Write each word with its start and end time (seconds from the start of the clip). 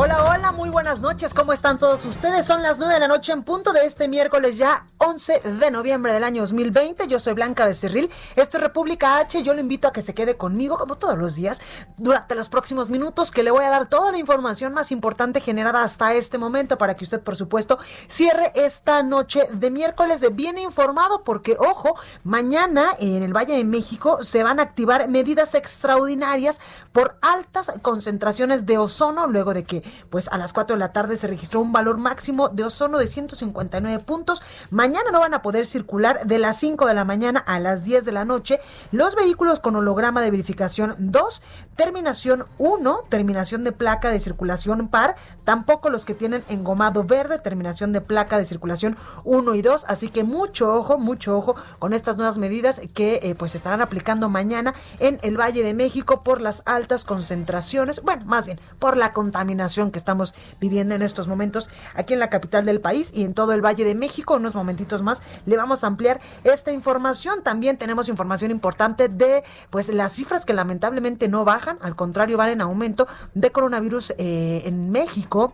Hola, 0.00 0.22
hola, 0.22 0.52
muy 0.52 0.70
buenas 0.70 1.00
noches. 1.00 1.34
¿Cómo 1.34 1.52
están 1.52 1.76
todos 1.76 2.04
ustedes? 2.04 2.46
Son 2.46 2.62
las 2.62 2.78
9 2.78 2.94
de 2.94 3.00
la 3.00 3.08
noche 3.08 3.32
en 3.32 3.42
punto 3.42 3.72
de 3.72 3.84
este 3.84 4.06
miércoles 4.06 4.56
ya 4.56 4.86
11 4.98 5.40
de 5.40 5.70
noviembre 5.72 6.12
del 6.12 6.22
año 6.22 6.42
2020. 6.42 7.08
Yo 7.08 7.18
soy 7.18 7.32
Blanca 7.32 7.66
Becerril. 7.66 8.08
Esto 8.36 8.58
es 8.58 8.62
República 8.62 9.18
H. 9.18 9.42
Yo 9.42 9.54
le 9.54 9.60
invito 9.60 9.88
a 9.88 9.92
que 9.92 10.02
se 10.02 10.14
quede 10.14 10.36
conmigo 10.36 10.78
como 10.78 10.94
todos 10.94 11.18
los 11.18 11.34
días 11.34 11.60
durante 11.96 12.36
los 12.36 12.48
próximos 12.48 12.90
minutos 12.90 13.32
que 13.32 13.42
le 13.42 13.50
voy 13.50 13.64
a 13.64 13.70
dar 13.70 13.88
toda 13.88 14.12
la 14.12 14.18
información 14.18 14.72
más 14.72 14.92
importante 14.92 15.40
generada 15.40 15.82
hasta 15.82 16.14
este 16.14 16.38
momento 16.38 16.78
para 16.78 16.94
que 16.94 17.02
usted, 17.02 17.20
por 17.20 17.34
supuesto, 17.34 17.80
cierre 18.06 18.52
esta 18.54 19.02
noche 19.02 19.48
de 19.52 19.70
miércoles 19.72 20.24
bien 20.36 20.58
informado 20.58 21.24
porque, 21.24 21.56
ojo, 21.58 21.96
mañana 22.22 22.86
en 23.00 23.24
el 23.24 23.36
Valle 23.36 23.56
de 23.56 23.64
México 23.64 24.22
se 24.22 24.44
van 24.44 24.60
a 24.60 24.62
activar 24.62 25.08
medidas 25.08 25.56
extraordinarias 25.56 26.60
por 26.92 27.18
altas 27.20 27.72
concentraciones 27.82 28.64
de 28.64 28.78
ozono 28.78 29.26
luego 29.26 29.54
de 29.54 29.64
que 29.64 29.87
pues 30.10 30.28
a 30.28 30.38
las 30.38 30.52
4 30.52 30.76
de 30.76 30.80
la 30.80 30.92
tarde 30.92 31.16
se 31.16 31.26
registró 31.26 31.60
un 31.60 31.72
valor 31.72 31.98
máximo 31.98 32.48
de 32.48 32.64
ozono 32.64 32.98
de 32.98 33.06
159 33.06 34.02
puntos. 34.04 34.42
Mañana 34.70 35.10
no 35.12 35.20
van 35.20 35.34
a 35.34 35.42
poder 35.42 35.66
circular 35.66 36.26
de 36.26 36.38
las 36.38 36.58
5 36.58 36.86
de 36.86 36.94
la 36.94 37.04
mañana 37.04 37.40
a 37.40 37.58
las 37.58 37.84
10 37.84 38.04
de 38.04 38.12
la 38.12 38.24
noche 38.24 38.58
los 38.92 39.14
vehículos 39.14 39.60
con 39.60 39.76
holograma 39.76 40.20
de 40.20 40.30
verificación 40.30 40.94
2, 40.98 41.42
terminación 41.78 42.44
1, 42.58 43.04
terminación 43.08 43.62
de 43.62 43.70
placa 43.70 44.10
de 44.10 44.18
circulación 44.18 44.88
par, 44.88 45.14
tampoco 45.44 45.90
los 45.90 46.04
que 46.04 46.12
tienen 46.12 46.42
engomado 46.48 47.04
verde, 47.04 47.38
terminación 47.38 47.92
de 47.92 48.00
placa 48.00 48.36
de 48.36 48.46
circulación 48.46 48.96
1 49.22 49.54
y 49.54 49.62
2, 49.62 49.84
así 49.86 50.08
que 50.08 50.24
mucho 50.24 50.74
ojo, 50.74 50.98
mucho 50.98 51.36
ojo 51.36 51.54
con 51.78 51.94
estas 51.94 52.16
nuevas 52.16 52.36
medidas 52.36 52.80
que 52.94 53.20
eh, 53.22 53.36
pues 53.38 53.54
estarán 53.54 53.80
aplicando 53.80 54.28
mañana 54.28 54.74
en 54.98 55.20
el 55.22 55.38
Valle 55.38 55.62
de 55.62 55.72
México 55.72 56.24
por 56.24 56.40
las 56.40 56.64
altas 56.66 57.04
concentraciones, 57.04 58.02
bueno, 58.02 58.24
más 58.26 58.44
bien 58.44 58.58
por 58.80 58.96
la 58.96 59.12
contaminación 59.12 59.92
que 59.92 60.00
estamos 60.00 60.34
viviendo 60.60 60.96
en 60.96 61.02
estos 61.02 61.28
momentos 61.28 61.70
aquí 61.94 62.14
en 62.14 62.18
la 62.18 62.28
capital 62.28 62.64
del 62.64 62.80
país 62.80 63.12
y 63.14 63.22
en 63.22 63.34
todo 63.34 63.52
el 63.52 63.64
Valle 63.64 63.84
de 63.84 63.94
México. 63.94 64.34
Unos 64.34 64.56
momentitos 64.56 65.02
más 65.02 65.22
le 65.46 65.56
vamos 65.56 65.84
a 65.84 65.86
ampliar 65.86 66.20
esta 66.42 66.72
información. 66.72 67.44
También 67.44 67.76
tenemos 67.76 68.08
información 68.08 68.50
importante 68.50 69.08
de 69.08 69.44
pues 69.70 69.88
las 69.90 70.14
cifras 70.14 70.44
que 70.44 70.54
lamentablemente 70.54 71.28
no 71.28 71.44
bajan, 71.44 71.67
al 71.80 71.94
contrario 71.94 72.36
van 72.36 72.48
en 72.48 72.60
aumento 72.60 73.06
de 73.34 73.50
coronavirus 73.50 74.14
eh, 74.18 74.62
en 74.64 74.90
México. 74.90 75.52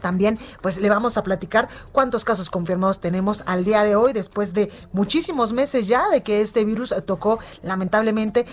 También, 0.00 0.38
pues 0.62 0.78
le 0.78 0.88
vamos 0.88 1.16
a 1.16 1.22
platicar 1.22 1.68
cuántos 1.92 2.24
casos 2.24 2.50
confirmados 2.50 3.00
tenemos 3.00 3.42
al 3.46 3.64
día 3.64 3.84
de 3.84 3.96
hoy, 3.96 4.12
después 4.12 4.52
de 4.52 4.70
muchísimos 4.92 5.52
meses 5.52 5.86
ya 5.86 6.08
de 6.08 6.22
que 6.22 6.40
este 6.40 6.64
virus 6.64 6.94
tocó 7.06 7.38
lamentablemente 7.62 8.46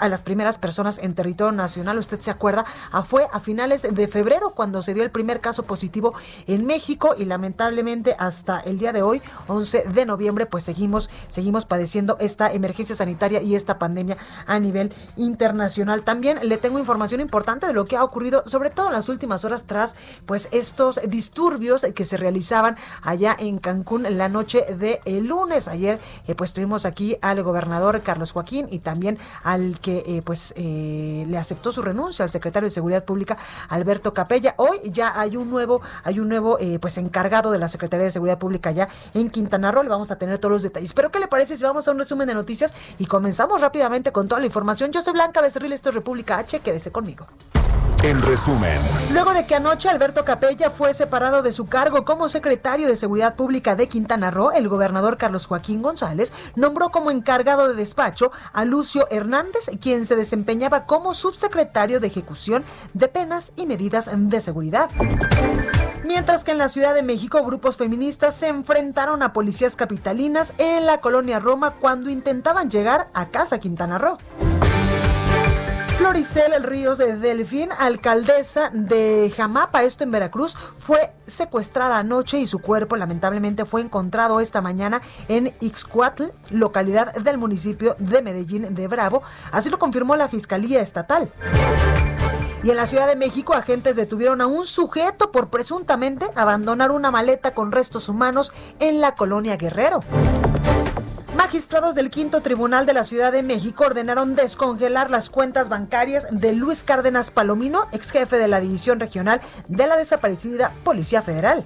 a 0.00 0.08
las 0.08 0.22
primeras 0.22 0.58
personas 0.58 0.98
en 0.98 1.14
territorio 1.14 1.52
nacional. 1.52 1.98
Usted 1.98 2.20
se 2.20 2.30
acuerda, 2.30 2.64
ah, 2.92 3.02
fue 3.02 3.28
a 3.32 3.40
finales 3.40 3.86
de 3.90 4.08
febrero 4.08 4.50
cuando 4.54 4.82
se 4.82 4.94
dio 4.94 5.02
el 5.02 5.10
primer 5.10 5.40
caso 5.40 5.64
positivo 5.64 6.14
en 6.46 6.66
México 6.66 7.14
y 7.16 7.24
lamentablemente 7.24 8.16
hasta 8.18 8.60
el 8.60 8.78
día 8.78 8.92
de 8.92 9.02
hoy, 9.02 9.22
11 9.48 9.84
de 9.92 10.06
noviembre, 10.06 10.46
pues 10.46 10.64
seguimos, 10.64 11.10
seguimos 11.28 11.64
padeciendo 11.64 12.16
esta 12.20 12.52
emergencia 12.52 12.94
sanitaria 12.94 13.42
y 13.42 13.54
esta 13.54 13.78
pandemia 13.78 14.16
a 14.46 14.58
nivel 14.58 14.92
internacional. 15.16 16.02
También 16.02 16.38
le 16.42 16.56
tengo 16.56 16.78
información 16.78 17.20
importante 17.20 17.66
de 17.66 17.72
lo 17.72 17.86
que 17.86 17.96
ha 17.96 18.04
ocurrido, 18.04 18.42
sobre 18.46 18.70
todo 18.70 18.88
en 18.88 18.92
las 18.92 19.08
últimas 19.08 19.44
horas 19.44 19.64
tras, 19.66 19.96
pues 20.26 20.48
esto 20.52 20.85
disturbios 21.08 21.86
que 21.94 22.04
se 22.04 22.16
realizaban 22.16 22.76
allá 23.02 23.36
en 23.38 23.58
Cancún 23.58 24.06
la 24.16 24.28
noche 24.28 24.64
de 24.78 25.00
el 25.04 25.26
lunes. 25.26 25.68
Ayer 25.68 26.00
eh, 26.26 26.34
pues 26.34 26.52
tuvimos 26.52 26.86
aquí 26.86 27.16
al 27.22 27.42
gobernador 27.42 28.00
Carlos 28.02 28.32
Joaquín 28.32 28.68
y 28.70 28.78
también 28.80 29.18
al 29.42 29.80
que 29.80 30.02
eh, 30.06 30.22
pues 30.24 30.54
eh, 30.56 31.24
le 31.28 31.38
aceptó 31.38 31.72
su 31.72 31.82
renuncia 31.82 32.24
al 32.24 32.28
secretario 32.28 32.68
de 32.68 32.70
Seguridad 32.70 33.04
Pública 33.04 33.36
Alberto 33.68 34.14
Capella. 34.14 34.54
Hoy 34.58 34.78
ya 34.84 35.18
hay 35.18 35.36
un 35.36 35.50
nuevo 35.50 35.80
hay 36.04 36.20
un 36.20 36.28
nuevo 36.28 36.58
pues 36.80 36.98
encargado 36.98 37.50
de 37.50 37.58
la 37.58 37.68
Secretaría 37.68 38.04
de 38.04 38.10
Seguridad 38.10 38.38
Pública 38.38 38.70
allá 38.70 38.88
en 39.14 39.30
Quintana 39.30 39.72
Roo. 39.72 39.82
Le 39.82 39.88
vamos 39.88 40.10
a 40.10 40.16
tener 40.16 40.38
todos 40.38 40.52
los 40.52 40.62
detalles. 40.62 40.92
Pero 40.92 41.10
¿qué 41.10 41.18
le 41.18 41.28
parece 41.28 41.56
si 41.56 41.64
vamos 41.64 41.88
a 41.88 41.90
un 41.90 41.98
resumen 41.98 42.26
de 42.28 42.34
noticias 42.34 42.74
y 42.98 43.06
comenzamos 43.06 43.60
rápidamente 43.60 44.12
con 44.12 44.28
toda 44.28 44.40
la 44.40 44.46
información? 44.46 44.92
Yo 44.92 45.02
soy 45.02 45.12
Blanca 45.12 45.40
Becerril, 45.40 45.72
esto 45.72 45.90
es 45.90 45.94
República 45.94 46.38
H. 46.38 46.60
Quédese 46.60 46.92
conmigo. 46.92 47.26
En 48.02 48.22
resumen. 48.22 48.80
Luego 49.12 49.32
de 49.32 49.46
que 49.46 49.56
anoche 49.56 49.88
Alberto 49.88 50.24
Capella 50.24 50.70
fue 50.70 50.94
separado 50.94 51.42
de 51.42 51.52
su 51.52 51.66
cargo 51.66 52.04
como 52.04 52.28
secretario 52.28 52.86
de 52.86 52.96
Seguridad 52.96 53.34
Pública 53.34 53.74
de 53.74 53.88
Quintana 53.88 54.30
Roo, 54.30 54.52
el 54.52 54.68
gobernador 54.68 55.16
Carlos 55.16 55.46
Joaquín 55.46 55.82
González 55.82 56.32
nombró 56.54 56.90
como 56.90 57.10
encargado 57.10 57.68
de 57.68 57.74
despacho 57.74 58.30
a 58.52 58.64
Lucio 58.64 59.08
Hernández, 59.10 59.70
quien 59.80 60.04
se 60.04 60.14
desempeñaba 60.14 60.84
como 60.84 61.14
subsecretario 61.14 61.98
de 61.98 62.06
Ejecución 62.06 62.64
de 62.94 63.08
Penas 63.08 63.52
y 63.56 63.66
Medidas 63.66 64.08
de 64.12 64.40
Seguridad. 64.40 64.88
Mientras 66.04 66.44
que 66.44 66.52
en 66.52 66.58
la 66.58 66.68
Ciudad 66.68 66.94
de 66.94 67.02
México 67.02 67.42
grupos 67.44 67.76
feministas 67.76 68.36
se 68.36 68.48
enfrentaron 68.48 69.22
a 69.22 69.32
policías 69.32 69.74
capitalinas 69.74 70.54
en 70.58 70.86
la 70.86 71.00
colonia 71.00 71.40
Roma 71.40 71.74
cuando 71.80 72.10
intentaban 72.10 72.70
llegar 72.70 73.08
a 73.14 73.30
Casa 73.30 73.58
Quintana 73.58 73.98
Roo. 73.98 74.18
Floricel 75.96 76.62
Ríos 76.62 76.98
de 76.98 77.16
Delfín, 77.16 77.70
alcaldesa 77.72 78.68
de 78.70 79.32
Jamapa, 79.34 79.82
esto 79.82 80.04
en 80.04 80.10
Veracruz, 80.10 80.54
fue 80.76 81.14
secuestrada 81.26 81.98
anoche 81.98 82.38
y 82.38 82.46
su 82.46 82.58
cuerpo 82.58 82.96
lamentablemente 82.96 83.64
fue 83.64 83.80
encontrado 83.80 84.40
esta 84.40 84.60
mañana 84.60 85.00
en 85.28 85.56
Ixcuatl, 85.60 86.24
localidad 86.50 87.14
del 87.14 87.38
municipio 87.38 87.96
de 87.98 88.20
Medellín 88.20 88.74
de 88.74 88.88
Bravo. 88.88 89.22
Así 89.52 89.70
lo 89.70 89.78
confirmó 89.78 90.16
la 90.16 90.28
Fiscalía 90.28 90.82
Estatal. 90.82 91.32
Y 92.62 92.70
en 92.70 92.76
la 92.76 92.86
Ciudad 92.86 93.06
de 93.06 93.16
México, 93.16 93.54
agentes 93.54 93.96
detuvieron 93.96 94.42
a 94.42 94.46
un 94.46 94.66
sujeto 94.66 95.32
por 95.32 95.48
presuntamente 95.48 96.26
abandonar 96.34 96.90
una 96.90 97.10
maleta 97.10 97.54
con 97.54 97.72
restos 97.72 98.10
humanos 98.10 98.52
en 98.80 99.00
la 99.00 99.14
colonia 99.14 99.56
Guerrero. 99.56 100.00
Magistrados 101.46 101.94
del 101.94 102.10
Quinto 102.10 102.42
Tribunal 102.42 102.86
de 102.86 102.92
la 102.92 103.04
Ciudad 103.04 103.30
de 103.30 103.44
México 103.44 103.84
ordenaron 103.86 104.34
descongelar 104.34 105.12
las 105.12 105.30
cuentas 105.30 105.68
bancarias 105.68 106.26
de 106.32 106.52
Luis 106.52 106.82
Cárdenas 106.82 107.30
Palomino, 107.30 107.86
ex 107.92 108.10
jefe 108.10 108.36
de 108.36 108.48
la 108.48 108.58
División 108.58 108.98
Regional 108.98 109.40
de 109.68 109.86
la 109.86 109.96
desaparecida 109.96 110.74
Policía 110.82 111.22
Federal. 111.22 111.64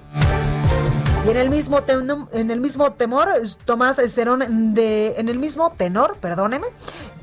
Y 1.23 1.29
en 1.29 1.37
el 1.37 1.51
mismo 1.51 2.91
temor, 2.93 3.29
Tomás 3.65 4.01
Cerón 4.07 4.73
de 4.73 5.13
en 5.17 5.29
el 5.29 5.37
mismo 5.37 5.71
tenor, 5.71 6.17
perdóneme, 6.17 6.65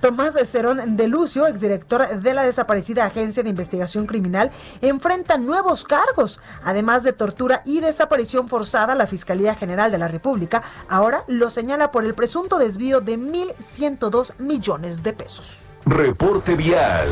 Tomás 0.00 0.36
Cerón 0.48 0.96
de 0.96 1.08
Lucio, 1.08 1.48
exdirector 1.48 2.20
de 2.20 2.32
la 2.32 2.44
desaparecida 2.44 3.06
Agencia 3.06 3.42
de 3.42 3.50
Investigación 3.50 4.06
Criminal, 4.06 4.52
enfrenta 4.82 5.36
nuevos 5.36 5.82
cargos, 5.82 6.40
además 6.62 7.02
de 7.02 7.12
tortura 7.12 7.62
y 7.64 7.80
desaparición 7.80 8.48
forzada. 8.48 8.94
La 8.94 9.08
Fiscalía 9.08 9.56
General 9.56 9.90
de 9.90 9.98
la 9.98 10.06
República 10.06 10.62
ahora 10.88 11.24
lo 11.26 11.50
señala 11.50 11.90
por 11.90 12.04
el 12.04 12.14
presunto 12.14 12.58
desvío 12.58 13.00
de 13.00 13.18
1.102 13.18 14.38
millones 14.38 15.02
de 15.02 15.12
pesos. 15.12 15.62
Reporte 15.84 16.54
vial. 16.54 17.08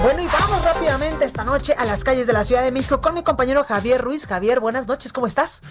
Bueno, 0.00 0.22
y 0.22 0.26
vamos 0.26 0.64
rápidamente 0.64 1.24
esta 1.24 1.44
noche 1.44 1.74
a 1.76 1.84
las 1.84 2.04
calles 2.04 2.26
de 2.26 2.32
la 2.32 2.44
Ciudad 2.44 2.62
de 2.62 2.72
México 2.72 3.00
con 3.00 3.14
mi 3.14 3.22
compañero 3.22 3.64
Javier 3.64 4.00
Ruiz. 4.00 4.26
Javier, 4.26 4.60
buenas 4.60 4.86
noches, 4.86 5.12
¿cómo 5.12 5.26
estás? 5.26 5.62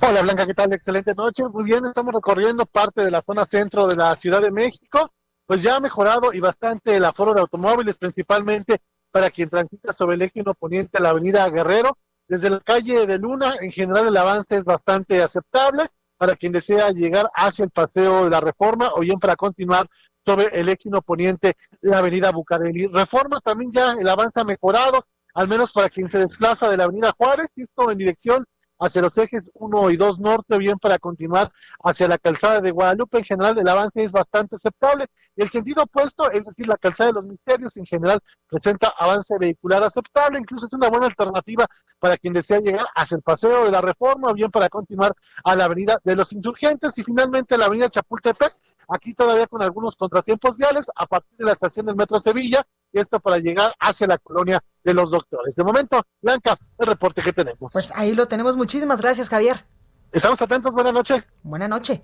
Hola 0.00 0.22
Blanca, 0.22 0.46
¿qué 0.46 0.54
tal? 0.54 0.72
Excelente 0.72 1.14
noche. 1.14 1.44
Muy 1.52 1.64
bien, 1.64 1.84
estamos 1.86 2.14
recorriendo 2.14 2.66
parte 2.66 3.04
de 3.04 3.10
la 3.10 3.22
zona 3.22 3.44
centro 3.46 3.86
de 3.86 3.96
la 3.96 4.16
Ciudad 4.16 4.40
de 4.40 4.50
México. 4.50 5.12
Pues 5.46 5.62
ya 5.62 5.76
ha 5.76 5.80
mejorado 5.80 6.32
y 6.32 6.40
bastante 6.40 6.96
el 6.96 7.04
aforo 7.04 7.34
de 7.34 7.40
automóviles, 7.40 7.98
principalmente 7.98 8.80
para 9.10 9.30
quien 9.30 9.48
transita 9.48 9.92
sobre 9.92 10.16
el 10.16 10.22
eje 10.22 10.42
poniente 10.58 10.98
a 10.98 11.00
la 11.00 11.10
avenida 11.10 11.48
Guerrero. 11.48 11.96
Desde 12.28 12.50
la 12.50 12.60
calle 12.60 13.06
de 13.06 13.18
Luna, 13.18 13.54
en 13.60 13.70
general 13.70 14.08
el 14.08 14.16
avance 14.16 14.56
es 14.56 14.64
bastante 14.64 15.22
aceptable 15.22 15.88
para 16.18 16.34
quien 16.34 16.52
desea 16.52 16.90
llegar 16.90 17.30
hacia 17.34 17.64
el 17.64 17.70
paseo 17.70 18.24
de 18.24 18.30
la 18.30 18.40
Reforma 18.40 18.90
o 18.94 19.00
bien 19.00 19.18
para 19.18 19.36
continuar 19.36 19.86
sobre 20.26 20.46
el 20.58 20.68
eje 20.68 20.90
poniente, 21.04 21.56
la 21.80 21.98
avenida 21.98 22.32
Bucareli. 22.32 22.88
Reforma 22.88 23.40
también 23.40 23.70
ya 23.70 23.92
el 23.92 24.08
avance 24.08 24.40
ha 24.40 24.44
mejorado, 24.44 25.06
al 25.34 25.46
menos 25.46 25.70
para 25.70 25.88
quien 25.88 26.10
se 26.10 26.18
desplaza 26.18 26.68
de 26.68 26.76
la 26.76 26.84
avenida 26.84 27.14
Juárez, 27.16 27.52
y 27.54 27.62
esto 27.62 27.90
en 27.90 27.98
dirección 27.98 28.44
hacia 28.78 29.00
los 29.02 29.16
ejes 29.16 29.48
1 29.54 29.90
y 29.90 29.96
2 29.96 30.20
norte, 30.20 30.58
bien 30.58 30.78
para 30.78 30.98
continuar 30.98 31.50
hacia 31.82 32.08
la 32.08 32.18
calzada 32.18 32.60
de 32.60 32.70
Guadalupe. 32.72 33.18
En 33.18 33.24
general, 33.24 33.56
el 33.56 33.68
avance 33.68 34.02
es 34.02 34.12
bastante 34.12 34.56
aceptable. 34.56 35.06
El 35.36 35.48
sentido 35.48 35.84
opuesto, 35.84 36.30
es 36.30 36.44
decir, 36.44 36.66
la 36.66 36.76
calzada 36.76 37.08
de 37.08 37.14
los 37.14 37.24
misterios, 37.24 37.76
en 37.76 37.86
general 37.86 38.18
presenta 38.48 38.92
avance 38.98 39.34
vehicular 39.38 39.82
aceptable. 39.82 40.38
Incluso 40.38 40.66
es 40.66 40.72
una 40.72 40.90
buena 40.90 41.06
alternativa 41.06 41.66
para 41.98 42.16
quien 42.16 42.34
desea 42.34 42.60
llegar 42.60 42.86
hacia 42.94 43.16
el 43.16 43.22
paseo 43.22 43.64
de 43.64 43.70
la 43.70 43.80
reforma, 43.80 44.32
bien 44.32 44.50
para 44.50 44.68
continuar 44.68 45.14
a 45.44 45.56
la 45.56 45.64
avenida 45.64 45.98
de 46.04 46.16
los 46.16 46.32
insurgentes 46.32 46.98
y 46.98 47.02
finalmente 47.02 47.56
la 47.56 47.66
avenida 47.66 47.88
Chapultepec. 47.88 48.54
Aquí 48.88 49.14
todavía 49.14 49.46
con 49.46 49.62
algunos 49.62 49.96
contratiempos 49.96 50.56
viales 50.56 50.90
a 50.94 51.06
partir 51.06 51.36
de 51.38 51.44
la 51.44 51.52
estación 51.52 51.86
del 51.86 51.96
Metro 51.96 52.20
Sevilla 52.20 52.64
esto 53.00 53.20
para 53.20 53.38
llegar 53.38 53.74
hacia 53.78 54.06
la 54.06 54.18
colonia 54.18 54.62
de 54.84 54.94
los 54.94 55.10
doctores. 55.10 55.54
De 55.54 55.64
momento, 55.64 56.02
Blanca, 56.20 56.56
el 56.78 56.86
reporte 56.86 57.22
que 57.22 57.32
tenemos. 57.32 57.70
Pues 57.72 57.92
ahí 57.94 58.14
lo 58.14 58.28
tenemos. 58.28 58.56
Muchísimas 58.56 59.00
gracias, 59.00 59.28
Javier. 59.28 59.64
Estamos 60.12 60.40
atentos. 60.40 60.74
Buenas 60.74 60.92
noches. 60.92 61.26
Buenas 61.42 61.68
noches. 61.68 62.00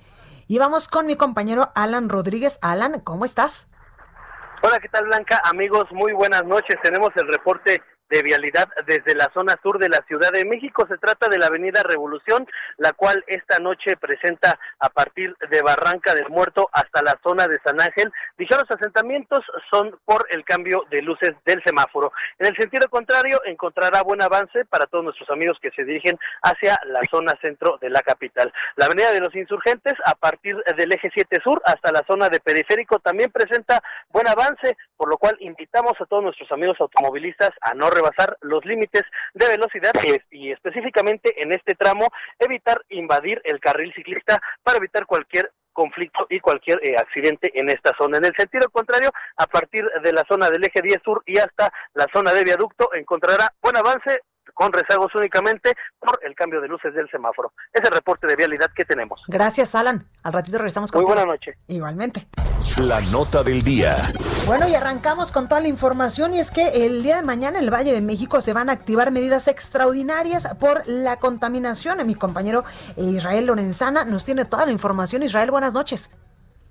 Y 0.48 0.58
vamos 0.58 0.88
con 0.88 1.06
mi 1.06 1.16
compañero 1.16 1.72
Alan 1.74 2.08
Rodríguez. 2.08 2.58
Alan, 2.62 3.00
¿cómo 3.00 3.24
estás? 3.24 3.68
Hola, 4.62 4.78
¿qué 4.78 4.88
tal 4.88 5.06
Blanca? 5.06 5.40
Amigos, 5.44 5.86
muy 5.92 6.12
buenas 6.12 6.44
noches. 6.44 6.76
Tenemos 6.82 7.10
el 7.16 7.26
reporte 7.26 7.82
de 8.12 8.22
vialidad 8.22 8.68
desde 8.86 9.14
la 9.14 9.30
zona 9.32 9.58
sur 9.62 9.78
de 9.78 9.88
la 9.88 10.04
Ciudad 10.06 10.30
de 10.32 10.44
México. 10.44 10.86
Se 10.86 10.98
trata 10.98 11.28
de 11.28 11.38
la 11.38 11.46
Avenida 11.46 11.82
Revolución, 11.82 12.46
la 12.76 12.92
cual 12.92 13.24
esta 13.26 13.58
noche 13.58 13.96
presenta 13.96 14.58
a 14.78 14.90
partir 14.90 15.34
de 15.50 15.62
Barranca 15.62 16.14
del 16.14 16.28
Muerto 16.28 16.68
hasta 16.72 17.00
la 17.02 17.18
zona 17.22 17.48
de 17.48 17.58
San 17.64 17.80
Ángel. 17.80 18.12
Dichos 18.36 18.64
asentamientos 18.68 19.40
son 19.72 19.98
por 20.04 20.26
el 20.28 20.44
cambio 20.44 20.84
de 20.90 21.00
luces 21.00 21.30
del 21.46 21.62
semáforo. 21.64 22.12
En 22.38 22.48
el 22.48 22.56
sentido 22.56 22.86
contrario, 22.90 23.40
encontrará 23.46 24.02
buen 24.02 24.20
avance 24.20 24.66
para 24.66 24.84
todos 24.84 25.04
nuestros 25.04 25.30
amigos 25.30 25.56
que 25.62 25.70
se 25.70 25.84
dirigen 25.84 26.18
hacia 26.42 26.78
la 26.84 27.00
zona 27.10 27.32
centro 27.42 27.78
de 27.80 27.88
la 27.88 28.02
capital. 28.02 28.52
La 28.76 28.86
Avenida 28.86 29.10
de 29.12 29.20
los 29.20 29.34
Insurgentes, 29.34 29.94
a 30.04 30.14
partir 30.16 30.54
del 30.76 30.92
eje 30.92 31.10
7 31.14 31.40
sur 31.42 31.62
hasta 31.64 31.90
la 31.90 32.04
zona 32.06 32.28
de 32.28 32.40
periférico, 32.40 32.98
también 32.98 33.32
presenta 33.32 33.82
buen 34.10 34.28
avance, 34.28 34.76
por 34.98 35.08
lo 35.08 35.16
cual 35.16 35.34
invitamos 35.40 35.94
a 35.98 36.04
todos 36.04 36.22
nuestros 36.22 36.52
amigos 36.52 36.76
automovilistas 36.78 37.52
a 37.62 37.72
no 37.72 37.88
rebasar 38.02 38.36
los 38.40 38.64
límites 38.64 39.02
de 39.34 39.48
velocidad 39.48 39.92
y, 40.30 40.50
específicamente 40.50 41.42
en 41.42 41.52
este 41.52 41.74
tramo 41.74 42.08
evitar 42.38 42.82
invadir 42.88 43.40
el 43.44 43.60
carril 43.60 43.92
ciclista 43.94 44.40
para 44.62 44.78
evitar 44.78 45.06
cualquier 45.06 45.52
conflicto 45.72 46.26
y 46.28 46.40
cualquier 46.40 46.78
eh, 46.82 46.96
accidente 46.98 47.50
en 47.54 47.70
esta 47.70 47.92
zona. 47.96 48.18
En 48.18 48.26
el 48.26 48.34
sentido 48.36 48.68
contrario, 48.70 49.10
a 49.36 49.46
partir 49.46 49.84
de 50.02 50.12
la 50.12 50.22
zona 50.28 50.50
del 50.50 50.64
eje 50.64 50.82
10 50.82 50.98
sur 51.02 51.22
y 51.24 51.38
hasta 51.38 51.72
la 51.94 52.06
zona 52.12 52.32
de 52.34 52.44
viaducto 52.44 52.92
encontrará 52.92 53.48
buen 53.62 53.76
avance 53.76 54.20
con 54.54 54.72
rezagos 54.72 55.14
únicamente 55.14 55.74
por 55.98 56.18
el 56.22 56.34
cambio 56.34 56.60
de 56.60 56.68
luces 56.68 56.94
del 56.94 57.08
semáforo. 57.10 57.52
Es 57.72 57.80
el 57.84 57.94
reporte 57.94 58.26
de 58.26 58.36
vialidad 58.36 58.70
que 58.74 58.84
tenemos. 58.84 59.20
Gracias, 59.28 59.74
Alan. 59.74 60.06
Al 60.22 60.32
ratito 60.32 60.58
regresamos 60.58 60.90
con 60.92 61.02
Muy 61.02 61.12
buena 61.12 61.26
noche. 61.26 61.54
Igualmente. 61.68 62.26
La 62.78 63.00
nota 63.12 63.42
del 63.42 63.62
día. 63.62 63.96
Bueno, 64.46 64.68
y 64.68 64.74
arrancamos 64.74 65.32
con 65.32 65.48
toda 65.48 65.60
la 65.60 65.68
información 65.68 66.34
y 66.34 66.40
es 66.40 66.50
que 66.50 66.86
el 66.86 67.02
día 67.02 67.16
de 67.16 67.22
mañana 67.22 67.58
en 67.58 67.64
el 67.64 67.70
Valle 67.72 67.92
de 67.92 68.00
México 68.00 68.40
se 68.40 68.52
van 68.52 68.70
a 68.70 68.72
activar 68.72 69.10
medidas 69.10 69.48
extraordinarias 69.48 70.48
por 70.58 70.86
la 70.86 71.18
contaminación. 71.18 72.04
Mi 72.06 72.14
compañero 72.14 72.64
Israel 72.96 73.46
Lorenzana 73.46 74.04
nos 74.04 74.24
tiene 74.24 74.44
toda 74.44 74.66
la 74.66 74.72
información. 74.72 75.22
Israel, 75.22 75.50
buenas 75.50 75.72
noches. 75.72 76.10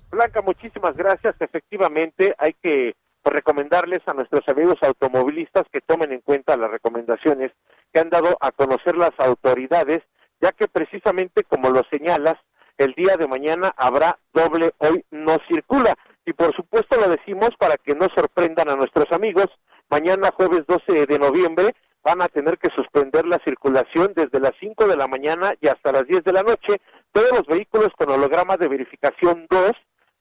Blanca, 0.10 0.42
muchísimas 0.42 0.98
gracias. 0.98 1.36
Efectivamente, 1.39 2.36
hay 2.38 2.54
que 2.62 2.94
recomendarles 3.23 4.00
a 4.07 4.13
nuestros 4.13 4.41
amigos 4.47 4.75
automovilistas 4.81 5.63
que 5.71 5.81
tomen 5.81 6.12
en 6.12 6.21
cuenta 6.21 6.57
las 6.57 6.71
recomendaciones 6.71 7.51
que 7.94 8.00
han 8.00 8.09
dado 8.09 8.38
a 8.39 8.51
conocer 8.51 8.95
las 8.95 9.12
autoridades, 9.18 10.00
ya 10.39 10.51
que 10.51 10.68
precisamente 10.68 11.44
como 11.44 11.69
lo 11.69 11.81
señalas, 11.91 12.35
el 12.77 12.94
día 12.94 13.15
de 13.18 13.27
mañana 13.27 13.71
habrá 13.77 14.18
doble 14.33 14.71
hoy 14.79 15.06
no 15.12 15.38
circula. 15.47 15.94
Y 16.25 16.33
por 16.33 16.56
supuesto 16.56 17.00
lo 17.00 17.09
decimos 17.09 17.50
para 17.59 17.75
que 17.75 17.95
no 17.95 18.07
sorprendan 18.15 18.69
a 18.69 18.75
nuestros 18.75 19.06
amigos. 19.12 19.47
Mañana 19.89 20.29
jueves 20.35 20.62
12 20.68 21.06
de 21.06 21.19
noviembre 21.19 21.75
van 22.03 22.21
a 22.21 22.27
tener 22.27 22.57
que 22.57 22.69
suspender 22.75 23.25
la 23.25 23.39
circulación 23.45 24.13
desde 24.15 24.39
las 24.39 24.53
5 24.59 24.88
de 24.88 24.95
la 24.95 25.07
mañana 25.07 25.53
y 25.62 25.68
hasta 25.68 25.91
las 25.91 26.07
10 26.07 26.23
de 26.23 26.33
la 26.33 26.44
noche. 26.44 26.81
Todos 27.12 27.31
los 27.31 27.45
vehículos 27.45 27.89
con 27.97 28.09
holograma 28.09 28.57
de 28.57 28.68
verificación 28.68 29.45
2, 29.50 29.71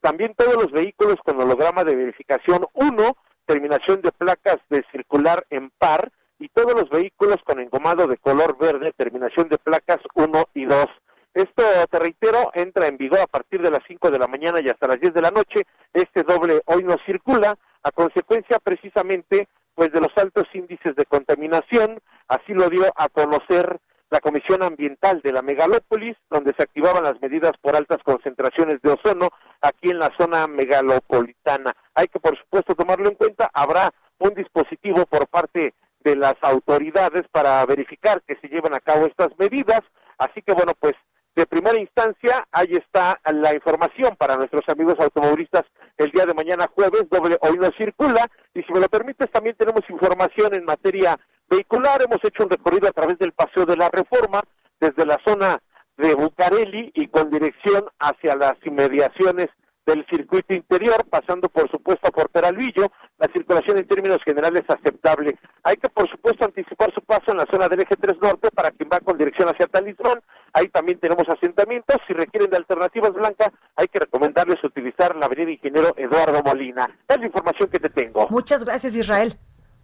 también 0.00 0.35
todos 0.37 0.55
los 0.55 0.73
vehículos 0.73 1.17
con 1.25 1.41
holograma 1.41 1.85
de 1.85 1.97
verificación 1.97 2.67
1, 2.75 3.17
terminación 3.47 4.00
de 4.02 4.12
placas 4.12 4.58
de 4.69 4.85
circular 4.93 5.44
en 5.50 5.70
par, 5.70 6.11
y 6.41 6.49
todos 6.49 6.73
los 6.73 6.88
vehículos 6.88 7.37
con 7.44 7.61
engomado 7.61 8.06
de 8.06 8.17
color 8.17 8.56
verde, 8.58 8.94
terminación 8.97 9.49
de 9.49 9.58
placas 9.58 9.99
1 10.14 10.44
y 10.55 10.64
2. 10.64 10.87
Esto, 11.35 11.62
te 11.91 11.99
reitero, 11.99 12.50
entra 12.55 12.88
en 12.88 12.97
vigor 12.97 13.20
a 13.20 13.26
partir 13.26 13.61
de 13.62 13.70
las 13.70 13.81
5 13.87 14.11
de 14.11 14.19
la 14.19 14.26
mañana 14.26 14.58
y 14.61 14.69
hasta 14.69 14.88
las 14.88 15.00
10 15.00 15.14
de 15.14 15.20
la 15.20 15.31
noche. 15.31 15.64
Este 15.93 16.23
doble 16.23 16.61
hoy 16.64 16.82
no 16.82 16.97
circula 17.06 17.56
a 17.82 17.91
consecuencia 17.93 18.58
precisamente 18.58 19.49
pues 19.75 19.93
de 19.93 20.00
los 20.00 20.11
altos 20.17 20.44
índices 20.55 20.97
de 20.97 21.05
contaminación. 21.05 22.00
Así 22.26 22.52
lo 22.52 22.69
dio 22.69 22.85
a 22.97 23.08
conocer 23.08 23.79
la 24.11 24.21
Comisión 24.21 24.62
Ambiental 24.62 25.21
de 25.23 25.33
la 25.33 25.43
Megalópolis, 25.43 26.17
donde 26.29 26.53
se 26.57 26.65
activaban 26.65 27.05
las 27.05 27.21
medidas 27.23 27.53
por 27.61 27.77
altas 27.77 27.99
concentraciones 28.05 28.83
de 28.83 28.93
ozono 28.93 29.29
aquí 29.61 29.91
en 29.91 29.99
la 29.99 30.11
zona 30.19 30.47
megalopolitana. 30.49 31.73
Hay 31.95 32.09
que, 32.09 32.19
por 32.19 32.37
supuesto, 32.37 32.75
tomarlo 32.75 33.09
en 33.09 33.15
cuenta. 33.15 33.49
Habrá 33.55 33.91
un 34.19 34.35
dispositivo 34.35 35.07
por 35.07 35.29
parte 35.29 35.75
de 36.01 36.17
las 36.17 36.35
autoridades 36.43 37.23
para 37.31 37.65
verificar 37.67 38.23
que 38.23 38.37
se 38.37 38.49
lleven 38.49 38.75
a 38.75 38.81
cabo 38.81 39.07
estas 39.07 39.29
medidas. 39.39 39.81
Así 40.19 40.43
que, 40.43 40.53
bueno, 40.53 40.73
pues 40.79 40.95
de 41.37 41.47
primera 41.47 41.81
instancia, 41.81 42.47
ahí 42.51 42.73
está 42.73 43.21
la 43.33 43.55
información 43.55 44.17
para 44.17 44.37
nuestros 44.37 44.69
amigos 44.69 44.97
automovilistas 44.99 45.62
el 45.97 46.11
día 46.11 46.27
de 46.27 46.35
mañana 46.35 46.69
jueves, 46.75 47.09
doble 47.09 47.39
hoy 47.43 47.57
no 47.57 47.71
circula, 47.79 48.27
y 48.53 48.62
si 48.62 48.73
me 48.73 48.81
lo 48.81 48.89
permites, 48.89 49.31
también 49.31 49.55
tenemos 49.57 49.83
información 49.89 50.55
en 50.55 50.65
materia 50.65 51.17
vehicular, 51.50 52.00
hemos 52.02 52.19
hecho 52.23 52.44
un 52.44 52.50
recorrido 52.50 52.88
a 52.88 52.93
través 52.93 53.19
del 53.19 53.32
Paseo 53.32 53.67
de 53.67 53.76
la 53.76 53.91
Reforma, 53.91 54.41
desde 54.81 55.05
la 55.05 55.19
zona 55.26 55.61
de 55.99 56.14
Bucareli 56.14 56.91
y 56.94 57.08
con 57.08 57.31
dirección 57.31 57.85
hacia 57.99 58.35
las 58.37 58.55
inmediaciones 58.64 59.49
del 59.87 60.06
circuito 60.11 60.55
interior, 60.55 61.05
pasando 61.08 61.49
por 61.49 61.69
supuesto 61.70 62.11
por 62.12 62.31
Peralvillo, 62.31 62.93
la 63.19 63.29
circulación 63.32 63.79
en 63.79 63.87
términos 63.87 64.19
generales 64.25 64.62
es 64.69 64.76
aceptable. 64.76 65.37
Hay 65.64 65.76
que 65.76 65.88
por 65.88 66.08
supuesto 66.08 66.44
anticipar 66.44 66.92
su 66.95 67.02
paso 67.02 67.33
en 67.33 67.38
la 67.38 67.47
zona 67.50 67.69
del 67.69 67.80
eje 67.80 67.97
3 67.97 68.16
norte 68.23 68.50
para 68.50 68.71
quien 68.71 68.88
va 68.92 69.00
con 69.00 69.19
dirección 69.19 69.49
hacia 69.49 69.66
Talismán. 69.66 70.21
Ahí 70.52 70.69
también 70.69 70.99
tenemos 71.00 71.25
asentamientos. 71.28 71.97
Si 72.07 72.12
requieren 72.12 72.50
de 72.50 72.59
alternativas 72.59 73.12
blancas, 73.12 73.50
hay 73.76 73.88
que 73.88 74.00
recomendarles 74.00 74.62
utilizar 74.62 75.16
la 75.16 75.26
avenida 75.26 75.50
Ingeniero 75.50 75.92
Eduardo 75.97 76.42
Molina. 76.45 76.88
Es 77.09 77.19
la 77.19 77.26
información 77.26 77.69
que 77.69 77.78
te 77.78 77.90
tengo. 77.90 78.28
Muchas 78.30 78.64
gracias 78.64 78.95
Israel. 78.95 79.38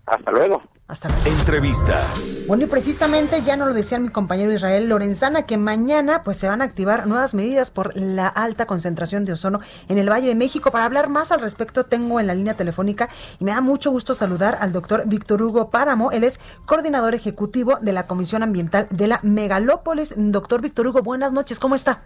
Hasta 0.07 0.31
luego. 0.31 0.63
Hasta 0.89 1.09
luego. 1.09 1.27
Entrevista. 1.27 2.01
Bueno, 2.47 2.63
y 2.63 2.67
precisamente 2.67 3.43
ya 3.43 3.57
nos 3.57 3.67
lo 3.67 3.75
decía 3.75 3.99
mi 3.99 4.09
compañero 4.09 4.53
Israel 4.53 4.89
Lorenzana, 4.89 5.45
que 5.45 5.57
mañana 5.57 6.23
pues 6.23 6.37
se 6.37 6.47
van 6.47 6.63
a 6.63 6.65
activar 6.65 7.09
nuevas 7.09 7.35
medidas 7.35 7.73
por 7.73 7.97
la 7.97 8.29
alta 8.29 8.67
concentración 8.67 9.25
de 9.25 9.33
ozono 9.33 9.59
en 9.89 9.99
el 9.99 10.09
Valle 10.09 10.29
de 10.29 10.37
México. 10.37 10.71
Para 10.71 10.85
hablar 10.85 11.09
más 11.09 11.33
al 11.33 11.41
respecto, 11.41 11.85
tengo 11.85 12.21
en 12.21 12.29
la 12.29 12.35
línea 12.37 12.55
telefónica 12.55 13.09
y 13.41 13.45
me 13.45 13.51
da 13.51 13.61
mucho 13.61 13.91
gusto 13.91 14.15
saludar 14.15 14.59
al 14.61 14.73
doctor 14.73 15.03
Víctor 15.07 15.43
Hugo 15.43 15.71
Páramo. 15.71 16.13
Él 16.13 16.23
es 16.23 16.39
coordinador 16.67 17.17
ejecutivo 17.17 17.79
de 17.81 17.93
la 17.93 18.07
Comisión 18.07 18.45
Ambiental 18.45 18.87
de 18.91 19.09
la 19.09 19.19
Megalópolis. 19.25 20.15
Doctor 20.17 20.61
Víctor 20.61 20.87
Hugo, 20.87 21.03
buenas 21.03 21.33
noches, 21.33 21.59
¿cómo 21.59 21.75
está? 21.75 22.05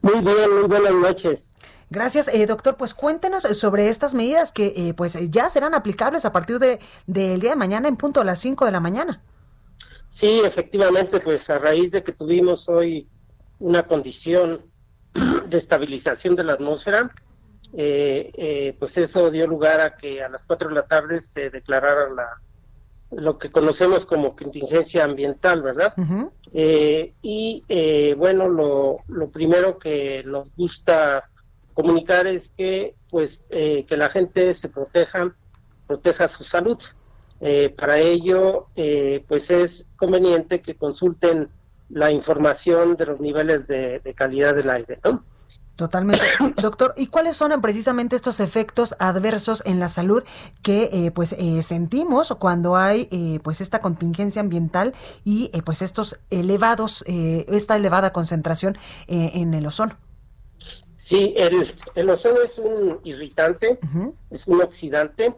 Muy 0.00 0.20
bien, 0.20 0.54
muy 0.54 0.68
buenas 0.68 0.94
noches. 0.94 1.54
Gracias, 1.88 2.28
eh, 2.28 2.46
doctor. 2.46 2.76
Pues 2.76 2.94
cuéntenos 2.94 3.44
sobre 3.44 3.88
estas 3.88 4.14
medidas 4.14 4.50
que 4.50 4.72
eh, 4.76 4.94
pues 4.94 5.16
ya 5.30 5.48
serán 5.50 5.74
aplicables 5.74 6.24
a 6.24 6.32
partir 6.32 6.58
de 6.58 6.80
del 7.06 7.40
día 7.40 7.50
de 7.50 7.56
mañana 7.56 7.88
en 7.88 7.96
punto 7.96 8.20
a 8.20 8.24
las 8.24 8.40
5 8.40 8.64
de 8.64 8.72
la 8.72 8.80
mañana. 8.80 9.22
Sí, 10.08 10.40
efectivamente, 10.44 11.20
pues 11.20 11.48
a 11.50 11.58
raíz 11.58 11.92
de 11.92 12.02
que 12.02 12.12
tuvimos 12.12 12.68
hoy 12.68 13.08
una 13.60 13.86
condición 13.86 14.64
de 15.46 15.58
estabilización 15.58 16.34
de 16.34 16.44
la 16.44 16.54
atmósfera, 16.54 17.10
eh, 17.72 18.74
pues 18.78 18.96
eso 18.96 19.30
dio 19.30 19.46
lugar 19.46 19.80
a 19.80 19.96
que 19.96 20.22
a 20.22 20.28
las 20.28 20.44
4 20.44 20.68
de 20.70 20.74
la 20.74 20.86
tarde 20.86 21.20
se 21.20 21.50
declarara 21.50 22.10
la 22.10 22.28
lo 23.12 23.38
que 23.38 23.52
conocemos 23.52 24.04
como 24.04 24.34
contingencia 24.34 25.04
ambiental, 25.04 25.62
¿verdad? 25.62 25.94
y 26.52 28.14
bueno, 28.14 28.48
lo, 28.48 28.98
lo 29.06 29.30
primero 29.30 29.78
que 29.78 30.24
nos 30.26 30.52
gusta 30.56 31.30
comunicar 31.76 32.26
es 32.26 32.50
que 32.56 32.96
pues 33.10 33.44
eh, 33.50 33.84
que 33.84 33.96
la 33.96 34.08
gente 34.08 34.52
se 34.54 34.68
proteja 34.68 35.36
proteja 35.86 36.26
su 36.26 36.42
salud 36.42 36.78
eh, 37.40 37.68
para 37.68 37.98
ello 37.98 38.68
eh, 38.74 39.22
pues 39.28 39.50
es 39.50 39.86
conveniente 39.96 40.62
que 40.62 40.74
consulten 40.74 41.48
la 41.90 42.10
información 42.10 42.96
de 42.96 43.06
los 43.06 43.20
niveles 43.20 43.68
de, 43.68 44.00
calidad 44.16 44.54
del 44.54 44.70
aire. 44.70 44.98
Totalmente. 45.76 46.24
Doctor, 46.56 46.94
¿y 46.96 47.08
cuáles 47.08 47.36
son 47.36 47.60
precisamente 47.60 48.16
estos 48.16 48.40
efectos 48.40 48.96
adversos 48.98 49.62
en 49.66 49.78
la 49.78 49.88
salud 49.88 50.24
que 50.62 50.88
eh, 50.92 51.10
pues 51.10 51.34
eh, 51.38 51.62
sentimos 51.62 52.34
cuando 52.38 52.76
hay 52.76 53.08
eh, 53.12 53.40
pues 53.42 53.60
esta 53.60 53.80
contingencia 53.80 54.40
ambiental 54.40 54.94
y 55.22 55.50
pues 55.64 55.82
estos 55.82 56.18
elevados, 56.30 57.04
esta 57.06 57.76
elevada 57.76 58.12
concentración 58.12 58.76
en 59.06 59.54
el 59.54 59.66
ozono? 59.66 59.96
Sí, 61.06 61.34
el, 61.36 61.64
el 61.94 62.10
ozono 62.10 62.40
es 62.42 62.58
un 62.58 63.00
irritante, 63.04 63.78
es 64.30 64.48
un 64.48 64.60
oxidante, 64.60 65.36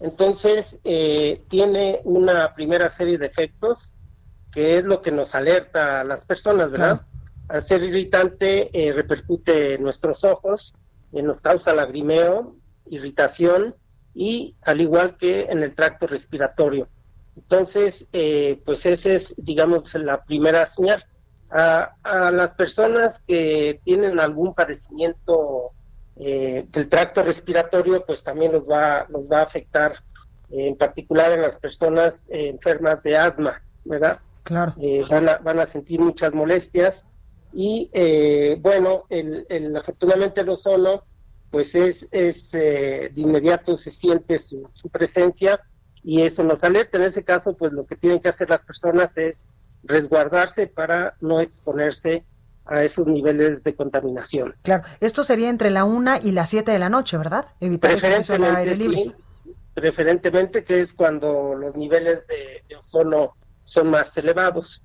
entonces 0.00 0.78
tiene 0.82 2.00
una 2.04 2.54
primera 2.54 2.88
serie 2.88 3.18
de 3.18 3.26
efectos 3.26 3.94
que 4.50 4.78
es 4.78 4.84
lo 4.84 5.02
que 5.02 5.12
nos 5.12 5.34
alerta 5.34 6.00
a 6.00 6.04
las 6.04 6.24
personas, 6.24 6.70
¿verdad? 6.70 7.02
al 7.50 7.64
ser 7.64 7.82
irritante 7.82 8.70
eh, 8.72 8.92
repercute 8.92 9.74
en 9.74 9.82
nuestros 9.82 10.22
ojos, 10.24 10.74
nos 11.10 11.40
causa 11.40 11.74
lagrimeo, 11.74 12.56
irritación 12.88 13.74
y 14.14 14.54
al 14.62 14.80
igual 14.80 15.16
que 15.16 15.42
en 15.42 15.62
el 15.62 15.74
tracto 15.74 16.06
respiratorio. 16.06 16.88
Entonces, 17.36 18.06
eh, 18.12 18.62
pues 18.64 18.86
esa 18.86 19.10
es, 19.10 19.34
digamos, 19.36 19.92
la 19.94 20.24
primera 20.24 20.66
señal. 20.66 21.04
A, 21.52 21.96
las 22.32 22.54
personas 22.54 23.20
que 23.26 23.80
tienen 23.84 24.20
algún 24.20 24.54
padecimiento 24.54 25.72
eh, 26.16 26.66
del 26.70 26.88
tracto 26.88 27.22
respiratorio, 27.22 28.04
pues 28.06 28.22
también 28.22 28.52
los 28.52 28.68
va, 28.68 29.06
los 29.08 29.30
va 29.30 29.40
a 29.40 29.44
afectar, 29.44 29.94
en 30.50 30.76
particular 30.76 31.32
en 31.32 31.42
las 31.42 31.58
personas 31.58 32.28
enfermas 32.30 33.02
de 33.02 33.16
asma, 33.16 33.62
¿verdad? 33.84 34.20
Claro. 34.42 34.74
van, 35.08 35.28
a, 35.28 35.38
van 35.38 35.60
a 35.60 35.66
sentir 35.66 36.00
muchas 36.00 36.34
molestias 36.34 37.06
y 37.52 37.90
eh, 37.92 38.56
bueno, 38.60 39.06
el, 39.08 39.46
el, 39.48 39.76
afortunadamente 39.76 40.40
el 40.40 40.48
ozono, 40.50 41.04
pues 41.50 41.74
es, 41.74 42.08
es 42.12 42.54
eh, 42.54 43.10
de 43.12 43.20
inmediato 43.20 43.76
se 43.76 43.90
siente 43.90 44.38
su, 44.38 44.70
presencia 44.92 45.60
y 46.02 46.22
eso 46.22 46.44
nos 46.44 46.62
alerta. 46.62 46.98
En 46.98 47.04
ese 47.04 47.24
caso, 47.24 47.56
pues 47.56 47.72
lo 47.72 47.86
que 47.86 47.96
tienen 47.96 48.20
que 48.20 48.28
hacer 48.28 48.48
las 48.48 48.64
personas 48.64 49.16
es 49.16 49.46
resguardarse 49.82 50.66
para 50.66 51.14
no 51.20 51.40
exponerse 51.40 52.24
a 52.66 52.84
esos 52.84 53.06
niveles 53.06 53.64
de 53.64 53.74
contaminación. 53.74 54.54
Claro, 54.62 54.84
esto 55.00 55.24
sería 55.24 55.48
entre 55.48 55.70
la 55.70 55.84
una 55.84 56.18
y 56.18 56.32
las 56.32 56.50
7 56.50 56.70
de 56.70 56.78
la 56.78 56.88
noche, 56.88 57.16
¿verdad? 57.16 57.46
Evitar 57.60 57.90
preferentemente, 57.90 58.74
Sí, 58.76 59.12
preferentemente 59.74 60.64
que 60.64 60.80
es 60.80 60.94
cuando 60.94 61.54
los 61.54 61.74
niveles 61.74 62.26
de, 62.26 62.62
de 62.68 62.76
ozono 62.76 63.34
son 63.64 63.90
más 63.90 64.16
elevados. 64.16 64.82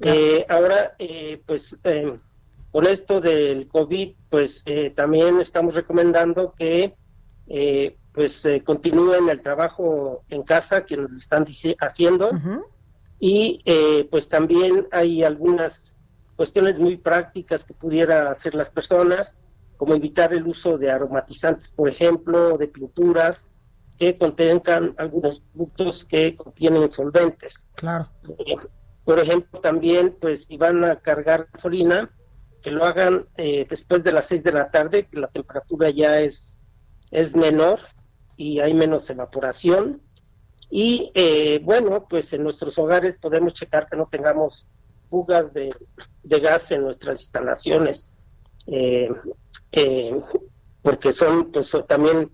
Eh, 0.00 0.44
ahora, 0.48 0.94
eh, 0.98 1.40
pues 1.46 1.78
em, 1.84 2.18
con 2.70 2.86
esto 2.86 3.20
del 3.20 3.68
COVID, 3.68 4.12
pues 4.28 4.62
eh, 4.66 4.92
también 4.94 5.40
estamos 5.40 5.74
recomendando 5.74 6.52
que 6.52 6.94
pues 8.12 8.48
continúen 8.64 9.28
el 9.28 9.42
trabajo 9.42 10.24
en 10.30 10.44
casa 10.44 10.86
que 10.86 10.96
nos 10.96 11.12
están 11.12 11.44
haciendo 11.80 12.30
y 13.26 14.04
pues 14.10 14.28
también 14.28 14.86
hay 14.92 15.22
algunas 15.22 15.96
cuestiones 16.36 16.78
muy 16.78 16.98
prácticas 16.98 17.64
que 17.64 17.72
pudiera 17.72 18.30
hacer 18.30 18.54
las 18.54 18.70
personas, 18.70 19.38
como 19.78 19.94
evitar 19.94 20.34
el 20.34 20.46
uso 20.46 20.76
de 20.76 20.90
aromatizantes, 20.90 21.72
por 21.72 21.88
ejemplo, 21.88 22.58
de 22.58 22.68
pinturas 22.68 23.48
que 23.98 24.18
contengan 24.18 24.94
algunos 24.98 25.40
productos 25.40 26.04
que 26.04 26.36
contienen 26.36 26.90
solventes. 26.90 27.66
Claro. 27.76 28.10
Por 29.04 29.18
ejemplo, 29.18 29.58
también, 29.60 30.16
pues 30.20 30.44
si 30.44 30.58
van 30.58 30.84
a 30.84 31.00
cargar 31.00 31.48
gasolina, 31.50 32.10
que 32.62 32.70
lo 32.70 32.84
hagan 32.84 33.26
eh, 33.38 33.66
después 33.68 34.04
de 34.04 34.12
las 34.12 34.28
6 34.28 34.44
de 34.44 34.52
la 34.52 34.70
tarde, 34.70 35.06
que 35.06 35.18
la 35.18 35.28
temperatura 35.28 35.88
ya 35.88 36.20
es, 36.20 36.58
es 37.10 37.34
menor 37.34 37.80
y 38.36 38.60
hay 38.60 38.74
menos 38.74 39.08
evaporación. 39.08 40.02
Y 40.70 41.10
eh, 41.14 41.60
bueno, 41.62 42.06
pues 42.08 42.32
en 42.32 42.42
nuestros 42.42 42.78
hogares 42.78 43.18
podemos 43.18 43.54
checar 43.54 43.88
que 43.88 43.96
no 43.96 44.08
tengamos 44.10 44.66
fugas 45.10 45.52
de, 45.52 45.74
gas 46.22 46.70
en 46.72 46.82
nuestras 46.82 47.20
instalaciones, 47.20 48.14
eh, 48.66 49.10
porque 50.82 51.12
son 51.12 51.52
pues 51.52 51.76
también 51.86 52.30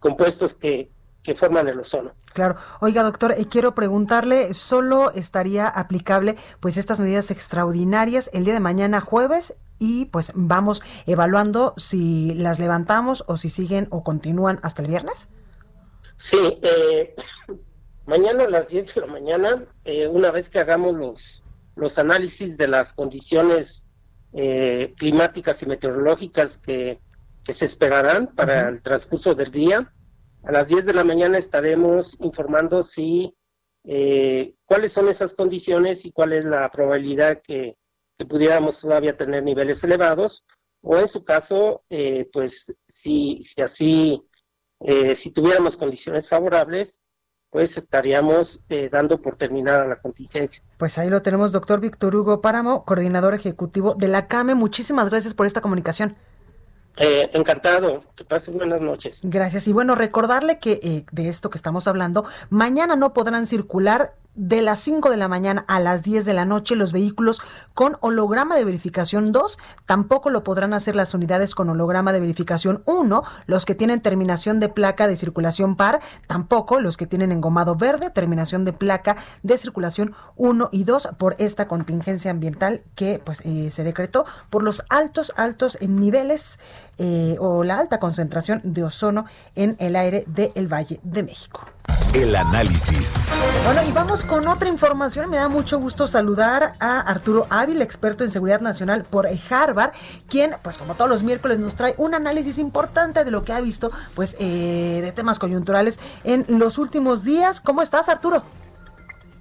compuestos 0.00 0.54
que 0.54 0.90
que 1.26 1.34
forman 1.34 1.66
el 1.66 1.80
ozono. 1.80 2.12
Claro. 2.34 2.54
Oiga, 2.80 3.02
doctor, 3.02 3.32
eh, 3.32 3.46
quiero 3.50 3.74
preguntarle, 3.74 4.54
¿solo 4.54 5.10
estaría 5.10 5.66
aplicable 5.66 6.36
pues 6.60 6.76
estas 6.76 7.00
medidas 7.00 7.32
extraordinarias 7.32 8.30
el 8.32 8.44
día 8.44 8.54
de 8.54 8.60
mañana 8.60 9.00
jueves 9.00 9.56
y 9.80 10.04
pues 10.06 10.30
vamos 10.36 10.82
evaluando 11.04 11.74
si 11.76 12.32
las 12.34 12.60
levantamos 12.60 13.24
o 13.26 13.38
si 13.38 13.50
siguen 13.50 13.88
o 13.90 14.04
continúan 14.04 14.60
hasta 14.62 14.82
el 14.82 14.88
viernes? 14.88 15.28
Sí, 16.16 16.58
eh, 16.62 17.14
mañana 18.06 18.44
a 18.44 18.50
las 18.50 18.68
10 18.68 18.94
de 18.94 19.00
la 19.00 19.06
mañana, 19.06 19.66
eh, 19.84 20.06
una 20.06 20.30
vez 20.30 20.48
que 20.48 20.58
hagamos 20.58 20.96
los, 20.96 21.44
los 21.74 21.98
análisis 21.98 22.56
de 22.56 22.68
las 22.68 22.92
condiciones 22.92 23.82
climáticas 24.98 25.62
y 25.62 25.66
meteorológicas 25.66 26.58
que, 26.58 27.00
se 27.48 27.64
esperarán 27.64 28.34
para 28.34 28.68
el 28.68 28.82
transcurso 28.82 29.34
del 29.34 29.50
día, 29.50 29.90
a 30.42 30.52
las 30.52 30.68
10 30.68 30.84
de 30.84 30.92
la 30.92 31.04
mañana 31.04 31.38
estaremos 31.38 32.16
informando 32.20 32.82
si 32.82 33.34
eh, 33.88 34.54
cuáles 34.64 34.92
son 34.92 35.08
esas 35.08 35.34
condiciones 35.34 36.04
y 36.06 36.10
cuál 36.10 36.32
es 36.32 36.44
la 36.44 36.70
probabilidad 36.70 37.40
que, 37.42 37.76
pudiéramos 38.28 38.80
todavía 38.80 39.14
tener 39.14 39.42
niveles 39.42 39.84
elevados 39.84 40.46
o 40.80 40.96
en 40.96 41.06
su 41.06 41.22
caso, 41.22 41.84
eh, 41.90 42.26
pues 42.32 42.74
si, 42.88 43.42
si 43.42 43.60
así, 43.60 44.22
eh, 44.80 45.16
si 45.16 45.30
tuviéramos 45.30 45.76
condiciones 45.76 46.28
favorables, 46.28 47.00
pues 47.50 47.78
estaríamos 47.78 48.62
dando 48.90 49.22
por 49.22 49.36
terminada 49.36 49.86
la 49.86 49.96
contingencia. 49.96 50.62
Pues 50.76 50.98
ahí 50.98 51.08
lo 51.08 51.22
tenemos, 51.22 51.52
doctor 51.52 51.80
Víctor 51.80 52.14
Hugo 52.14 52.42
Páramo, 52.42 52.84
coordinador 52.84 53.34
ejecutivo 53.34 53.94
de 53.94 54.08
la 54.08 54.26
CAME. 54.26 54.54
Muchísimas 54.54 55.08
gracias 55.08 55.32
por 55.32 55.46
esta 55.46 55.62
comunicación. 55.62 56.16
Eh, 56.98 57.30
encantado, 57.34 58.02
que 58.14 58.24
pasen 58.24 58.56
buenas 58.56 58.80
noches. 58.80 59.20
Gracias. 59.22 59.68
Y 59.68 59.72
bueno, 59.72 59.94
recordarle 59.94 60.58
que 60.58 60.80
eh, 60.82 61.04
de 61.12 61.28
esto 61.28 61.50
que 61.50 61.58
estamos 61.58 61.86
hablando, 61.88 62.24
mañana 62.48 62.96
no 62.96 63.12
podrán 63.12 63.46
circular 63.46 64.14
de 64.36 64.62
las 64.62 64.80
5 64.80 65.10
de 65.10 65.16
la 65.16 65.28
mañana 65.28 65.64
a 65.66 65.80
las 65.80 66.02
10 66.02 66.24
de 66.24 66.34
la 66.34 66.44
noche 66.44 66.76
los 66.76 66.92
vehículos 66.92 67.40
con 67.74 67.96
holograma 68.00 68.54
de 68.54 68.64
verificación 68.64 69.32
2, 69.32 69.58
tampoco 69.86 70.30
lo 70.30 70.44
podrán 70.44 70.74
hacer 70.74 70.94
las 70.94 71.14
unidades 71.14 71.54
con 71.54 71.70
holograma 71.70 72.12
de 72.12 72.20
verificación 72.20 72.82
1, 72.86 73.22
los 73.46 73.66
que 73.66 73.74
tienen 73.74 74.00
terminación 74.00 74.60
de 74.60 74.68
placa 74.68 75.08
de 75.08 75.16
circulación 75.16 75.76
par, 75.76 76.00
tampoco 76.26 76.80
los 76.80 76.96
que 76.96 77.06
tienen 77.06 77.32
engomado 77.32 77.76
verde, 77.76 78.10
terminación 78.10 78.64
de 78.64 78.72
placa 78.72 79.16
de 79.42 79.58
circulación 79.58 80.14
1 80.36 80.68
y 80.70 80.84
2 80.84 81.10
por 81.18 81.34
esta 81.38 81.66
contingencia 81.66 82.30
ambiental 82.30 82.82
que 82.94 83.20
pues 83.24 83.40
eh, 83.44 83.70
se 83.70 83.84
decretó 83.84 84.26
por 84.50 84.62
los 84.62 84.84
altos, 84.90 85.32
altos 85.36 85.78
niveles 85.80 86.58
eh, 86.98 87.36
o 87.40 87.64
la 87.64 87.78
alta 87.78 87.98
concentración 87.98 88.60
de 88.64 88.84
ozono 88.84 89.26
en 89.54 89.76
el 89.78 89.96
aire 89.96 90.24
del 90.26 90.72
Valle 90.72 91.00
de 91.02 91.22
México. 91.22 91.75
El 92.14 92.34
análisis. 92.34 93.14
Bueno, 93.64 93.82
y 93.86 93.92
vamos 93.92 94.24
con 94.24 94.48
otra 94.48 94.70
información. 94.70 95.28
Me 95.28 95.36
da 95.36 95.48
mucho 95.48 95.78
gusto 95.78 96.08
saludar 96.08 96.72
a 96.80 97.00
Arturo 97.00 97.46
Ávila, 97.50 97.84
experto 97.84 98.24
en 98.24 98.30
seguridad 98.30 98.60
nacional 98.60 99.04
por 99.04 99.28
Harvard, 99.50 99.92
quien, 100.28 100.52
pues 100.62 100.78
como 100.78 100.94
todos 100.94 101.10
los 101.10 101.22
miércoles, 101.22 101.58
nos 101.58 101.76
trae 101.76 101.94
un 101.98 102.14
análisis 102.14 102.58
importante 102.58 103.22
de 103.22 103.30
lo 103.30 103.42
que 103.42 103.52
ha 103.52 103.60
visto, 103.60 103.92
pues, 104.14 104.34
eh, 104.38 105.00
de 105.02 105.12
temas 105.12 105.38
coyunturales 105.38 106.00
en 106.24 106.46
los 106.48 106.78
últimos 106.78 107.22
días. 107.22 107.60
¿Cómo 107.60 107.82
estás, 107.82 108.08
Arturo? 108.08 108.42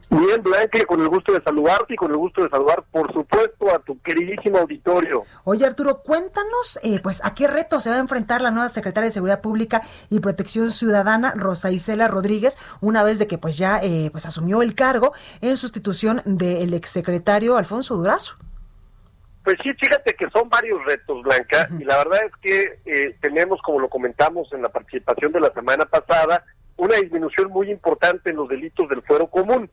Bien, 0.10 0.42
Blanque, 0.44 0.86
con 0.86 1.02
el 1.02 1.10
gusto 1.10 1.34
de 1.34 1.42
saludarte 1.42 1.96
y 1.96 1.98
con 1.98 2.12
el 2.12 2.18
gusto 2.18 2.44
de 2.44 2.50
saludar, 2.50 2.84
por 2.92 3.12
supuesto, 3.12 3.74
a 3.74 3.80
tu 3.80 4.00
queridísimo 4.02 4.60
auditorio. 4.60 5.24
Oye, 5.44 5.66
Arturo, 5.66 6.02
cuéntanos, 6.04 6.80
eh, 6.84 7.00
pues, 7.02 7.26
¿a 7.26 7.34
qué 7.34 7.48
reto 7.48 7.80
se 7.80 7.90
va 7.90 7.96
a 7.96 8.00
enfrentar 8.00 8.42
la 8.42 8.52
nueva 8.52 8.70
secretaria 8.70 9.10
de 9.10 9.14
Seguridad 9.14 9.42
Pública 9.42 9.82
y 10.10 10.20
Protección 10.20 10.72
Ciudadana, 10.72 11.34
Rosa 11.36 11.72
Isela 11.72 12.08
Rodríguez, 12.08 12.58
una 12.82 13.04
vez 13.04 13.18
de 13.20 13.28
que, 13.28 13.38
pues, 13.38 13.58
ya, 13.58 13.80
eh, 13.82 14.10
pues, 14.12 14.26
asumió 14.26 14.62
el 14.62 14.76
cargo 14.76 15.14
en 15.42 15.58
sustitución 15.58 16.22
del 16.26 16.74
exsecretario 16.74 17.58
Alfonso 17.58 17.96
Durazo? 17.96 18.36
Pues 19.44 19.58
sí, 19.64 19.72
fíjate 19.74 20.16
que 20.16 20.28
son 20.32 20.50
varios 20.50 20.84
retos, 20.86 21.22
Blanca, 21.22 21.68
y 21.80 21.84
la 21.84 21.98
verdad 21.98 22.20
es 22.26 22.32
que 22.42 22.80
eh, 22.86 23.16
tenemos, 23.22 23.62
como 23.62 23.80
lo 23.80 23.90
comentamos 23.90 24.52
en 24.54 24.62
la 24.64 24.70
participación 24.70 25.32
de 25.34 25.40
la 25.40 25.54
semana 25.54 25.86
pasada, 25.86 26.44
una 26.78 26.96
disminución 26.98 27.52
muy 27.52 27.70
importante 27.70 28.32
en 28.32 28.38
los 28.38 28.50
delitos 28.50 28.90
del 28.90 29.04
fuero 29.04 29.28
común. 29.28 29.70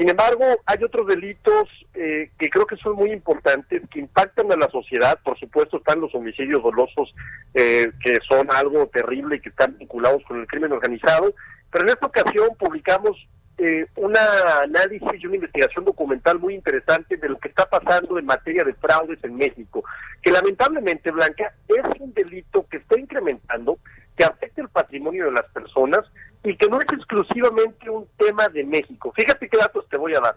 Sin 0.00 0.08
embargo, 0.08 0.46
hay 0.64 0.82
otros 0.82 1.06
delitos 1.08 1.68
eh, 1.92 2.30
que 2.38 2.48
creo 2.48 2.64
que 2.64 2.76
son 2.76 2.96
muy 2.96 3.12
importantes, 3.12 3.82
que 3.90 4.00
impactan 4.00 4.50
a 4.50 4.56
la 4.56 4.70
sociedad. 4.70 5.18
Por 5.22 5.38
supuesto, 5.38 5.76
están 5.76 6.00
los 6.00 6.14
homicidios 6.14 6.62
dolosos, 6.62 7.14
eh, 7.52 7.92
que 8.02 8.16
son 8.26 8.50
algo 8.50 8.86
terrible 8.86 9.36
y 9.36 9.40
que 9.40 9.50
están 9.50 9.76
vinculados 9.76 10.22
con 10.24 10.40
el 10.40 10.46
crimen 10.46 10.72
organizado. 10.72 11.34
Pero 11.70 11.84
en 11.84 11.90
esta 11.90 12.06
ocasión 12.06 12.48
publicamos 12.58 13.14
eh, 13.58 13.88
un 13.96 14.16
análisis 14.16 15.22
y 15.22 15.26
una 15.26 15.36
investigación 15.36 15.84
documental 15.84 16.38
muy 16.38 16.54
interesante 16.54 17.18
de 17.18 17.28
lo 17.28 17.38
que 17.38 17.48
está 17.48 17.68
pasando 17.68 18.18
en 18.18 18.24
materia 18.24 18.64
de 18.64 18.72
fraudes 18.72 19.22
en 19.22 19.36
México, 19.36 19.84
que 20.22 20.32
lamentablemente, 20.32 21.10
Blanca, 21.10 21.52
es 21.68 22.00
un 22.00 22.14
delito 22.14 22.66
que 22.70 22.78
está 22.78 22.98
incrementando, 22.98 23.76
que 24.16 24.24
afecta 24.24 24.62
el 24.62 24.70
patrimonio 24.70 25.26
de 25.26 25.32
las 25.32 25.44
personas 25.52 26.10
y 26.42 26.56
que 26.56 26.68
no 26.68 26.78
es 26.78 26.86
exclusivamente 26.92 27.90
un 27.90 28.08
tema 28.16 28.48
de 28.48 28.64
México. 28.64 29.12
Fíjate 29.16 29.48
qué 29.48 29.58
datos 29.58 29.86
te 29.88 29.98
voy 29.98 30.14
a 30.14 30.20
dar. 30.20 30.36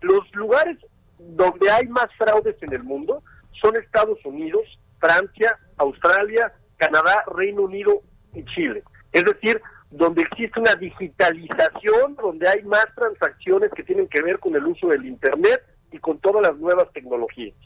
Los 0.00 0.34
lugares 0.34 0.78
donde 1.18 1.70
hay 1.70 1.86
más 1.88 2.06
fraudes 2.16 2.56
en 2.62 2.72
el 2.72 2.82
mundo 2.82 3.22
son 3.60 3.76
Estados 3.76 4.18
Unidos, 4.24 4.62
Francia, 4.98 5.58
Australia, 5.78 6.52
Canadá, 6.76 7.24
Reino 7.34 7.62
Unido 7.62 8.02
y 8.34 8.44
Chile. 8.44 8.82
Es 9.12 9.24
decir, 9.24 9.60
donde 9.90 10.22
existe 10.22 10.60
una 10.60 10.74
digitalización, 10.74 12.16
donde 12.16 12.48
hay 12.48 12.62
más 12.62 12.86
transacciones 12.94 13.70
que 13.74 13.82
tienen 13.82 14.08
que 14.08 14.22
ver 14.22 14.38
con 14.38 14.54
el 14.54 14.64
uso 14.64 14.88
del 14.88 15.04
Internet 15.04 15.62
y 15.90 15.98
con 15.98 16.18
todas 16.18 16.46
las 16.46 16.56
nuevas 16.58 16.92
tecnologías. 16.92 17.56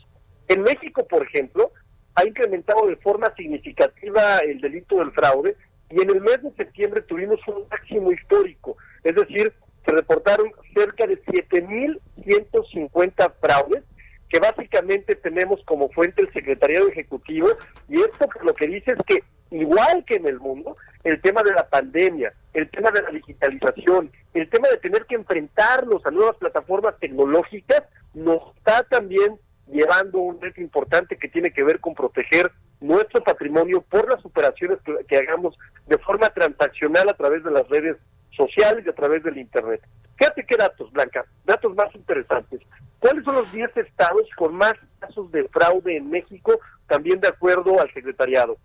En 0.48 0.62
México, 0.62 1.06
por 1.06 1.22
ejemplo, 1.26 1.72
ha 2.14 2.24
incrementado 2.24 2.86
de 2.86 2.96
forma 2.96 3.32
significativa 3.36 4.38
el 4.38 4.60
delito 4.60 4.96
del 4.96 5.12
fraude 5.12 5.56
y 5.94 6.02
en 6.02 6.10
el 6.10 6.20
mes 6.20 6.42
de 6.42 6.52
septiembre 6.56 7.00
tuvimos 7.02 7.38
un 7.46 7.68
máximo 7.70 8.10
histórico, 8.10 8.76
es 9.04 9.14
decir, 9.14 9.52
se 9.86 9.92
reportaron 9.92 10.50
cerca 10.74 11.06
de 11.06 11.22
7.150 11.22 13.32
fraudes 13.40 13.84
que 14.28 14.40
básicamente 14.40 15.14
tenemos 15.14 15.62
como 15.64 15.88
fuente 15.90 16.22
el 16.22 16.32
Secretariado 16.32 16.88
Ejecutivo 16.88 17.46
y 17.88 18.00
esto 18.00 18.28
lo 18.42 18.52
que 18.54 18.66
dice 18.66 18.92
es 18.92 18.98
que 19.06 19.22
igual 19.56 20.04
que 20.04 20.16
en 20.16 20.26
el 20.26 20.40
mundo, 20.40 20.76
el 21.04 21.20
tema 21.20 21.44
de 21.44 21.52
la 21.52 21.68
pandemia, 21.68 22.34
el 22.54 22.68
tema 22.70 22.90
de 22.90 23.02
la 23.02 23.10
digitalización, 23.10 24.10
el 24.32 24.50
tema 24.50 24.66
de 24.68 24.78
tener 24.78 25.06
que 25.06 25.14
enfrentarnos 25.14 26.04
a 26.04 26.10
nuevas 26.10 26.36
plataformas 26.38 26.98
tecnológicas, 26.98 27.84
nos 28.14 28.56
está 28.56 28.82
también 28.82 29.38
llevando 29.66 30.18
un 30.18 30.40
reto 30.40 30.60
importante 30.60 31.16
que 31.16 31.28
tiene 31.28 31.52
que 31.52 31.62
ver 31.62 31.80
con 31.80 31.94
proteger 31.94 32.50
nuestro 32.80 33.22
patrimonio 33.22 33.82
por 33.82 34.08
las 34.08 34.24
operaciones 34.24 34.78
que, 35.08 35.16
hagamos 35.16 35.56
de 35.86 35.98
forma 35.98 36.28
transaccional 36.30 37.08
a 37.08 37.14
través 37.14 37.42
de 37.44 37.50
las 37.50 37.66
redes 37.68 37.96
sociales 38.30 38.84
y 38.84 38.90
a 38.90 38.94
través 38.94 39.22
del 39.22 39.38
Internet. 39.38 39.80
Fíjate 40.18 40.44
qué 40.46 40.56
datos, 40.56 40.92
Blanca, 40.92 41.24
datos 41.44 41.74
más 41.74 41.94
interesantes. 41.94 42.60
¿Cuáles 42.98 43.24
son 43.24 43.36
los 43.36 43.52
10 43.52 43.76
estados 43.76 44.28
con 44.36 44.54
más 44.54 44.74
casos 44.98 45.30
de 45.32 45.48
fraude 45.48 45.96
en 45.96 46.10
México, 46.10 46.58
también 46.86 47.20
de 47.20 47.28
acuerdo 47.28 47.80
al 47.80 47.92
secretariado? 47.92 48.56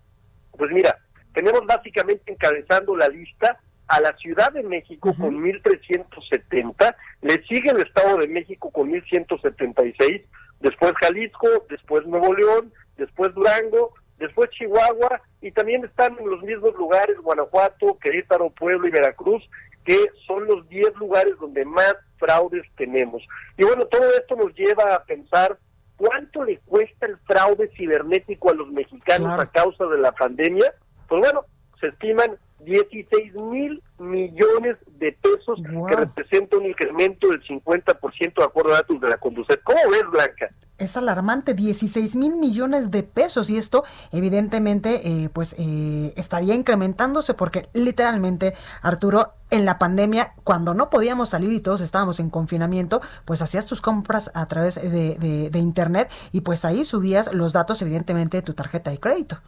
Pues 0.51 0.72
mira, 0.72 0.98
tenemos 1.34 1.65
básicamente 1.65 2.32
encabezando 2.32 2.96
la 2.96 3.08
lista 3.08 3.60
a 3.88 4.00
la 4.01 4.15
Ciudad 4.18 4.51
de 4.53 4.63
México 4.63 5.15
con 5.15 5.41
1.370, 5.44 6.96
le 7.22 7.44
sigue 7.46 7.72
el 7.72 7.82
Estado 7.82 8.18
de 8.18 8.27
México 8.27 8.70
con 8.72 8.91
1.176, 8.91 10.25
después 10.60 10.94
Jalisco, 11.01 11.48
después 11.70 12.06
Nuevo 12.06 12.34
León, 12.34 12.74
después 12.98 13.34
Durango, 13.34 13.94
después 14.18 14.50
Chihuahua 14.51 15.22
y 15.42 15.51
también 15.51 15.84
están 15.86 16.18
en 16.20 16.30
los 16.30 16.42
mismos 16.44 16.75
lugares 16.75 17.18
Guanajuato, 17.22 17.98
Querétaro, 18.00 18.50
Pueblo 18.51 18.88
y 18.88 18.92
Veracruz, 18.92 19.48
que 19.86 19.98
son 20.28 20.46
los 20.46 20.68
10 20.70 20.96
lugares 20.96 21.34
donde 21.39 21.66
más 21.66 21.96
fraudes 22.18 22.66
tenemos. 22.78 23.24
Y 23.58 23.63
bueno, 23.63 23.86
todo 23.86 24.10
esto 24.18 24.36
nos 24.36 24.54
lleva 24.56 24.94
a 24.94 25.04
pensar 25.04 25.58
¿Cuánto 26.00 26.46
le 26.46 26.60
cuesta 26.60 27.08
el 27.08 27.18
fraude 27.28 27.70
cibernético 27.75 28.51
a 28.51 28.54
los 28.54 28.72
mexicanos 28.72 29.38
a 29.38 29.46
causa 29.48 29.86
de 29.86 29.98
la 29.98 30.13
pandemia? 30.13 30.74
Pues 31.10 31.20
bueno, 31.20 31.44
se 31.82 31.89
estiman 31.89 32.38
16 32.66 33.34
mil 33.42 33.82
millones 34.00 34.78
de 35.00 35.12
pesos, 35.13 35.60
que 35.63 35.96
representa 35.96 36.58
un 36.58 36.66
incremento 36.66 37.30
del 37.30 37.42
50% 37.44 38.34
de 38.38 38.44
acuerdo 38.44 38.74
a 38.74 38.78
datos 38.78 39.00
de 39.00 39.10
la 39.10 39.18
Conducet. 39.18 39.62
¿Cómo 39.63 39.80
ves, 39.92 40.04
Blanca? 40.12 40.50
Es 40.78 40.96
alarmante, 40.96 41.54
16 41.54 42.16
mil 42.16 42.36
millones 42.36 42.92
de 42.92 43.04
pesos 43.04 43.50
y 43.50 43.58
esto 43.58 43.84
evidentemente 44.12 45.08
eh, 45.08 45.30
pues 45.30 45.56
eh, 45.60 46.13
estaría 46.16 46.56
incrementándose 46.56 47.34
porque 47.34 47.68
literalmente, 47.74 48.54
Arturo, 48.82 49.34
en 49.51 49.66
la 49.66 49.80
pandemia, 49.80 50.34
cuando 50.44 50.74
no 50.74 50.89
podíamos 50.89 51.30
salir 51.30 51.51
y 51.51 51.60
todos 51.60 51.82
estábamos 51.82 52.20
en 52.20 52.30
confinamiento, 52.30 53.01
pues 53.25 53.42
hacías 53.42 53.66
tus 53.66 53.82
compras 53.82 54.32
a 54.36 54.45
través 54.48 54.76
de, 54.76 55.50
de 55.52 55.60
internet 55.60 56.10
y 56.32 56.41
pues 56.41 56.65
ahí 56.65 56.86
subías 56.86 57.34
los 57.34 57.52
datos 57.52 57.82
evidentemente 57.82 58.38
de 58.38 58.43
tu 58.43 58.54
tarjeta 58.54 58.91
de 58.91 59.00
crédito. 59.00 59.41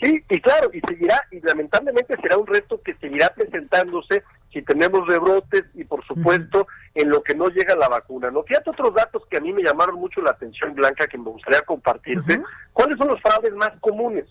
Sí, 0.00 0.24
y 0.30 0.40
claro, 0.40 0.70
y 0.72 0.80
seguirá, 0.80 1.20
y 1.30 1.40
lamentablemente 1.40 2.16
será 2.16 2.38
un 2.38 2.46
reto 2.46 2.80
que 2.82 2.94
seguirá 2.94 3.28
presentándose 3.34 4.22
si 4.52 4.62
tenemos 4.62 5.06
rebrotes 5.06 5.64
y 5.74 5.84
por 5.84 6.04
supuesto 6.06 6.66
en 6.94 7.10
lo 7.10 7.22
que 7.22 7.34
no 7.34 7.48
llega 7.48 7.76
la 7.76 7.88
vacuna. 7.88 8.30
¿no? 8.30 8.42
Fíjate 8.42 8.70
otros 8.70 8.94
datos 8.94 9.22
que 9.30 9.36
a 9.36 9.40
mí 9.40 9.52
me 9.52 9.62
llamaron 9.62 9.96
mucho 9.96 10.22
la 10.22 10.30
atención, 10.30 10.74
Blanca, 10.74 11.06
que 11.06 11.18
me 11.18 11.30
gustaría 11.30 11.60
compartirte. 11.62 12.42
¿Cuáles 12.72 12.96
son 12.96 13.08
los 13.08 13.20
fraudes 13.20 13.54
más 13.54 13.72
comunes? 13.80 14.24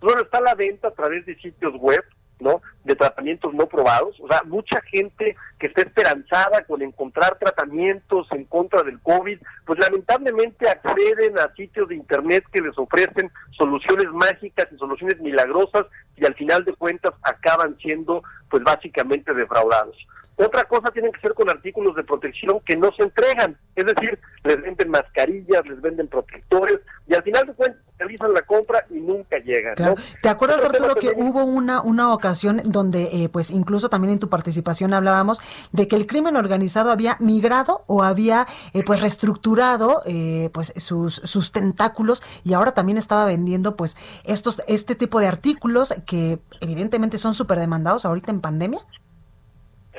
Bueno, 0.00 0.22
está 0.22 0.40
la 0.40 0.54
venta 0.54 0.88
a 0.88 0.92
través 0.92 1.24
de 1.24 1.36
sitios 1.36 1.74
web, 1.76 2.02
¿no? 2.42 2.60
De 2.84 2.94
tratamientos 2.94 3.54
no 3.54 3.66
probados. 3.66 4.18
O 4.20 4.28
sea, 4.28 4.42
mucha 4.44 4.80
gente 4.82 5.36
que 5.58 5.68
está 5.68 5.82
esperanzada 5.82 6.64
con 6.64 6.82
encontrar 6.82 7.38
tratamientos 7.38 8.26
en 8.32 8.44
contra 8.44 8.82
del 8.82 9.00
COVID, 9.00 9.38
pues 9.64 9.78
lamentablemente 9.78 10.68
acceden 10.68 11.38
a 11.38 11.54
sitios 11.54 11.88
de 11.88 11.94
internet 11.94 12.44
que 12.52 12.60
les 12.60 12.76
ofrecen 12.76 13.30
soluciones 13.56 14.06
mágicas 14.12 14.68
y 14.72 14.76
soluciones 14.76 15.20
milagrosas 15.20 15.84
y 16.16 16.26
al 16.26 16.34
final 16.34 16.64
de 16.64 16.74
cuentas 16.74 17.12
acaban 17.22 17.76
siendo 17.78 18.22
pues 18.50 18.62
básicamente 18.62 19.32
defraudados. 19.32 19.96
Otra 20.36 20.64
cosa 20.64 20.90
tiene 20.90 21.12
que 21.12 21.20
ser 21.20 21.34
con 21.34 21.50
artículos 21.50 21.94
de 21.94 22.04
protección 22.04 22.58
que 22.60 22.76
no 22.76 22.90
se 22.96 23.04
entregan, 23.04 23.56
es 23.76 23.84
decir, 23.84 24.18
les 24.44 24.60
venden 24.62 24.90
mascarillas, 24.90 25.66
les 25.66 25.80
venden 25.80 26.08
protectores 26.08 26.80
y 27.06 27.14
al 27.14 27.22
final 27.22 27.46
de 27.46 27.54
cuentas 27.54 27.81
realizan 28.12 28.34
la 28.34 28.42
compra 28.42 28.84
y 28.90 29.00
nunca 29.00 29.38
llegan. 29.38 29.74
¿Te 30.20 30.28
acuerdas, 30.28 30.64
Arturo, 30.64 30.94
que 30.94 31.12
hubo 31.16 31.44
una, 31.44 31.80
una 31.80 32.12
ocasión 32.12 32.60
donde, 32.64 33.24
eh, 33.24 33.28
pues 33.28 33.50
incluso 33.50 33.88
también 33.88 34.12
en 34.12 34.18
tu 34.18 34.28
participación 34.28 34.94
hablábamos 34.94 35.40
de 35.72 35.88
que 35.88 35.96
el 35.96 36.06
crimen 36.06 36.36
organizado 36.36 36.90
había 36.90 37.16
migrado 37.20 37.84
o 37.86 38.02
había 38.02 38.46
eh, 38.74 38.82
pues 38.84 39.00
reestructurado 39.00 40.02
eh, 40.06 40.50
pues 40.52 40.72
sus, 40.76 41.14
sus 41.14 41.52
tentáculos 41.52 42.22
y 42.44 42.54
ahora 42.54 42.72
también 42.72 42.98
estaba 42.98 43.24
vendiendo 43.24 43.76
pues 43.76 43.96
estos 44.24 44.62
este 44.66 44.94
tipo 44.94 45.20
de 45.20 45.26
artículos 45.26 45.94
que 46.06 46.38
evidentemente 46.60 47.18
son 47.18 47.34
súper 47.34 47.58
demandados 47.58 48.04
ahorita 48.04 48.30
en 48.30 48.40
pandemia? 48.40 48.80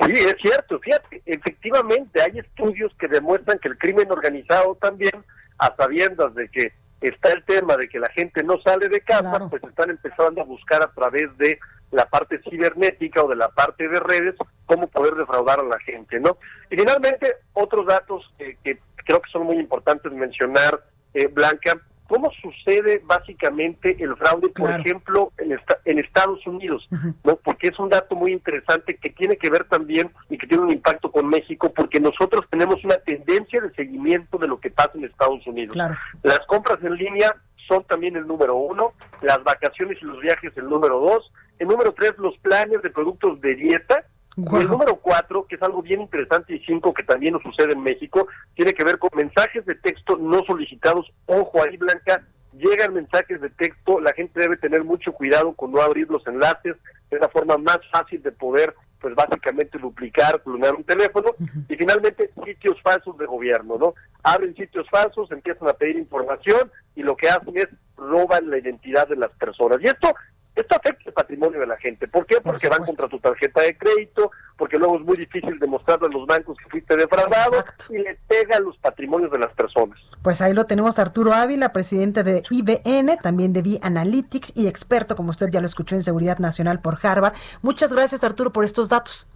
Sí, 0.04 0.12
es 0.12 0.34
cierto, 0.40 0.78
fíjate, 0.80 1.22
efectivamente 1.24 2.20
hay 2.20 2.40
estudios 2.40 2.92
que 2.98 3.06
demuestran 3.06 3.58
que 3.60 3.68
el 3.68 3.78
crimen 3.78 4.10
organizado 4.10 4.74
también, 4.80 5.24
a 5.58 5.72
sabiendas 5.76 6.34
de 6.34 6.48
que 6.48 6.72
está 7.08 7.32
el 7.32 7.44
tema 7.44 7.76
de 7.76 7.88
que 7.88 7.98
la 7.98 8.08
gente 8.10 8.42
no 8.42 8.60
sale 8.64 8.88
de 8.88 9.00
casa, 9.00 9.48
pues 9.48 9.62
están 9.64 9.90
empezando 9.90 10.40
a 10.40 10.44
buscar 10.44 10.82
a 10.82 10.92
través 10.92 11.36
de 11.38 11.58
la 11.90 12.06
parte 12.06 12.40
cibernética 12.48 13.22
o 13.22 13.28
de 13.28 13.36
la 13.36 13.48
parte 13.48 13.88
de 13.88 14.00
redes 14.00 14.34
cómo 14.66 14.88
poder 14.88 15.14
defraudar 15.14 15.60
a 15.60 15.64
la 15.64 15.78
gente, 15.80 16.18
¿no? 16.18 16.38
Y 16.70 16.76
finalmente, 16.76 17.36
otros 17.52 17.86
datos 17.86 18.24
que 18.38 18.56
creo 19.04 19.20
que 19.20 19.30
son 19.30 19.44
muy 19.44 19.56
importantes 19.56 20.10
mencionar, 20.12 20.82
eh, 21.12 21.28
Blanca, 21.28 21.80
¿Cómo 22.14 22.30
sucede 22.40 23.02
básicamente 23.04 23.96
el 23.98 24.14
fraude, 24.16 24.48
por 24.50 24.70
ejemplo, 24.70 25.32
en, 25.36 25.58
en 25.84 25.98
Estados 25.98 26.46
Unidos? 26.46 26.88
¿no? 27.24 27.34
Porque 27.42 27.66
es 27.68 27.78
un 27.80 27.88
dato 27.88 28.14
muy 28.14 28.30
interesante 28.30 28.96
que 28.96 29.10
tiene 29.10 29.36
que 29.36 29.50
ver 29.50 29.64
también 29.64 30.12
y 30.30 30.38
que 30.38 30.46
tiene 30.46 30.62
un 30.62 30.70
impacto 30.70 31.10
con 31.10 31.28
México, 31.28 31.72
porque 31.74 31.98
nosotros 31.98 32.44
tenemos 32.48 32.84
una 32.84 32.98
tendencia 32.98 33.60
de 33.60 33.74
seguimiento 33.74 34.38
de 34.38 34.46
lo 34.46 34.60
que 34.60 34.70
pasa 34.70 34.92
en 34.94 35.06
Estados 35.06 35.44
Unidos. 35.44 35.74
Las 36.22 36.38
compras 36.46 36.78
en 36.84 36.94
línea 36.94 37.34
son 37.66 37.82
también 37.82 38.14
el 38.14 38.28
número 38.28 38.54
uno, 38.54 38.92
las 39.20 39.42
vacaciones 39.42 39.98
y 40.00 40.04
los 40.04 40.20
viajes 40.20 40.52
el 40.56 40.68
número 40.68 41.00
dos, 41.00 41.32
el 41.58 41.66
número 41.66 41.92
tres 41.94 42.14
los 42.18 42.38
planes 42.38 42.80
de 42.80 42.90
productos 42.90 43.40
de 43.40 43.56
dieta, 43.56 44.04
y 44.36 44.56
el 44.56 44.68
número 44.68 44.96
cuatro, 44.96 45.46
que 45.46 45.56
es 45.56 45.62
algo 45.62 45.82
bien 45.82 46.00
interesante, 46.00 46.54
y 46.54 46.64
cinco, 46.64 46.92
que 46.92 47.04
también 47.04 47.34
nos 47.34 47.42
sucede 47.42 47.72
en 47.72 47.82
México, 47.82 48.26
tiene 48.54 48.72
que 48.72 48.84
ver 48.84 48.98
con 48.98 49.10
mensajes 49.14 49.64
de 49.66 49.74
texto 49.76 50.16
no 50.16 50.42
solicitados. 50.44 51.12
Ojo 51.26 51.62
ahí, 51.62 51.76
Blanca, 51.76 52.24
llegan 52.52 52.94
mensajes 52.94 53.40
de 53.40 53.50
texto, 53.50 54.00
la 54.00 54.12
gente 54.12 54.40
debe 54.40 54.56
tener 54.56 54.84
mucho 54.84 55.12
cuidado 55.12 55.52
con 55.54 55.72
no 55.72 55.80
abrir 55.80 56.08
los 56.10 56.26
enlaces, 56.26 56.76
es 57.10 57.20
la 57.20 57.28
forma 57.28 57.56
más 57.58 57.78
fácil 57.92 58.22
de 58.22 58.32
poder, 58.32 58.74
pues 59.00 59.14
básicamente 59.14 59.78
duplicar, 59.78 60.42
clonar 60.42 60.74
un 60.74 60.84
teléfono, 60.84 61.32
y 61.68 61.76
finalmente 61.76 62.30
sitios 62.44 62.80
falsos 62.82 63.18
de 63.18 63.26
gobierno, 63.26 63.76
¿no? 63.78 63.94
Abren 64.22 64.54
sitios 64.56 64.88
falsos, 64.90 65.30
empiezan 65.30 65.68
a 65.68 65.74
pedir 65.74 65.96
información, 65.96 66.70
y 66.96 67.02
lo 67.02 67.16
que 67.16 67.28
hacen 67.28 67.56
es 67.56 67.68
roban 67.96 68.50
la 68.50 68.58
identidad 68.58 69.06
de 69.08 69.16
las 69.16 69.30
personas. 69.32 69.78
Y 69.80 69.86
esto 69.86 70.14
esto 70.54 70.76
afecta 70.76 71.02
el 71.06 71.12
patrimonio 71.12 71.60
de 71.60 71.66
la 71.66 71.76
gente. 71.78 72.06
¿Por 72.06 72.26
qué? 72.26 72.40
Porque 72.40 72.68
van 72.68 72.84
contra 72.84 73.08
tu 73.08 73.18
tarjeta 73.18 73.62
de 73.62 73.76
crédito, 73.76 74.30
porque 74.56 74.78
luego 74.78 74.96
es 74.96 75.02
muy 75.02 75.16
difícil 75.16 75.58
demostrarle 75.58 76.06
a 76.06 76.10
los 76.10 76.26
bancos 76.26 76.56
que 76.58 76.70
fuiste 76.70 76.96
defraudado 76.96 77.64
y 77.90 77.98
le 77.98 78.18
pega 78.28 78.56
a 78.56 78.60
los 78.60 78.76
patrimonios 78.78 79.32
de 79.32 79.38
las 79.38 79.52
personas. 79.54 79.98
Pues 80.22 80.40
ahí 80.40 80.52
lo 80.52 80.64
tenemos 80.64 80.98
Arturo 80.98 81.32
Ávila, 81.32 81.72
presidente 81.72 82.22
de 82.22 82.42
IBN, 82.50 83.18
también 83.18 83.52
de 83.52 83.60
V 83.60 83.80
Analytics 83.82 84.52
y 84.56 84.68
experto, 84.68 85.16
como 85.16 85.30
usted 85.30 85.48
ya 85.50 85.60
lo 85.60 85.66
escuchó, 85.66 85.96
en 85.96 86.02
seguridad 86.02 86.38
nacional 86.38 86.80
por 86.80 86.98
Harvard. 87.02 87.34
Muchas 87.62 87.92
gracias 87.92 88.22
Arturo 88.22 88.52
por 88.52 88.64
estos 88.64 88.88
datos. 88.88 89.28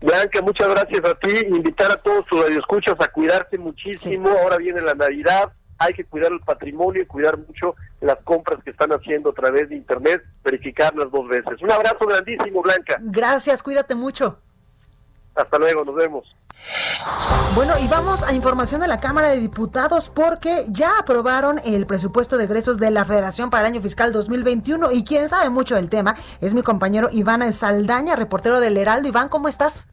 Blanca, 0.00 0.40
muchas 0.40 0.68
gracias 0.68 1.04
a 1.04 1.14
ti. 1.14 1.46
Invitar 1.48 1.92
a 1.92 1.96
todos 1.96 2.26
tus 2.26 2.40
radioescuchas 2.42 2.96
a 3.00 3.08
cuidarse 3.08 3.58
muchísimo. 3.58 4.30
Ahora 4.30 4.56
viene 4.56 4.80
la 4.80 4.94
Navidad. 4.94 5.52
Hay 5.80 5.94
que 5.94 6.04
cuidar 6.04 6.30
el 6.30 6.40
patrimonio 6.40 7.02
y 7.02 7.06
cuidar 7.06 7.36
mucho 7.38 7.74
las 8.00 8.18
compras 8.22 8.62
que 8.62 8.70
están 8.70 8.92
haciendo 8.92 9.30
a 9.30 9.32
través 9.32 9.68
de 9.70 9.76
Internet, 9.76 10.22
verificarlas 10.44 11.10
dos 11.10 11.26
veces. 11.26 11.60
Un 11.62 11.72
abrazo 11.72 12.06
grandísimo, 12.06 12.62
Blanca. 12.62 12.98
Gracias, 13.00 13.62
cuídate 13.62 13.94
mucho. 13.94 14.38
Hasta 15.34 15.58
luego, 15.58 15.84
nos 15.84 15.94
vemos. 15.94 16.36
Bueno, 17.54 17.72
y 17.82 17.88
vamos 17.88 18.22
a 18.22 18.34
información 18.34 18.80
de 18.80 18.88
la 18.88 19.00
Cámara 19.00 19.28
de 19.28 19.38
Diputados 19.38 20.10
porque 20.10 20.64
ya 20.68 20.98
aprobaron 20.98 21.60
el 21.64 21.86
presupuesto 21.86 22.36
de 22.36 22.44
egresos 22.44 22.78
de 22.78 22.90
la 22.90 23.04
Federación 23.04 23.48
para 23.48 23.66
el 23.66 23.74
año 23.74 23.80
fiscal 23.80 24.12
2021 24.12 24.92
y 24.92 25.04
quien 25.04 25.28
sabe 25.28 25.48
mucho 25.48 25.76
del 25.76 25.88
tema 25.88 26.14
es 26.40 26.52
mi 26.52 26.62
compañero 26.62 27.08
Iván 27.10 27.50
Saldaña, 27.52 28.16
reportero 28.16 28.60
del 28.60 28.76
Heraldo. 28.76 29.08
Iván, 29.08 29.28
¿cómo 29.28 29.48
estás? 29.48 29.88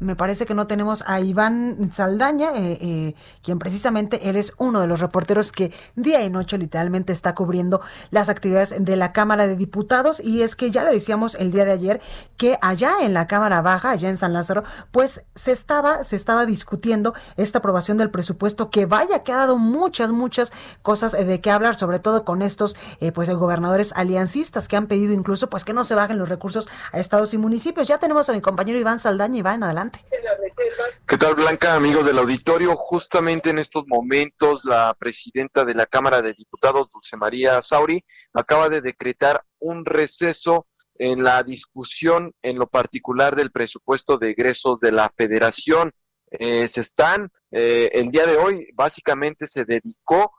Me 0.00 0.14
parece 0.14 0.46
que 0.46 0.54
no 0.54 0.66
tenemos 0.66 1.02
a 1.06 1.20
Iván 1.20 1.90
Saldaña, 1.92 2.50
eh, 2.56 2.78
eh, 2.80 3.14
quien 3.42 3.58
precisamente 3.58 4.28
él 4.28 4.36
es 4.36 4.54
uno 4.58 4.80
de 4.80 4.86
los 4.86 5.00
reporteros 5.00 5.50
que 5.50 5.72
día 5.96 6.22
y 6.22 6.30
noche 6.30 6.56
literalmente 6.56 7.12
está 7.12 7.34
cubriendo 7.34 7.80
las 8.10 8.28
actividades 8.28 8.74
de 8.78 8.96
la 8.96 9.12
Cámara 9.12 9.46
de 9.46 9.56
Diputados. 9.56 10.20
Y 10.20 10.42
es 10.42 10.54
que 10.54 10.70
ya 10.70 10.84
le 10.84 10.92
decíamos 10.92 11.34
el 11.34 11.50
día 11.50 11.64
de 11.64 11.72
ayer 11.72 12.00
que 12.36 12.58
allá 12.62 12.94
en 13.00 13.12
la 13.12 13.26
Cámara 13.26 13.60
Baja, 13.60 13.90
allá 13.90 14.08
en 14.08 14.16
San 14.16 14.32
Lázaro, 14.32 14.62
pues 14.92 15.24
se 15.34 15.50
estaba, 15.50 16.04
se 16.04 16.14
estaba 16.14 16.46
discutiendo 16.46 17.14
esta 17.36 17.58
aprobación 17.58 17.98
del 17.98 18.10
presupuesto 18.10 18.70
que 18.70 18.86
vaya 18.86 19.24
que 19.24 19.32
ha 19.32 19.36
dado 19.36 19.58
muchas, 19.58 20.12
muchas 20.12 20.52
cosas 20.82 21.12
de 21.12 21.40
qué 21.40 21.50
hablar, 21.50 21.74
sobre 21.74 21.98
todo 21.98 22.24
con 22.24 22.42
estos 22.42 22.76
eh, 23.00 23.10
pues 23.10 23.28
gobernadores 23.30 23.92
aliancistas 23.96 24.68
que 24.68 24.76
han 24.76 24.86
pedido 24.86 25.12
incluso 25.12 25.50
pues 25.50 25.64
que 25.64 25.72
no 25.72 25.84
se 25.84 25.94
bajen 25.94 26.18
los 26.18 26.28
recursos 26.28 26.68
a 26.92 27.00
estados 27.00 27.34
y 27.34 27.38
municipios. 27.38 27.88
Ya 27.88 27.98
tenemos 27.98 28.28
a 28.28 28.32
mi 28.32 28.40
compañero 28.40 28.78
Iván 28.78 28.98
Saldaña. 28.98 29.38
Iván, 29.38 29.62
adelante. 29.62 29.87
¿Qué 31.06 31.16
tal, 31.16 31.34
Blanca, 31.34 31.74
amigos 31.74 32.06
del 32.06 32.18
auditorio? 32.18 32.76
Justamente 32.76 33.50
en 33.50 33.58
estos 33.58 33.86
momentos, 33.86 34.64
la 34.64 34.94
presidenta 34.98 35.64
de 35.64 35.74
la 35.74 35.86
Cámara 35.86 36.22
de 36.22 36.34
Diputados, 36.34 36.88
Dulce 36.90 37.16
María 37.16 37.60
Sauri, 37.62 38.04
acaba 38.32 38.68
de 38.68 38.80
decretar 38.80 39.42
un 39.58 39.84
receso 39.84 40.66
en 40.98 41.22
la 41.22 41.42
discusión, 41.42 42.34
en 42.42 42.58
lo 42.58 42.66
particular 42.66 43.36
del 43.36 43.52
presupuesto 43.52 44.18
de 44.18 44.30
egresos 44.30 44.80
de 44.80 44.92
la 44.92 45.12
Federación. 45.16 45.92
Eh, 46.30 46.68
se 46.68 46.80
están, 46.80 47.30
eh, 47.50 47.90
el 47.92 48.10
día 48.10 48.26
de 48.26 48.36
hoy, 48.36 48.68
básicamente 48.74 49.46
se 49.46 49.64
dedicó 49.64 50.32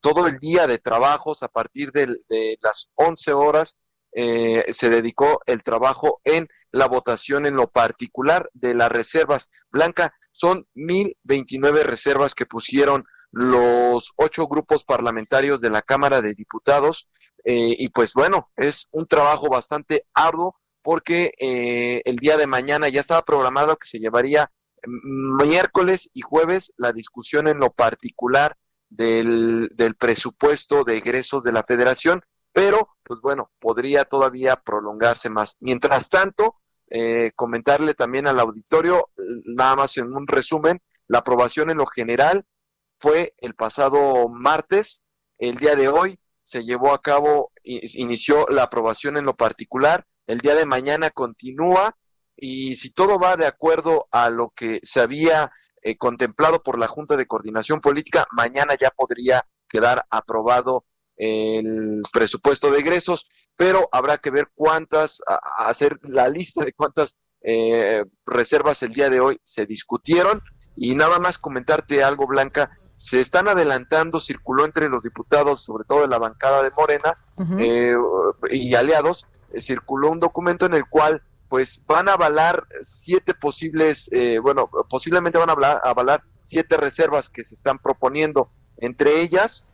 todo 0.00 0.26
el 0.26 0.38
día 0.40 0.66
de 0.66 0.78
trabajos 0.78 1.44
a 1.44 1.48
partir 1.48 1.92
de, 1.92 2.18
las 2.60 2.88
11 2.96 3.32
horas 3.34 3.76
eh, 4.18 4.64
se 4.72 4.88
dedicó 4.88 5.42
el 5.44 5.62
trabajo 5.62 6.22
en 6.24 6.48
la 6.72 6.86
votación 6.86 7.46
en 7.46 7.56
lo 7.56 7.68
particular 7.68 8.50
de 8.54 8.74
las 8.74 8.90
reservas. 8.90 9.50
Blanca, 9.70 10.14
son 10.32 10.66
1.029 10.74 11.82
reservas 11.82 12.34
que 12.34 12.46
pusieron 12.46 13.04
los 13.32 14.12
ocho 14.16 14.46
grupos 14.46 14.84
parlamentarios 14.84 15.60
de 15.60 15.70
la 15.70 15.82
Cámara 15.82 16.22
de 16.22 16.34
Diputados. 16.34 17.08
Eh, 17.44 17.76
y 17.78 17.88
pues 17.90 18.12
bueno, 18.12 18.50
es 18.56 18.88
un 18.90 19.06
trabajo 19.06 19.48
bastante 19.48 20.06
arduo 20.14 20.56
porque 20.82 21.32
eh, 21.38 22.02
el 22.04 22.16
día 22.16 22.36
de 22.36 22.46
mañana 22.46 22.88
ya 22.88 23.00
estaba 23.00 23.24
programado 23.24 23.76
que 23.76 23.88
se 23.88 23.98
llevaría 23.98 24.50
miércoles 24.86 26.10
y 26.12 26.20
jueves 26.20 26.72
la 26.76 26.92
discusión 26.92 27.48
en 27.48 27.58
lo 27.58 27.72
particular 27.72 28.56
del, 28.88 29.70
del 29.74 29.96
presupuesto 29.96 30.84
de 30.84 30.98
egresos 30.98 31.42
de 31.42 31.52
la 31.52 31.64
federación, 31.64 32.22
pero 32.56 32.96
pues 33.02 33.20
bueno, 33.20 33.50
podría 33.58 34.06
todavía 34.06 34.56
prolongarse 34.56 35.28
más. 35.28 35.56
Mientras 35.60 36.08
tanto, 36.08 36.56
eh, 36.88 37.32
comentarle 37.36 37.92
también 37.92 38.26
al 38.26 38.40
auditorio, 38.40 39.10
nada 39.44 39.76
más 39.76 39.98
en 39.98 40.10
un 40.16 40.26
resumen, 40.26 40.80
la 41.06 41.18
aprobación 41.18 41.68
en 41.68 41.76
lo 41.76 41.84
general 41.84 42.46
fue 42.98 43.34
el 43.36 43.54
pasado 43.54 44.30
martes, 44.30 45.02
el 45.36 45.56
día 45.56 45.76
de 45.76 45.88
hoy 45.88 46.18
se 46.44 46.64
llevó 46.64 46.94
a 46.94 47.02
cabo, 47.02 47.52
inició 47.62 48.46
la 48.48 48.62
aprobación 48.62 49.18
en 49.18 49.26
lo 49.26 49.36
particular, 49.36 50.06
el 50.26 50.38
día 50.38 50.54
de 50.54 50.64
mañana 50.64 51.10
continúa 51.10 51.94
y 52.36 52.76
si 52.76 52.90
todo 52.90 53.18
va 53.18 53.36
de 53.36 53.46
acuerdo 53.46 54.08
a 54.10 54.30
lo 54.30 54.48
que 54.56 54.80
se 54.82 55.00
había 55.00 55.52
eh, 55.82 55.98
contemplado 55.98 56.62
por 56.62 56.78
la 56.78 56.88
Junta 56.88 57.18
de 57.18 57.26
Coordinación 57.26 57.82
Política, 57.82 58.26
mañana 58.30 58.76
ya 58.80 58.88
podría 58.88 59.46
quedar 59.68 60.06
aprobado 60.08 60.86
el 61.16 62.02
presupuesto 62.12 62.70
de 62.70 62.80
egresos, 62.80 63.28
pero 63.56 63.88
habrá 63.92 64.18
que 64.18 64.30
ver 64.30 64.48
cuántas, 64.54 65.22
hacer 65.58 65.98
la 66.02 66.28
lista 66.28 66.64
de 66.64 66.72
cuántas 66.72 67.16
eh, 67.42 68.04
reservas 68.26 68.82
el 68.82 68.92
día 68.92 69.08
de 69.08 69.20
hoy 69.20 69.40
se 69.42 69.66
discutieron. 69.66 70.42
Y 70.74 70.94
nada 70.94 71.18
más 71.18 71.38
comentarte 71.38 72.04
algo, 72.04 72.26
Blanca, 72.26 72.70
se 72.96 73.20
están 73.20 73.48
adelantando, 73.48 74.20
circuló 74.20 74.64
entre 74.64 74.88
los 74.88 75.02
diputados, 75.02 75.62
sobre 75.62 75.84
todo 75.84 76.02
de 76.02 76.08
la 76.08 76.18
bancada 76.18 76.62
de 76.62 76.70
Morena 76.72 77.14
eh, 77.58 77.94
y 78.50 78.74
aliados, 78.74 79.26
eh, 79.52 79.60
circuló 79.60 80.10
un 80.10 80.20
documento 80.20 80.66
en 80.66 80.74
el 80.74 80.86
cual 80.86 81.22
pues 81.48 81.82
van 81.86 82.08
a 82.08 82.14
avalar 82.14 82.66
siete 82.82 83.32
posibles, 83.32 84.10
bueno, 84.42 84.68
posiblemente 84.90 85.38
van 85.38 85.50
a 85.50 85.72
avalar 85.84 86.24
siete 86.42 86.76
reservas 86.76 87.30
que 87.30 87.44
se 87.44 87.54
están 87.54 87.78
proponiendo, 87.78 88.50
entre 88.78 89.20
ellas 89.20 89.64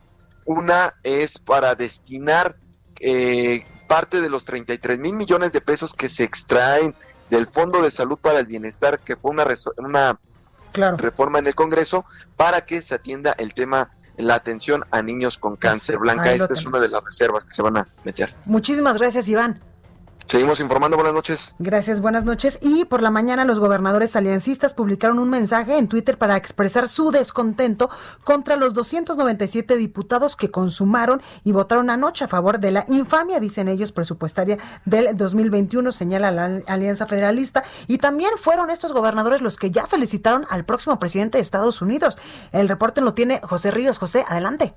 una 0.45 0.95
es 1.03 1.39
para 1.39 1.75
destinar 1.75 2.55
eh, 2.99 3.63
parte 3.87 4.21
de 4.21 4.29
los 4.29 4.45
33 4.45 4.99
mil 4.99 5.13
millones 5.13 5.51
de 5.51 5.61
pesos 5.61 5.93
que 5.93 6.09
se 6.09 6.23
extraen 6.23 6.95
del 7.29 7.47
Fondo 7.47 7.81
de 7.81 7.91
Salud 7.91 8.17
para 8.17 8.39
el 8.39 8.45
Bienestar, 8.45 8.99
que 8.99 9.15
fue 9.15 9.31
una, 9.31 9.45
una 9.77 10.19
reforma 10.97 11.39
en 11.39 11.47
el 11.47 11.55
Congreso, 11.55 12.05
para 12.37 12.65
que 12.65 12.81
se 12.81 12.95
atienda 12.95 13.33
el 13.37 13.53
tema 13.53 13.91
la 14.17 14.35
atención 14.35 14.85
a 14.91 15.01
niños 15.01 15.37
con 15.37 15.55
cáncer. 15.55 15.97
Blanca, 15.97 16.31
esta 16.31 16.53
es 16.53 16.65
una 16.65 16.79
de 16.79 16.89
las 16.89 17.03
reservas 17.03 17.45
que 17.45 17.51
se 17.51 17.61
van 17.61 17.77
a 17.77 17.87
meter. 18.03 18.33
Muchísimas 18.45 18.97
gracias, 18.97 19.27
Iván. 19.27 19.59
Seguimos 20.27 20.59
informando, 20.59 20.97
buenas 20.97 21.13
noches. 21.13 21.55
Gracias, 21.59 22.01
buenas 22.01 22.23
noches. 22.23 22.57
Y 22.61 22.85
por 22.85 23.01
la 23.01 23.11
mañana 23.11 23.45
los 23.45 23.59
gobernadores 23.59 24.15
aliancistas 24.15 24.73
publicaron 24.73 25.19
un 25.19 25.29
mensaje 25.29 25.77
en 25.77 25.87
Twitter 25.87 26.17
para 26.17 26.37
expresar 26.37 26.87
su 26.87 27.11
descontento 27.11 27.89
contra 28.23 28.55
los 28.55 28.73
297 28.73 29.75
diputados 29.75 30.35
que 30.35 30.51
consumaron 30.51 31.21
y 31.43 31.51
votaron 31.51 31.89
anoche 31.89 32.25
a 32.25 32.27
favor 32.27 32.59
de 32.59 32.71
la 32.71 32.85
infamia, 32.87 33.39
dicen 33.39 33.67
ellos, 33.67 33.91
presupuestaria 33.91 34.57
del 34.85 35.15
2021, 35.15 35.91
señala 35.91 36.31
la 36.31 36.61
Alianza 36.67 37.05
Federalista. 37.05 37.63
Y 37.87 37.97
también 37.97 38.31
fueron 38.37 38.69
estos 38.69 38.93
gobernadores 38.93 39.41
los 39.41 39.57
que 39.57 39.71
ya 39.71 39.87
felicitaron 39.87 40.45
al 40.49 40.65
próximo 40.65 40.99
presidente 40.99 41.37
de 41.37 41.41
Estados 41.41 41.81
Unidos. 41.81 42.17
El 42.51 42.69
reporte 42.69 43.01
lo 43.01 43.13
tiene 43.13 43.41
José 43.43 43.71
Ríos. 43.71 43.97
José, 43.97 44.25
adelante. 44.27 44.75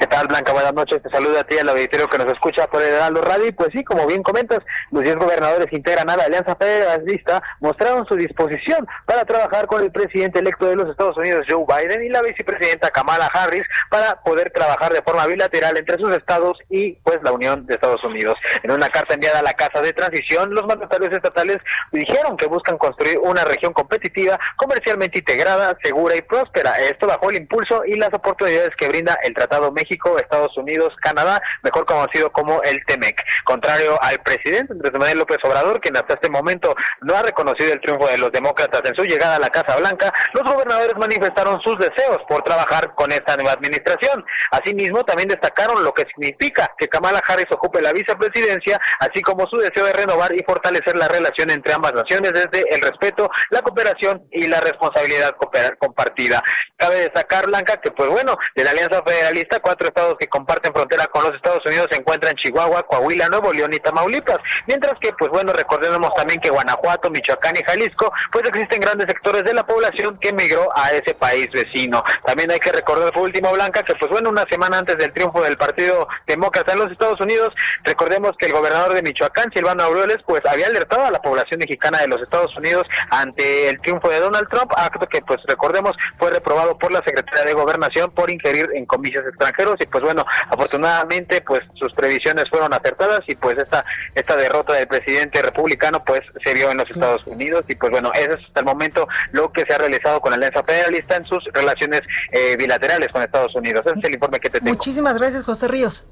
¿Qué 0.00 0.06
tal, 0.06 0.28
Blanca? 0.28 0.52
Buenas 0.52 0.72
noches. 0.72 1.02
Te 1.02 1.10
saludo 1.10 1.38
a 1.38 1.44
ti, 1.44 1.58
al 1.58 1.68
auditorio 1.68 2.08
que 2.08 2.16
nos 2.16 2.32
escucha 2.32 2.66
por 2.68 2.80
el 2.80 2.88
Heraldo 2.88 3.20
Radio. 3.20 3.48
Y 3.48 3.52
pues 3.52 3.68
sí, 3.70 3.84
como 3.84 4.06
bien 4.06 4.22
comentas, 4.22 4.60
los 4.90 5.02
10 5.02 5.16
gobernadores 5.16 5.70
integran 5.72 6.08
a 6.08 6.16
la 6.16 6.24
Alianza 6.24 6.56
Federalista 6.56 7.42
mostraron 7.60 8.06
su 8.06 8.16
disposición 8.16 8.88
para 9.04 9.26
trabajar 9.26 9.66
con 9.66 9.82
el 9.82 9.92
presidente 9.92 10.38
electo 10.38 10.64
de 10.64 10.76
los 10.76 10.88
Estados 10.88 11.18
Unidos, 11.18 11.44
Joe 11.50 11.66
Biden, 11.68 12.02
y 12.02 12.08
la 12.08 12.22
vicepresidenta 12.22 12.88
Kamala 12.88 13.26
Harris 13.26 13.64
para 13.90 14.22
poder 14.22 14.48
trabajar 14.48 14.90
de 14.90 15.02
forma 15.02 15.26
bilateral 15.26 15.76
entre 15.76 15.98
sus 15.98 16.10
estados 16.16 16.56
y 16.70 16.92
pues 17.04 17.18
la 17.22 17.32
Unión 17.32 17.66
de 17.66 17.74
Estados 17.74 18.02
Unidos. 18.02 18.36
En 18.62 18.70
una 18.70 18.88
carta 18.88 19.12
enviada 19.12 19.40
a 19.40 19.42
la 19.42 19.52
Casa 19.52 19.82
de 19.82 19.92
Transición, 19.92 20.54
los 20.54 20.64
mandatarios 20.64 21.12
estatales 21.12 21.58
dijeron 21.92 22.38
que 22.38 22.46
buscan 22.46 22.78
construir 22.78 23.18
una 23.18 23.44
región 23.44 23.74
competitiva, 23.74 24.38
comercialmente 24.56 25.18
integrada, 25.18 25.76
segura 25.82 26.16
y 26.16 26.22
próspera. 26.22 26.72
Esto 26.76 27.06
bajo 27.06 27.28
el 27.28 27.36
impulso 27.36 27.82
y 27.84 27.96
las 27.96 28.14
oportunidades 28.14 28.70
que 28.78 28.88
brinda 28.88 29.18
el 29.22 29.34
Tratado 29.34 29.70
Estados 30.18 30.56
Unidos, 30.56 30.94
Canadá, 31.00 31.40
mejor 31.62 31.84
conocido 31.86 32.30
como 32.30 32.62
el 32.62 32.78
TEMEC. 32.86 33.20
Contrario 33.44 33.98
al 34.02 34.18
presidente 34.18 34.72
Andrés 34.72 34.92
Manuel 34.92 35.18
López 35.18 35.38
Obrador, 35.42 35.80
quien 35.80 35.96
hasta 35.96 36.14
este 36.14 36.30
momento 36.30 36.74
no 37.02 37.16
ha 37.16 37.22
reconocido 37.22 37.72
el 37.72 37.80
triunfo 37.80 38.06
de 38.06 38.18
los 38.18 38.30
demócratas 38.32 38.82
en 38.84 38.94
su 38.94 39.04
llegada 39.04 39.36
a 39.36 39.38
la 39.38 39.48
Casa 39.48 39.76
Blanca, 39.76 40.12
los 40.34 40.44
gobernadores 40.44 40.94
manifestaron 40.96 41.60
sus 41.62 41.78
deseos 41.78 42.18
por 42.28 42.42
trabajar 42.42 42.94
con 42.94 43.10
esta 43.10 43.36
nueva 43.36 43.52
administración. 43.52 44.24
Asimismo, 44.50 45.04
también 45.04 45.28
destacaron 45.28 45.82
lo 45.82 45.92
que 45.92 46.04
significa 46.14 46.70
que 46.78 46.88
Kamala 46.88 47.22
Harris 47.26 47.46
ocupe 47.50 47.80
la 47.80 47.92
vicepresidencia, 47.92 48.78
así 49.00 49.22
como 49.22 49.46
su 49.48 49.58
deseo 49.58 49.86
de 49.86 49.92
renovar 49.92 50.32
y 50.34 50.44
fortalecer 50.44 50.96
la 50.96 51.08
relación 51.08 51.50
entre 51.50 51.72
ambas 51.72 51.94
naciones 51.94 52.32
desde 52.32 52.64
el 52.74 52.80
respeto, 52.80 53.30
la 53.50 53.62
cooperación 53.62 54.26
y 54.30 54.46
la 54.46 54.60
responsabilidad 54.60 55.34
compartida. 55.78 56.42
Cabe 56.76 56.96
destacar, 56.96 57.46
Blanca, 57.46 57.76
que 57.76 57.90
pues 57.90 58.08
bueno, 58.08 58.36
de 58.54 58.64
la 58.64 58.70
Alianza 58.70 59.02
Federalista, 59.02 59.60
cuatro 59.60 59.79
cuatro 59.80 59.88
estados 59.88 60.16
que 60.18 60.28
comparten 60.28 60.72
frontera 60.72 61.06
con 61.06 61.24
los 61.24 61.34
Estados 61.34 61.64
Unidos 61.64 61.88
se 61.90 61.98
encuentran 61.98 62.34
Chihuahua, 62.34 62.82
Coahuila, 62.82 63.28
Nuevo 63.28 63.52
León 63.52 63.72
y 63.72 63.78
Tamaulipas. 63.78 64.38
Mientras 64.66 64.94
que, 65.00 65.12
pues 65.14 65.30
bueno, 65.30 65.52
recordemos 65.52 66.12
también 66.14 66.40
que 66.40 66.50
Guanajuato, 66.50 67.10
Michoacán 67.10 67.54
y 67.56 67.64
Jalisco, 67.64 68.12
pues 68.30 68.44
existen 68.48 68.80
grandes 68.80 69.06
sectores 69.06 69.44
de 69.44 69.54
la 69.54 69.64
población 69.64 70.16
que 70.18 70.28
emigró 70.28 70.68
a 70.76 70.90
ese 70.90 71.14
país 71.14 71.48
vecino. 71.52 72.02
También 72.26 72.50
hay 72.50 72.58
que 72.58 72.72
recordar, 72.72 73.12
por 73.12 73.22
último, 73.22 73.52
Blanca, 73.52 73.82
que 73.82 73.94
pues 73.94 74.10
bueno, 74.10 74.30
una 74.30 74.44
semana 74.50 74.78
antes 74.78 74.98
del 74.98 75.12
triunfo 75.12 75.42
del 75.42 75.56
Partido 75.56 76.06
Demócrata 76.26 76.72
en 76.72 76.80
los 76.80 76.92
Estados 76.92 77.20
Unidos, 77.20 77.54
recordemos 77.84 78.32
que 78.38 78.46
el 78.46 78.52
gobernador 78.52 78.92
de 78.94 79.02
Michoacán, 79.02 79.50
Silvano 79.54 79.84
Aureoles, 79.84 80.18
pues 80.26 80.42
había 80.44 80.66
alertado 80.66 81.06
a 81.06 81.10
la 81.10 81.22
población 81.22 81.58
mexicana 81.58 82.00
de 82.00 82.08
los 82.08 82.20
Estados 82.20 82.54
Unidos 82.56 82.84
ante 83.10 83.70
el 83.70 83.80
triunfo 83.80 84.08
de 84.08 84.20
Donald 84.20 84.48
Trump, 84.48 84.72
acto 84.76 85.06
que 85.06 85.22
pues 85.22 85.38
recordemos 85.46 85.92
fue 86.18 86.30
reprobado 86.30 86.76
por 86.76 86.92
la 86.92 87.02
Secretaría 87.04 87.44
de 87.44 87.52
Gobernación 87.54 88.10
por 88.10 88.30
ingerir 88.30 88.68
en 88.74 88.84
comicios 88.84 89.26
extranjeros 89.26 89.69
y 89.78 89.86
pues 89.86 90.02
bueno, 90.02 90.24
afortunadamente 90.48 91.40
pues 91.42 91.60
sus 91.74 91.92
previsiones 91.92 92.44
fueron 92.50 92.72
acertadas 92.72 93.20
y 93.26 93.34
pues 93.36 93.58
esta 93.58 93.84
esta 94.14 94.36
derrota 94.36 94.74
del 94.74 94.86
presidente 94.86 95.42
republicano 95.42 96.02
pues 96.04 96.20
se 96.44 96.54
vio 96.54 96.70
en 96.70 96.78
los 96.78 96.90
Estados 96.90 97.26
Unidos 97.26 97.64
y 97.68 97.74
pues 97.76 97.90
bueno, 97.90 98.10
eso 98.14 98.32
es 98.32 98.44
hasta 98.46 98.60
el 98.60 98.66
momento 98.66 99.06
lo 99.32 99.52
que 99.52 99.62
se 99.62 99.74
ha 99.74 99.78
realizado 99.78 100.20
con 100.20 100.30
la 100.30 100.36
Alianza 100.36 100.62
Federalista 100.64 101.16
en 101.16 101.24
sus 101.24 101.44
relaciones 101.52 102.02
eh, 102.32 102.56
bilaterales 102.56 103.08
con 103.08 103.22
Estados 103.22 103.54
Unidos. 103.54 103.84
Ese 103.86 103.98
es 103.98 104.04
el 104.04 104.14
informe 104.14 104.40
que 104.40 104.50
te 104.50 104.58
tengo. 104.58 104.72
Muchísimas 104.72 105.18
gracias, 105.18 105.44
José 105.44 105.68
Ríos. 105.68 106.06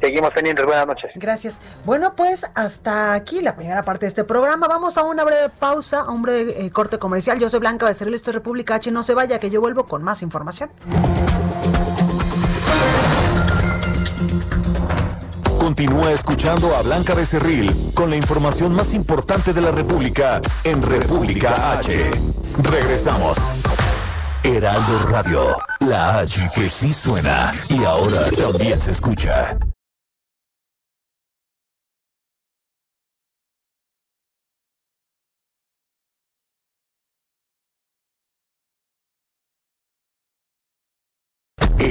Seguimos 0.00 0.30
pendientes. 0.30 0.64
Buenas 0.64 0.86
noches. 0.86 1.10
Gracias. 1.14 1.60
Bueno, 1.84 2.14
pues 2.14 2.46
hasta 2.54 3.14
aquí 3.14 3.40
la 3.40 3.56
primera 3.56 3.82
parte 3.82 4.04
de 4.04 4.08
este 4.08 4.24
programa. 4.24 4.68
Vamos 4.68 4.98
a 4.98 5.04
una 5.04 5.24
breve 5.24 5.48
pausa, 5.48 6.00
a 6.00 6.10
un 6.10 6.22
breve 6.22 6.66
eh, 6.66 6.70
corte 6.70 6.98
comercial. 6.98 7.38
Yo 7.38 7.48
soy 7.48 7.60
Blanca 7.60 7.86
Becerril, 7.86 8.14
esto 8.14 8.30
es 8.30 8.34
República 8.34 8.74
H. 8.74 8.90
No 8.90 9.02
se 9.02 9.14
vaya, 9.14 9.38
que 9.38 9.50
yo 9.50 9.60
vuelvo 9.60 9.86
con 9.86 10.02
más 10.02 10.22
información. 10.22 10.70
Continúa 15.66 16.12
escuchando 16.12 16.76
a 16.76 16.82
Blanca 16.82 17.12
Becerril 17.12 17.90
con 17.92 18.08
la 18.08 18.14
información 18.14 18.72
más 18.72 18.94
importante 18.94 19.52
de 19.52 19.60
la 19.60 19.72
República 19.72 20.40
en 20.62 20.80
República 20.80 21.72
H. 21.72 22.08
Regresamos. 22.62 23.36
Heraldo 24.44 25.08
Radio, 25.10 25.56
la 25.80 26.20
H 26.20 26.50
que 26.54 26.68
sí 26.68 26.92
suena 26.92 27.52
y 27.68 27.82
ahora 27.82 28.30
también 28.30 28.78
se 28.78 28.92
escucha. 28.92 29.58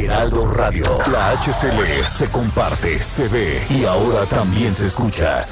Heraldo 0.06 0.46
Radio, 0.54 0.86
la 1.12 1.32
HCL 1.32 1.84
se 2.06 2.30
comparte, 2.30 3.02
se 3.02 3.28
ve 3.28 3.66
y 3.72 3.86
ahora 3.86 4.28
también 4.28 4.72
se 4.72 4.86
escucha. 4.86 5.46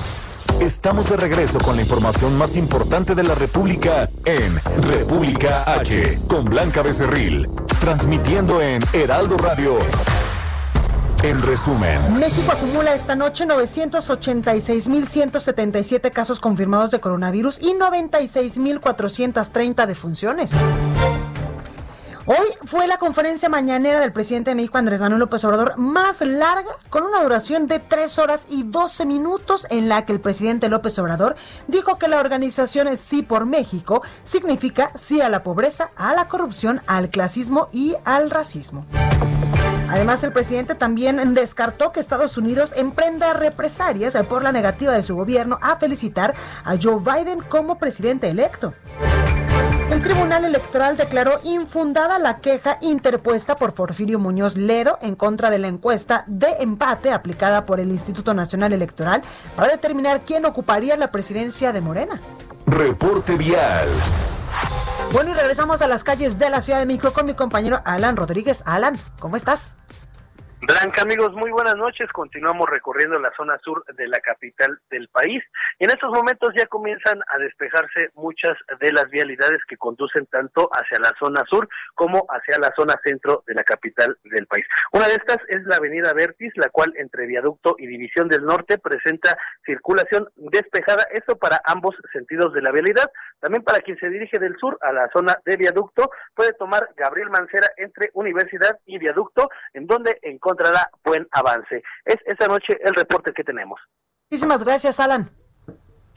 Estamos 0.62 1.10
de 1.10 1.18
regreso 1.18 1.58
con 1.58 1.76
la 1.76 1.82
información 1.82 2.38
más 2.38 2.56
importante 2.56 3.16
de 3.16 3.24
la 3.24 3.34
República 3.34 4.08
en 4.26 4.62
República 4.84 5.64
H, 5.74 6.20
con 6.28 6.46
Blanca 6.46 6.84
Becerril, 6.84 7.50
transmitiendo 7.80 8.62
en 8.62 8.84
Heraldo 8.94 9.38
Radio. 9.38 9.80
En 11.24 11.42
resumen, 11.42 12.20
México 12.20 12.52
acumula 12.52 12.94
esta 12.94 13.16
noche 13.16 13.48
986.177 13.48 16.12
casos 16.12 16.40
confirmados 16.40 16.92
de 16.92 17.00
coronavirus 17.00 17.60
y 17.60 17.74
96.430 17.74 19.88
defunciones. 19.88 20.52
Hoy 22.26 22.48
fue 22.64 22.88
la 22.88 22.98
conferencia 22.98 23.50
mañanera 23.50 24.00
del 24.00 24.14
presidente 24.14 24.52
de 24.52 24.56
México, 24.56 24.78
Andrés 24.78 25.02
Manuel 25.02 25.20
López 25.20 25.44
Obrador, 25.44 25.78
más 25.78 26.22
larga, 26.22 26.72
con 26.90 27.04
una 27.04 27.22
duración 27.22 27.68
de 27.68 27.80
3 27.80 28.18
horas 28.18 28.44
y 28.50 28.64
12 28.64 29.06
minutos, 29.06 29.68
en 29.70 29.90
la 29.90 30.06
que 30.06 30.14
el 30.14 30.22
presidente 30.22 30.70
López 30.70 30.98
Obrador 31.00 31.36
dijo 31.68 31.98
que 31.98 32.08
la 32.08 32.22
organización 32.22 32.96
Sí 32.96 33.24
por 33.24 33.46
México 33.46 34.02
significa 34.24 34.92
sí 34.96 35.20
a 35.20 35.28
la 35.28 35.44
pobreza, 35.44 35.92
a 35.98 36.14
la 36.14 36.30
corrupción, 36.30 36.82
al 36.88 37.10
clasismo 37.10 37.68
y 37.74 37.96
al 38.06 38.30
racismo. 38.30 38.86
Además, 39.90 40.24
el 40.24 40.32
presidente 40.32 40.76
también 40.76 41.34
descartó 41.34 41.92
que 41.92 42.00
Estados 42.00 42.38
Unidos 42.38 42.72
emprenda 42.78 43.34
represalias 43.34 44.16
por 44.30 44.44
la 44.44 44.54
negativa 44.54 44.94
de 44.94 45.04
su 45.04 45.16
gobierno 45.16 45.60
a 45.62 45.76
felicitar 45.76 46.34
a 46.64 46.76
Joe 46.82 47.00
Biden 47.00 47.42
como 47.42 47.78
presidente 47.78 48.30
electo. 48.30 48.74
El 49.90 50.02
Tribunal 50.02 50.46
Electoral 50.46 50.98
declaró 50.98 51.40
infundada 51.44 52.18
la 52.20 52.38
queja 52.38 52.78
interpuesta 52.82 53.56
por 53.56 53.74
Porfirio 53.74 54.20
Muñoz 54.20 54.58
Ledo 54.58 54.98
en 55.02 55.16
contra 55.16 55.50
de 55.50 55.60
la 55.60 55.68
encuesta 55.68 56.24
de 56.28 56.48
empate 56.60 57.12
aplicada 57.12 57.66
por 57.66 57.80
el 57.80 57.92
Instituto 57.92 58.34
Nacional 58.34 58.74
Electoral 58.74 59.22
para 59.56 59.72
determinar 59.72 60.22
quién 60.26 60.46
ocuparía 60.46 60.98
la 60.98 61.12
presidencia 61.12 61.72
de 61.72 61.82
Morena. 61.82 62.22
reporte 62.66 63.36
vial. 63.36 63.88
Bueno, 65.12 65.32
y 65.32 65.34
regresamos 65.34 65.82
a 65.82 65.88
las 65.88 66.04
calles 66.04 66.40
de 66.40 66.50
la 66.50 66.62
Ciudad 66.62 66.80
de 66.80 66.88
México 66.88 67.14
con 67.14 67.26
mi 67.26 67.36
compañero 67.36 67.82
Alan 67.86 68.16
Rodríguez. 68.16 68.64
Alan, 68.66 68.98
¿cómo 69.20 69.36
estás? 69.36 69.76
Blanca, 70.66 71.02
amigos, 71.02 71.34
muy 71.34 71.52
buenas 71.52 71.76
noches. 71.76 72.10
Continuamos 72.14 72.70
recorriendo 72.70 73.20
la 73.20 73.34
zona 73.36 73.58
sur 73.60 73.84
de 73.98 74.08
la 74.08 74.20
capital 74.20 74.80
del 74.90 75.10
país. 75.10 75.44
En 75.80 75.90
estos 75.90 76.10
momentos 76.10 76.52
ya 76.56 76.66
comienzan 76.68 77.20
a 77.34 77.38
despejarse 77.38 78.12
muchas 78.14 78.54
de 78.80 78.94
las 78.94 79.10
vialidades 79.10 79.60
que 79.68 79.76
conducen 79.76 80.26
tanto 80.28 80.70
hacia 80.72 81.00
la 81.00 81.12
zona 81.20 81.44
sur 81.50 81.68
como 81.96 82.26
hacia 82.30 82.60
la 82.60 82.72
zona 82.78 82.96
centro 83.04 83.44
de 83.46 83.56
la 83.56 83.64
capital 83.64 84.18
del 84.24 84.48
país. 84.48 84.66
Una 84.94 85.08
de 85.08 85.16
estas 85.16 85.38
es 85.50 85.66
la 85.66 85.76
avenida 85.76 86.14
Vertis, 86.14 86.54
la 86.56 86.70
cual 86.70 86.94
entre 86.96 87.28
Viaducto 87.28 87.76
y 87.78 87.86
División 87.86 88.30
del 88.30 88.46
Norte 88.46 88.78
presenta 88.78 89.38
circulación 89.66 90.30
despejada, 90.38 91.04
esto 91.12 91.38
para 91.38 91.60
ambos 91.66 91.94
sentidos 92.14 92.54
de 92.54 92.62
la 92.62 92.72
vialidad. 92.72 93.12
También 93.42 93.64
para 93.64 93.80
quien 93.80 93.98
se 93.98 94.08
dirige 94.08 94.40
del 94.40 94.56
sur 94.58 94.78
a 94.80 94.94
la 94.94 95.10
zona 95.12 95.38
de 95.44 95.58
Viaducto, 95.58 96.10
puede 96.34 96.54
tomar 96.54 96.88
Gabriel 96.96 97.30
Mancera 97.30 97.68
entre 97.76 98.12
Universidad 98.14 98.80
y 98.86 98.98
Viaducto, 98.98 99.50
en 99.74 99.88
donde 99.88 100.18
encontrará 100.54 100.90
buen 101.04 101.28
avance. 101.32 101.84
Es 102.06 102.18
esta 102.26 102.48
noche 102.48 102.78
el 102.84 102.94
reporte 102.94 103.34
que 103.34 103.44
tenemos. 103.44 103.80
Muchísimas 104.30 104.64
gracias, 104.64 105.00
Alan. 105.00 105.30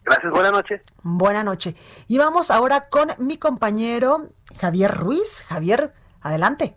Gracias, 0.04 0.32
buenas 0.32 0.52
noches. 0.52 0.82
Buena 1.02 1.42
noche. 1.42 1.74
Y 2.06 2.18
vamos 2.18 2.50
ahora 2.50 2.88
con 2.88 3.08
mi 3.18 3.38
compañero 3.38 4.28
Javier 4.60 4.94
Ruiz. 4.94 5.44
Javier, 5.48 5.92
adelante. 6.20 6.76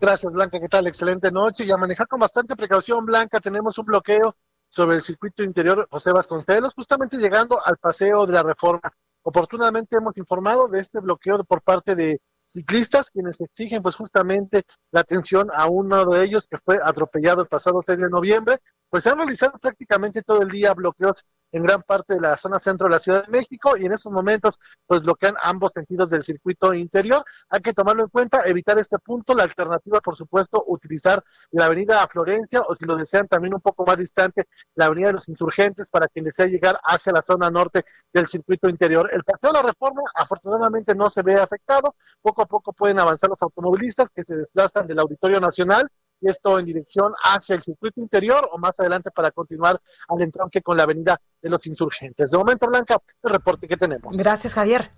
Gracias, 0.00 0.32
Blanca. 0.32 0.60
¿Qué 0.60 0.68
tal? 0.68 0.86
Excelente 0.86 1.32
noche. 1.32 1.64
Y 1.64 1.72
a 1.72 1.76
manejar 1.76 2.06
con 2.06 2.20
bastante 2.20 2.54
precaución, 2.54 3.04
Blanca, 3.04 3.40
tenemos 3.40 3.76
un 3.78 3.86
bloqueo 3.86 4.36
sobre 4.68 4.96
el 4.96 5.02
circuito 5.02 5.42
interior 5.42 5.88
José 5.90 6.12
Vasconcelos, 6.12 6.74
justamente 6.74 7.16
llegando 7.16 7.60
al 7.64 7.76
paseo 7.76 8.26
de 8.26 8.34
la 8.34 8.42
reforma. 8.42 8.92
Oportunamente 9.22 9.96
hemos 9.96 10.16
informado 10.18 10.68
de 10.68 10.80
este 10.80 11.00
bloqueo 11.00 11.42
por 11.44 11.62
parte 11.62 11.96
de 11.96 12.20
ciclistas, 12.44 13.10
quienes 13.10 13.40
exigen 13.40 13.82
pues 13.82 13.96
justamente 13.96 14.64
la 14.90 15.00
atención 15.00 15.48
a 15.54 15.66
uno 15.66 16.04
de 16.06 16.24
ellos 16.24 16.46
que 16.48 16.58
fue 16.58 16.78
atropellado 16.82 17.42
el 17.42 17.48
pasado 17.48 17.82
6 17.82 17.98
de 17.98 18.10
noviembre, 18.10 18.60
pues 18.88 19.04
se 19.04 19.10
han 19.10 19.18
realizado 19.18 19.58
prácticamente 19.58 20.22
todo 20.22 20.42
el 20.42 20.50
día 20.50 20.74
bloqueos 20.74 21.24
en 21.54 21.62
gran 21.62 21.82
parte 21.82 22.14
de 22.14 22.20
la 22.20 22.36
zona 22.36 22.58
centro 22.58 22.88
de 22.88 22.94
la 22.94 23.00
Ciudad 23.00 23.24
de 23.24 23.30
México 23.30 23.76
y 23.78 23.86
en 23.86 23.92
esos 23.92 24.12
momentos 24.12 24.58
pues 24.86 25.02
bloquean 25.02 25.34
ambos 25.40 25.70
sentidos 25.70 26.10
del 26.10 26.24
circuito 26.24 26.74
interior. 26.74 27.24
Hay 27.48 27.60
que 27.60 27.72
tomarlo 27.72 28.02
en 28.02 28.08
cuenta, 28.08 28.42
evitar 28.44 28.76
este 28.78 28.98
punto. 28.98 29.34
La 29.34 29.44
alternativa, 29.44 30.00
por 30.00 30.16
supuesto, 30.16 30.64
utilizar 30.66 31.22
la 31.52 31.66
avenida 31.66 32.06
Florencia 32.08 32.62
o 32.62 32.74
si 32.74 32.84
lo 32.84 32.96
desean 32.96 33.28
también 33.28 33.54
un 33.54 33.60
poco 33.60 33.86
más 33.86 33.98
distante, 33.98 34.48
la 34.74 34.86
avenida 34.86 35.08
de 35.08 35.12
los 35.14 35.28
insurgentes 35.28 35.90
para 35.90 36.08
quien 36.08 36.24
desea 36.24 36.46
llegar 36.46 36.78
hacia 36.82 37.12
la 37.12 37.22
zona 37.22 37.48
norte 37.50 37.84
del 38.12 38.26
circuito 38.26 38.68
interior. 38.68 39.08
El 39.12 39.22
paseo 39.22 39.52
de 39.52 39.60
la 39.60 39.62
reforma 39.62 40.02
afortunadamente 40.12 40.96
no 40.96 41.08
se 41.08 41.22
ve 41.22 41.36
afectado. 41.36 41.94
Poco 42.20 42.42
a 42.42 42.46
poco 42.46 42.72
pueden 42.72 42.98
avanzar 42.98 43.30
los 43.30 43.42
automovilistas 43.42 44.10
que 44.10 44.24
se 44.24 44.34
desplazan 44.34 44.88
del 44.88 44.98
Auditorio 44.98 45.38
Nacional 45.38 45.88
y 46.24 46.30
esto 46.30 46.58
en 46.58 46.64
dirección 46.64 47.12
hacia 47.22 47.54
el 47.54 47.62
circuito 47.62 48.00
interior 48.00 48.48
o 48.50 48.58
más 48.58 48.78
adelante 48.80 49.10
para 49.10 49.30
continuar 49.30 49.80
al 50.08 50.22
entronque 50.22 50.62
con 50.62 50.76
la 50.76 50.84
avenida 50.84 51.20
de 51.42 51.50
los 51.50 51.66
insurgentes. 51.66 52.30
De 52.30 52.38
momento, 52.38 52.66
Blanca, 52.66 52.96
el 53.22 53.30
reporte 53.30 53.68
que 53.68 53.76
tenemos. 53.76 54.16
Gracias, 54.16 54.54
Javier. 54.54 54.90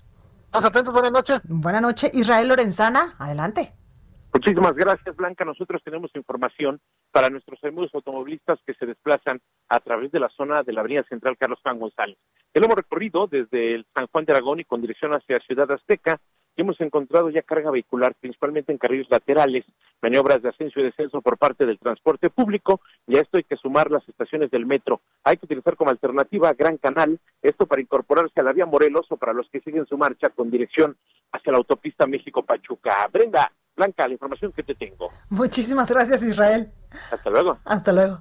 Más 0.53 0.65
atentos, 0.65 0.95
buenas 0.95 1.13
noches. 1.13 1.41
Buenas 1.45 1.83
noches, 1.83 2.15
Israel 2.15 2.49
Lorenzana, 2.49 3.17
adelante. 3.19 3.75
Muchísimas 4.33 4.75
gracias, 4.75 5.17
Blanca. 5.17 5.45
Nosotros 5.45 5.83
tenemos 5.83 6.11
información 6.15 6.79
para 7.11 7.31
nuestros 7.31 7.59
amigos 7.65 7.91
automovilistas 7.95 8.59
que 8.67 8.75
se 8.75 8.87
desplazan 8.87 9.41
a 9.69 9.81
través 9.81 10.13
de 10.13 10.21
la 10.21 10.29
zona 10.29 10.63
de 10.63 10.73
la 10.73 10.81
Avenida 10.81 11.05
Central 11.09 11.37
Carlos 11.39 11.59
Juan 11.63 11.79
González. 11.79 12.19
El 12.53 12.65
hemos 12.65 12.77
recorrido 12.77 13.27
desde 13.27 13.75
el 13.75 13.87
San 13.95 14.07
Juan 14.09 14.25
de 14.27 14.33
Aragón 14.33 14.61
y 14.61 14.65
con 14.65 14.81
dirección 14.81 15.13
hacia 15.15 15.41
Ciudad 15.41 15.71
Azteca 15.71 16.21
hemos 16.63 16.81
encontrado 16.81 17.31
ya 17.31 17.43
carga 17.43 17.71
vehicular, 17.71 18.15
principalmente 18.15 18.73
en 18.73 18.79
carriles 18.79 19.09
laterales, 19.11 19.65
maniobras 20.01 20.43
de 20.43 20.49
ascenso 20.49 20.81
y 20.81 20.85
descenso 20.85 21.21
por 21.21 21.39
parte 21.39 21.67
del 21.67 21.79
transporte 21.79 22.31
público, 22.31 22.81
y 23.07 23.17
a 23.17 23.21
esto 23.21 23.37
hay 23.37 23.45
que 23.45 23.57
sumar 23.57 23.91
las 23.91 24.09
estaciones 24.09 24.51
del 24.51 24.67
metro. 24.67 25.01
Hay 25.25 25.37
que 25.37 25.47
utilizar 25.47 25.77
como 25.77 25.91
alternativa 25.91 26.53
Gran 26.53 26.79
Canal, 26.79 27.19
esto 27.43 27.67
para 27.67 27.83
incorporarse 27.83 28.41
a 28.41 28.43
la 28.43 28.53
vía 28.53 28.67
Morelos 28.67 29.07
o 29.11 29.17
para 29.17 29.33
los 29.33 29.49
que 29.51 29.61
siguen 29.61 29.87
su 29.87 29.99
marcha 29.99 30.31
con 30.31 30.51
dirección 30.51 30.97
hacia 31.33 31.53
la 31.53 31.59
autopista 31.59 32.07
México-Pachuca. 32.07 33.09
Brenda, 33.13 33.53
Blanca, 33.77 34.07
la 34.07 34.15
información 34.15 34.53
que 34.53 34.63
te 34.63 34.75
tengo. 34.75 35.11
Muchísimas 35.29 35.89
gracias, 35.91 36.23
Israel. 36.23 36.73
Hasta 37.11 37.31
luego. 37.31 37.59
Hasta 37.65 37.93
luego. 37.93 38.21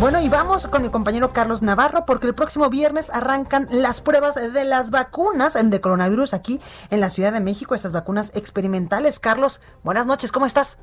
Bueno, 0.00 0.20
y 0.20 0.28
vamos 0.28 0.66
con 0.66 0.82
mi 0.82 0.90
compañero 0.90 1.32
Carlos 1.32 1.62
Navarro 1.62 2.04
porque 2.06 2.26
el 2.26 2.34
próximo 2.34 2.68
viernes 2.68 3.10
arrancan 3.10 3.66
las 3.70 4.00
pruebas 4.00 4.34
de 4.34 4.64
las 4.64 4.90
vacunas 4.90 5.54
de 5.54 5.80
coronavirus 5.80 6.34
aquí 6.34 6.60
en 6.90 7.00
la 7.00 7.10
Ciudad 7.10 7.32
de 7.32 7.40
México, 7.40 7.74
esas 7.74 7.92
vacunas 7.92 8.30
experimentales. 8.34 9.18
Carlos, 9.18 9.60
buenas 9.84 10.06
noches, 10.06 10.32
¿cómo 10.32 10.46
estás? 10.46 10.78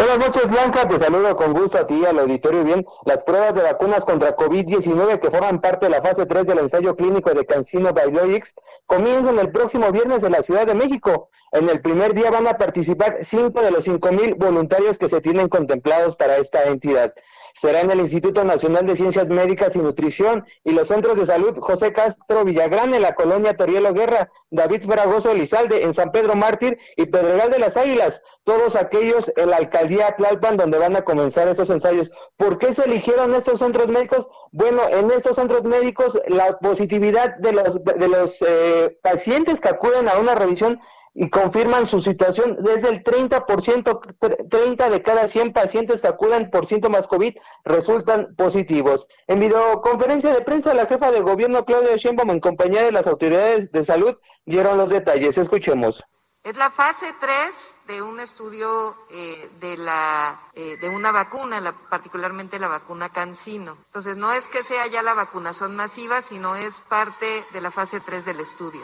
Buenas 0.00 0.18
noches, 0.18 0.50
Blanca. 0.50 0.88
Te 0.88 0.98
saludo 0.98 1.36
con 1.36 1.52
gusto 1.52 1.76
a 1.76 1.86
ti 1.86 2.00
y 2.00 2.06
al 2.06 2.18
auditorio. 2.18 2.64
Bien, 2.64 2.86
las 3.04 3.18
pruebas 3.18 3.54
de 3.54 3.60
vacunas 3.60 4.06
contra 4.06 4.34
COVID-19 4.34 5.20
que 5.20 5.30
forman 5.30 5.60
parte 5.60 5.84
de 5.84 5.90
la 5.90 6.00
fase 6.00 6.24
3 6.24 6.46
del 6.46 6.60
ensayo 6.60 6.96
clínico 6.96 7.34
de 7.34 7.44
Cancino 7.44 7.92
Biologics 7.92 8.54
comienzan 8.86 9.38
el 9.38 9.52
próximo 9.52 9.92
viernes 9.92 10.22
en 10.22 10.32
la 10.32 10.42
Ciudad 10.42 10.66
de 10.66 10.72
México. 10.72 11.28
En 11.52 11.68
el 11.68 11.82
primer 11.82 12.14
día 12.14 12.30
van 12.30 12.46
a 12.46 12.56
participar 12.56 13.18
cinco 13.24 13.60
de 13.60 13.72
los 13.72 13.84
cinco 13.84 14.10
mil 14.10 14.36
voluntarios 14.36 14.96
que 14.96 15.10
se 15.10 15.20
tienen 15.20 15.50
contemplados 15.50 16.16
para 16.16 16.38
esta 16.38 16.64
entidad 16.64 17.12
será 17.54 17.80
en 17.80 17.90
el 17.90 18.00
Instituto 18.00 18.44
Nacional 18.44 18.86
de 18.86 18.96
Ciencias 18.96 19.28
Médicas 19.28 19.76
y 19.76 19.80
Nutrición 19.80 20.44
y 20.64 20.72
los 20.72 20.88
centros 20.88 21.18
de 21.18 21.26
salud 21.26 21.56
José 21.60 21.92
Castro 21.92 22.44
Villagrán 22.44 22.94
en 22.94 23.02
la 23.02 23.14
colonia 23.14 23.56
Torielo 23.56 23.92
Guerra, 23.92 24.30
David 24.50 24.84
Fragoso 24.84 25.30
Elizalde 25.30 25.82
en 25.82 25.94
San 25.94 26.12
Pedro 26.12 26.34
Mártir 26.34 26.78
y 26.96 27.06
Pedregal 27.06 27.50
de 27.50 27.58
las 27.58 27.76
Águilas, 27.76 28.22
todos 28.44 28.76
aquellos 28.76 29.32
en 29.36 29.50
la 29.50 29.56
alcaldía 29.56 30.16
Tlalpan 30.16 30.56
donde 30.56 30.78
van 30.78 30.96
a 30.96 31.02
comenzar 31.02 31.48
estos 31.48 31.70
ensayos. 31.70 32.10
¿Por 32.36 32.58
qué 32.58 32.74
se 32.74 32.84
eligieron 32.84 33.34
estos 33.34 33.60
centros 33.60 33.88
médicos? 33.88 34.28
Bueno, 34.52 34.82
en 34.90 35.10
estos 35.10 35.36
centros 35.36 35.62
médicos 35.62 36.20
la 36.26 36.58
positividad 36.58 37.36
de 37.36 37.52
los, 37.52 37.84
de 37.84 38.08
los 38.08 38.42
eh, 38.42 38.98
pacientes 39.02 39.60
que 39.60 39.68
acuden 39.68 40.08
a 40.08 40.18
una 40.18 40.34
revisión 40.34 40.80
y 41.14 41.28
confirman 41.28 41.86
su 41.86 42.00
situación 42.00 42.56
desde 42.60 42.88
el 42.88 43.02
30%, 43.02 44.48
30 44.48 44.90
de 44.90 45.02
cada 45.02 45.28
100 45.28 45.52
pacientes 45.52 46.00
que 46.00 46.08
acuden 46.08 46.50
por 46.50 46.68
síntomas 46.68 47.06
COVID 47.06 47.36
resultan 47.64 48.34
positivos. 48.36 49.06
En 49.26 49.40
videoconferencia 49.40 50.32
de 50.32 50.42
prensa, 50.42 50.74
la 50.74 50.86
jefa 50.86 51.10
de 51.10 51.20
gobierno 51.20 51.64
Claudia 51.64 51.96
Sheinbaum 51.96 52.30
en 52.30 52.40
compañía 52.40 52.82
de 52.82 52.92
las 52.92 53.06
autoridades 53.06 53.72
de 53.72 53.84
salud 53.84 54.16
dieron 54.44 54.78
los 54.78 54.90
detalles. 54.90 55.36
Escuchemos. 55.38 56.04
Es 56.42 56.56
la 56.56 56.70
fase 56.70 57.06
3 57.20 57.78
de 57.86 58.00
un 58.00 58.18
estudio 58.18 58.96
eh, 59.10 59.50
de, 59.60 59.76
la, 59.76 60.40
eh, 60.54 60.78
de 60.80 60.88
una 60.88 61.12
vacuna, 61.12 61.60
la, 61.60 61.72
particularmente 61.72 62.58
la 62.58 62.68
vacuna 62.68 63.10
Cancino. 63.10 63.76
Entonces, 63.86 64.16
no 64.16 64.32
es 64.32 64.48
que 64.48 64.64
sea 64.64 64.86
ya 64.86 65.02
la 65.02 65.12
vacunación 65.12 65.76
masiva, 65.76 66.22
sino 66.22 66.56
es 66.56 66.80
parte 66.80 67.44
de 67.52 67.60
la 67.60 67.70
fase 67.70 68.00
3 68.00 68.24
del 68.24 68.40
estudio. 68.40 68.80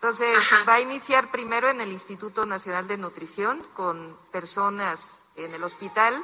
Entonces, 0.00 0.38
va 0.68 0.74
a 0.74 0.80
iniciar 0.80 1.28
primero 1.32 1.68
en 1.68 1.80
el 1.80 1.90
Instituto 1.90 2.46
Nacional 2.46 2.86
de 2.86 2.98
Nutrición 2.98 3.60
con 3.74 4.16
personas 4.30 5.22
en 5.34 5.52
el 5.54 5.64
hospital 5.64 6.14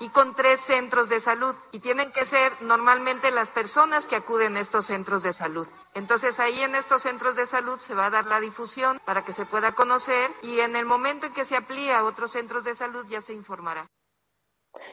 y 0.00 0.08
con 0.08 0.34
tres 0.34 0.58
centros 0.58 1.10
de 1.10 1.20
salud. 1.20 1.54
Y 1.70 1.80
tienen 1.80 2.10
que 2.12 2.24
ser 2.24 2.50
normalmente 2.62 3.30
las 3.30 3.50
personas 3.50 4.06
que 4.06 4.16
acuden 4.16 4.56
a 4.56 4.60
estos 4.60 4.86
centros 4.86 5.22
de 5.22 5.34
salud. 5.34 5.68
Entonces 5.94 6.40
ahí 6.40 6.62
en 6.62 6.74
estos 6.74 7.02
centros 7.02 7.36
de 7.36 7.44
salud 7.44 7.78
se 7.80 7.94
va 7.94 8.06
a 8.06 8.10
dar 8.10 8.24
la 8.24 8.40
difusión 8.40 8.98
para 9.04 9.22
que 9.22 9.32
se 9.32 9.44
pueda 9.44 9.72
conocer 9.72 10.30
y 10.42 10.60
en 10.60 10.74
el 10.74 10.86
momento 10.86 11.26
en 11.26 11.34
que 11.34 11.44
se 11.44 11.56
aplíe 11.56 11.92
a 11.92 12.04
otros 12.04 12.30
centros 12.30 12.64
de 12.64 12.74
salud 12.74 13.04
ya 13.06 13.20
se 13.20 13.34
informará. 13.34 13.86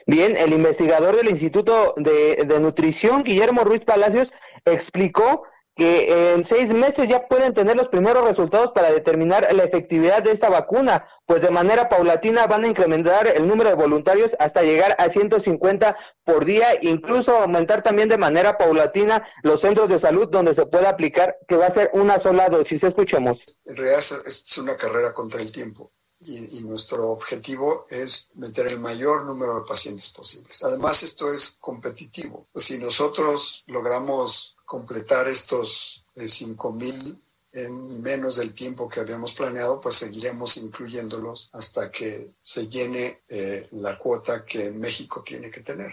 Bien, 0.06 0.36
el 0.36 0.52
investigador 0.52 1.16
del 1.16 1.30
Instituto 1.30 1.94
de, 1.96 2.44
de 2.44 2.60
Nutrición, 2.60 3.22
Guillermo 3.22 3.64
Ruiz 3.64 3.84
Palacios, 3.86 4.34
explicó 4.66 5.44
que 5.78 6.32
en 6.34 6.44
seis 6.44 6.72
meses 6.72 7.08
ya 7.08 7.28
pueden 7.28 7.54
tener 7.54 7.76
los 7.76 7.86
primeros 7.86 8.26
resultados 8.26 8.72
para 8.74 8.90
determinar 8.90 9.46
la 9.54 9.62
efectividad 9.62 10.24
de 10.24 10.32
esta 10.32 10.50
vacuna, 10.50 11.06
pues 11.24 11.40
de 11.40 11.50
manera 11.50 11.88
paulatina 11.88 12.48
van 12.48 12.64
a 12.64 12.66
incrementar 12.66 13.28
el 13.28 13.46
número 13.46 13.70
de 13.70 13.76
voluntarios 13.76 14.34
hasta 14.40 14.62
llegar 14.62 14.96
a 14.98 15.08
150 15.08 15.96
por 16.24 16.44
día, 16.44 16.66
incluso 16.82 17.36
aumentar 17.36 17.84
también 17.84 18.08
de 18.08 18.18
manera 18.18 18.58
paulatina 18.58 19.24
los 19.44 19.60
centros 19.60 19.88
de 19.88 20.00
salud 20.00 20.26
donde 20.28 20.52
se 20.52 20.66
pueda 20.66 20.88
aplicar, 20.88 21.38
que 21.46 21.54
va 21.54 21.66
a 21.66 21.70
ser 21.74 21.90
una 21.92 22.18
sola 22.18 22.48
dosis. 22.48 22.82
Escuchemos. 22.82 23.44
En 23.64 23.76
realidad 23.76 24.00
es 24.26 24.58
una 24.58 24.76
carrera 24.76 25.14
contra 25.14 25.40
el 25.40 25.52
tiempo. 25.52 25.92
Y, 26.20 26.60
nuestro 26.62 27.12
objetivo 27.12 27.86
es 27.88 28.30
meter 28.34 28.66
el 28.66 28.80
mayor 28.80 29.24
número 29.24 29.60
de 29.60 29.66
pacientes 29.66 30.10
posibles. 30.10 30.64
Además, 30.64 31.04
esto 31.04 31.32
es 31.32 31.56
competitivo. 31.60 32.48
Pues 32.52 32.64
si 32.64 32.78
nosotros 32.78 33.62
logramos 33.68 34.57
completar 34.68 35.26
estos 35.28 36.04
eh, 36.14 36.24
5.000 36.24 37.18
en 37.54 38.02
menos 38.02 38.36
del 38.36 38.52
tiempo 38.52 38.86
que 38.86 39.00
habíamos 39.00 39.34
planeado, 39.34 39.80
pues 39.80 39.96
seguiremos 39.96 40.58
incluyéndolos 40.58 41.48
hasta 41.54 41.90
que 41.90 42.34
se 42.42 42.68
llene 42.68 43.22
eh, 43.28 43.66
la 43.72 43.98
cuota 43.98 44.44
que 44.44 44.70
México 44.70 45.24
tiene 45.24 45.50
que 45.50 45.62
tener. 45.62 45.90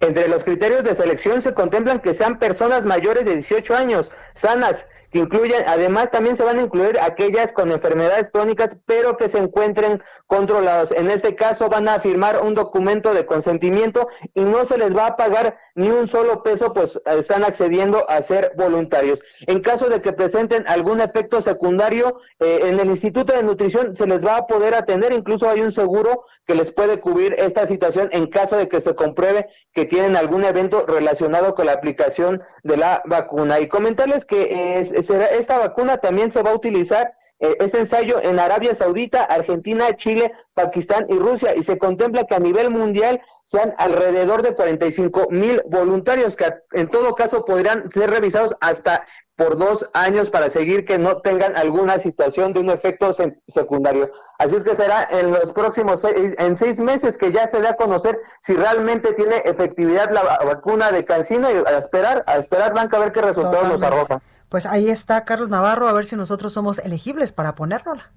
Entre 0.00 0.26
los 0.28 0.42
criterios 0.42 0.84
de 0.84 0.94
selección 0.94 1.42
se 1.42 1.52
contemplan 1.52 2.00
que 2.00 2.14
sean 2.14 2.38
personas 2.38 2.86
mayores 2.86 3.26
de 3.26 3.34
18 3.34 3.74
años, 3.74 4.10
sanas, 4.34 4.86
que 5.10 5.18
incluyen, 5.18 5.62
además 5.66 6.10
también 6.10 6.36
se 6.36 6.44
van 6.44 6.58
a 6.58 6.62
incluir 6.62 6.98
aquellas 7.00 7.52
con 7.52 7.72
enfermedades 7.72 8.30
crónicas, 8.30 8.78
pero 8.86 9.16
que 9.16 9.28
se 9.28 9.38
encuentren 9.38 10.02
controlados. 10.26 10.92
En 10.92 11.10
este 11.10 11.34
caso 11.34 11.68
van 11.68 11.88
a 11.88 11.98
firmar 11.98 12.40
un 12.42 12.54
documento 12.54 13.12
de 13.12 13.26
consentimiento 13.26 14.08
y 14.34 14.44
no 14.44 14.64
se 14.64 14.78
les 14.78 14.96
va 14.96 15.06
a 15.06 15.16
pagar 15.16 15.58
ni 15.74 15.88
un 15.88 16.06
solo 16.06 16.42
peso, 16.42 16.72
pues 16.72 17.00
están 17.06 17.42
accediendo 17.42 18.08
a 18.08 18.20
ser 18.22 18.52
voluntarios. 18.56 19.22
En 19.46 19.60
caso 19.60 19.88
de 19.88 20.00
que 20.02 20.12
presenten 20.12 20.66
algún 20.68 21.00
efecto 21.00 21.40
secundario, 21.40 22.20
eh, 22.38 22.60
en 22.64 22.78
el 22.78 22.88
Instituto 22.88 23.32
de 23.32 23.42
Nutrición 23.42 23.96
se 23.96 24.06
les 24.06 24.24
va 24.24 24.36
a 24.36 24.46
poder 24.46 24.74
atender, 24.74 25.12
incluso 25.12 25.48
hay 25.48 25.60
un 25.60 25.72
seguro 25.72 26.24
que 26.46 26.54
les 26.54 26.72
puede 26.72 27.00
cubrir 27.00 27.34
esta 27.38 27.66
situación 27.66 28.08
en 28.12 28.26
caso 28.26 28.56
de 28.56 28.68
que 28.68 28.80
se 28.80 28.94
compruebe 28.94 29.48
que 29.72 29.86
tienen 29.86 30.16
algún 30.16 30.44
evento 30.44 30.84
relacionado 30.86 31.54
con 31.54 31.66
la 31.66 31.72
aplicación 31.72 32.42
de 32.62 32.76
la 32.76 33.02
vacuna. 33.06 33.60
Y 33.60 33.68
comentarles 33.68 34.24
que 34.24 34.78
es, 34.78 34.92
esta 35.00 35.58
vacuna 35.58 35.98
también 35.98 36.32
se 36.32 36.42
va 36.42 36.50
a 36.50 36.54
utilizar 36.54 37.14
eh, 37.38 37.56
este 37.60 37.78
ensayo 37.78 38.20
en 38.22 38.38
Arabia 38.38 38.74
Saudita, 38.74 39.24
Argentina, 39.24 39.96
Chile, 39.96 40.32
Pakistán 40.52 41.06
y 41.08 41.18
Rusia 41.18 41.54
y 41.54 41.62
se 41.62 41.78
contempla 41.78 42.24
que 42.24 42.34
a 42.34 42.38
nivel 42.38 42.70
mundial 42.70 43.22
sean 43.44 43.72
alrededor 43.78 44.42
de 44.42 44.54
45 44.54 45.28
mil 45.30 45.62
voluntarios 45.66 46.36
que 46.36 46.44
en 46.72 46.88
todo 46.88 47.14
caso 47.14 47.44
podrían 47.44 47.90
ser 47.90 48.10
revisados 48.10 48.54
hasta 48.60 49.06
por 49.40 49.56
dos 49.56 49.88
años 49.94 50.28
para 50.28 50.50
seguir 50.50 50.84
que 50.84 50.98
no 50.98 51.22
tengan 51.22 51.56
alguna 51.56 51.98
situación 51.98 52.52
de 52.52 52.60
un 52.60 52.68
efecto 52.68 53.16
secundario. 53.48 54.12
Así 54.38 54.56
es 54.56 54.64
que 54.64 54.76
será 54.76 55.08
en 55.10 55.30
los 55.30 55.54
próximos 55.54 56.02
seis, 56.02 56.34
en 56.36 56.58
seis 56.58 56.78
meses 56.78 57.16
que 57.16 57.32
ya 57.32 57.48
se 57.48 57.58
dé 57.58 57.68
a 57.68 57.76
conocer 57.76 58.20
si 58.42 58.54
realmente 58.54 59.14
tiene 59.14 59.36
efectividad 59.46 60.10
la 60.10 60.22
vacuna 60.44 60.92
de 60.92 61.06
Cancino 61.06 61.48
y 61.50 61.54
a 61.54 61.78
esperar, 61.78 62.22
a 62.26 62.36
esperar, 62.36 62.74
Blanca, 62.74 62.98
a 62.98 63.00
ver 63.00 63.12
qué 63.12 63.22
resultados 63.22 63.66
nos 63.66 63.82
arroja. 63.82 64.20
Pues 64.50 64.66
ahí 64.66 64.90
está 64.90 65.24
Carlos 65.24 65.48
Navarro, 65.48 65.88
a 65.88 65.92
ver 65.92 66.04
si 66.04 66.16
nosotros 66.16 66.52
somos 66.52 66.78
elegibles 66.80 67.32
para 67.32 67.54
ponérnosla. 67.54 68.12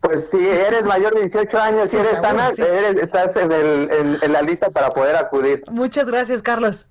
Pues 0.00 0.28
si 0.30 0.46
eres 0.46 0.84
mayor 0.84 1.14
de 1.14 1.22
18 1.22 1.58
años, 1.58 1.90
si 1.90 1.96
eres 1.96 2.18
sana, 2.20 2.50
estás 2.50 3.34
en, 3.34 3.50
el, 3.50 4.18
en 4.22 4.32
la 4.32 4.42
lista 4.42 4.70
para 4.70 4.90
poder 4.90 5.16
acudir. 5.16 5.64
Muchas 5.70 6.06
gracias, 6.06 6.42
Carlos. 6.42 6.86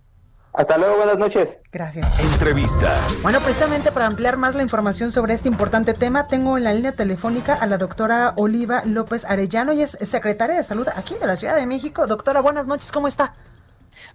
Hasta 0.57 0.75
luego, 0.79 0.97
buenas 0.97 1.19
noches. 1.19 1.59
Gracias. 1.71 2.19
Entrevista. 2.33 2.91
Bueno, 3.21 3.39
precisamente 3.41 3.91
para 3.91 4.07
ampliar 4.07 4.37
más 4.37 4.55
la 4.55 4.63
información 4.63 5.11
sobre 5.11 5.35
este 5.35 5.47
importante 5.47 5.93
tema, 5.93 6.27
tengo 6.27 6.57
en 6.57 6.63
la 6.63 6.73
línea 6.73 6.93
telefónica 6.93 7.53
a 7.53 7.67
la 7.67 7.77
doctora 7.77 8.33
Oliva 8.37 8.81
López 8.83 9.23
Arellano, 9.25 9.71
y 9.73 9.83
es 9.83 9.91
secretaria 10.01 10.55
de 10.55 10.63
Salud 10.63 10.87
aquí 10.95 11.15
de 11.19 11.27
la 11.27 11.35
Ciudad 11.35 11.55
de 11.55 11.67
México. 11.67 12.07
Doctora, 12.07 12.41
buenas 12.41 12.65
noches, 12.65 12.91
¿cómo 12.91 13.07
está? 13.07 13.35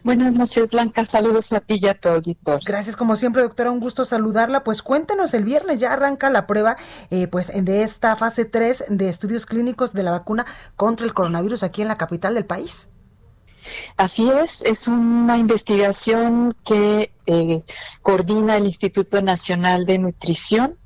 Buenas 0.02 0.32
noches, 0.32 0.68
Blanca. 0.70 1.04
Saludos 1.04 1.52
a 1.52 1.60
ti 1.60 1.78
y 1.80 1.88
a 1.88 1.94
tu 1.94 2.08
auditor. 2.08 2.60
Gracias, 2.64 2.96
como 2.96 3.16
siempre, 3.16 3.42
doctora. 3.42 3.70
Un 3.70 3.80
gusto 3.80 4.04
saludarla. 4.04 4.64
Pues 4.64 4.82
cuéntenos, 4.82 5.34
el 5.34 5.44
viernes 5.44 5.80
ya 5.80 5.92
arranca 5.92 6.30
la 6.30 6.46
prueba 6.46 6.76
eh, 7.10 7.28
pues 7.28 7.50
de 7.54 7.82
esta 7.82 8.16
fase 8.16 8.44
3 8.44 8.84
de 8.88 9.08
estudios 9.08 9.46
clínicos 9.46 9.92
de 9.92 10.02
la 10.02 10.10
vacuna 10.10 10.46
contra 10.76 11.06
el 11.06 11.14
coronavirus 11.14 11.62
aquí 11.62 11.82
en 11.82 11.88
la 11.88 11.98
capital 11.98 12.34
del 12.34 12.46
país. 12.46 12.88
Así 13.96 14.28
es, 14.28 14.62
es 14.62 14.88
una 14.88 15.38
investigación 15.38 16.56
que 16.64 17.12
eh, 17.26 17.62
coordina 18.02 18.56
el 18.56 18.66
Instituto 18.66 19.22
Nacional 19.22 19.86
de 19.86 19.98
Nutrición. 19.98 20.78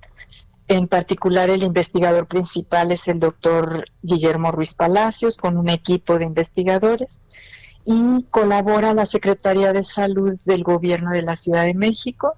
En 0.69 0.89
particular, 0.89 1.49
el 1.49 1.63
investigador 1.63 2.27
principal 2.27 2.91
es 2.91 3.07
el 3.09 3.21
doctor 3.21 3.87
Guillermo 4.03 4.51
Ruiz 4.51 4.75
Palacios, 4.75 5.37
con 5.37 5.57
un 5.57 5.71
equipo 5.71 6.19
de 6.19 6.25
investigadores, 6.25 7.21
y 7.87 8.25
colabora 8.31 8.92
la 8.92 9.07
Secretaría 9.07 9.72
de 9.72 9.85
Salud 9.85 10.37
del 10.44 10.64
Gobierno 10.64 11.12
de 11.12 11.22
la 11.22 11.37
Ciudad 11.37 11.64
de 11.64 11.75
México 11.75 12.35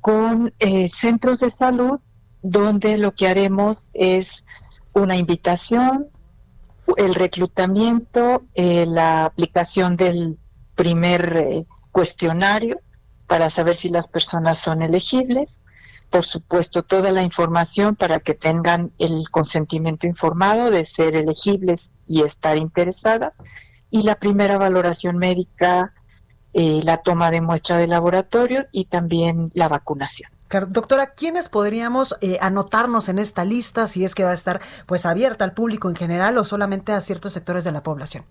con 0.00 0.52
eh, 0.58 0.88
centros 0.88 1.40
de 1.40 1.50
salud 1.50 2.00
donde 2.42 2.98
lo 2.98 3.14
que 3.14 3.28
haremos 3.28 3.90
es 3.94 4.44
una 4.92 5.16
invitación 5.16 6.08
el 6.96 7.14
reclutamiento, 7.14 8.44
eh, 8.54 8.86
la 8.86 9.26
aplicación 9.26 9.96
del 9.96 10.38
primer 10.74 11.36
eh, 11.36 11.66
cuestionario 11.92 12.80
para 13.26 13.50
saber 13.50 13.76
si 13.76 13.88
las 13.88 14.08
personas 14.08 14.58
son 14.58 14.82
elegibles, 14.82 15.60
por 16.10 16.24
supuesto, 16.24 16.82
toda 16.82 17.10
la 17.10 17.22
información 17.22 17.94
para 17.94 18.20
que 18.20 18.32
tengan 18.32 18.92
el 18.98 19.28
consentimiento 19.30 20.06
informado 20.06 20.70
de 20.70 20.86
ser 20.86 21.14
elegibles 21.14 21.90
y 22.06 22.22
estar 22.22 22.56
interesadas. 22.56 23.34
Y 23.90 24.02
la 24.02 24.16
primera 24.16 24.58
valoración 24.58 25.16
médica, 25.18 25.94
eh, 26.52 26.80
la 26.82 26.98
toma 26.98 27.30
de 27.30 27.40
muestra 27.40 27.76
de 27.76 27.86
laboratorio 27.86 28.66
y 28.72 28.86
también 28.86 29.50
la 29.54 29.68
vacunación. 29.68 30.30
doctora, 30.68 31.08
¿quiénes 31.08 31.48
podríamos 31.48 32.16
eh, 32.20 32.38
anotarnos 32.40 33.08
en 33.08 33.18
esta 33.18 33.44
lista 33.44 33.86
si 33.86 34.04
es 34.04 34.14
que 34.14 34.24
va 34.24 34.30
a 34.30 34.34
estar 34.34 34.60
pues 34.86 35.06
abierta 35.06 35.44
al 35.44 35.52
público 35.52 35.88
en 35.88 35.96
general 35.96 36.38
o 36.38 36.44
solamente 36.44 36.92
a 36.92 37.00
ciertos 37.00 37.34
sectores 37.34 37.64
de 37.64 37.72
la 37.72 37.82
población? 37.82 38.24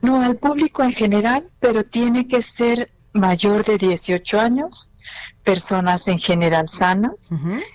No, 0.00 0.22
al 0.22 0.36
público 0.36 0.82
en 0.82 0.92
general, 0.92 1.50
pero 1.60 1.84
tiene 1.84 2.28
que 2.28 2.42
ser 2.42 2.90
mayor 3.12 3.64
de 3.64 3.78
18 3.78 4.40
años, 4.40 4.92
personas 5.44 6.08
en 6.08 6.18
general 6.18 6.68
sanas. 6.68 7.14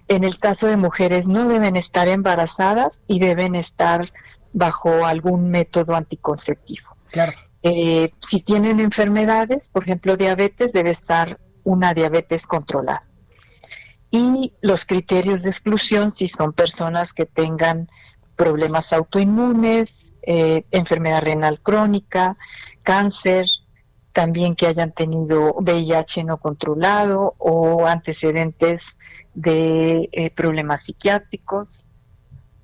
En 0.08 0.24
el 0.24 0.38
caso 0.39 0.68
de 0.68 0.78
mujeres 0.78 1.28
no 1.28 1.47
deben 1.47 1.76
estar 1.76 2.08
embarazadas 2.08 3.01
y 3.08 3.20
deben 3.20 3.55
estar 3.55 4.12
bajo 4.53 5.05
algún 5.05 5.49
método 5.49 5.95
anticonceptivo. 5.95 6.97
Claro. 7.18 7.32
Eh, 7.63 8.11
si 8.20 8.41
tienen 8.41 8.80
enfermedades, 8.80 9.70
por 9.70 9.84
ejemplo 9.84 10.15
diabetes, 10.15 10.72
debe 10.72 10.91
estar 10.91 11.39
una 11.63 11.93
diabetes 11.93 12.45
controlada. 12.45 13.03
Y 14.09 14.53
los 14.61 14.86
criterios 14.86 15.43
de 15.43 15.49
exclusión 15.49 16.11
si 16.11 16.28
son 16.28 16.53
personas 16.53 17.13
que 17.13 17.26
tengan 17.26 17.89
problemas 18.36 18.93
autoinmunes, 18.93 20.13
eh, 20.22 20.63
enfermedad 20.72 21.24
renal 21.24 21.59
crónica, 21.61 22.38
cáncer, 22.84 23.47
también 24.13 24.55
que 24.55 24.68
hayan 24.68 24.93
tenido 24.93 25.53
VIH 25.55 26.24
no 26.24 26.38
controlado 26.38 27.36
o 27.38 27.86
antecedentes 27.86 28.97
de 29.34 30.09
eh, 30.11 30.32
problemas 30.32 30.84
psiquiátricos, 30.84 31.86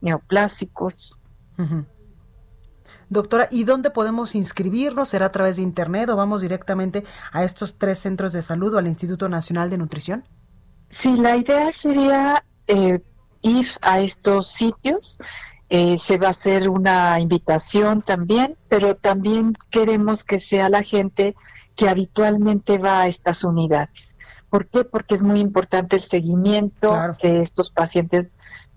neoplásicos. 0.01 1.19
Doctora, 3.13 3.47
¿y 3.51 3.63
dónde 3.63 3.91
podemos 3.91 4.35
inscribirnos? 4.35 5.09
¿Será 5.09 5.27
a 5.27 5.31
través 5.31 5.57
de 5.57 5.63
Internet 5.63 6.09
o 6.09 6.15
vamos 6.15 6.41
directamente 6.41 7.03
a 7.31 7.43
estos 7.43 7.77
tres 7.77 7.99
centros 7.99 8.33
de 8.33 8.41
salud 8.41 8.73
o 8.73 8.77
al 8.79 8.87
Instituto 8.87 9.29
Nacional 9.29 9.69
de 9.69 9.77
Nutrición? 9.77 10.25
Sí, 10.89 11.15
la 11.15 11.37
idea 11.37 11.71
sería 11.71 12.43
eh, 12.67 13.01
ir 13.41 13.67
a 13.81 13.99
estos 13.99 14.47
sitios 14.47 15.19
eh, 15.75 15.97
se 15.97 16.19
va 16.19 16.27
a 16.27 16.29
hacer 16.29 16.69
una 16.69 17.19
invitación 17.19 18.03
también, 18.03 18.57
pero 18.69 18.95
también 18.95 19.53
queremos 19.71 20.23
que 20.23 20.39
sea 20.39 20.69
la 20.69 20.83
gente 20.83 21.35
que 21.75 21.89
habitualmente 21.89 22.77
va 22.77 23.01
a 23.01 23.07
estas 23.07 23.43
unidades. 23.43 24.12
¿Por 24.53 24.67
qué? 24.67 24.85
Porque 24.85 25.15
es 25.15 25.23
muy 25.23 25.39
importante 25.39 25.95
el 25.95 26.03
seguimiento 26.03 26.95
que 27.17 27.41
estos 27.41 27.71
pacientes 27.71 28.27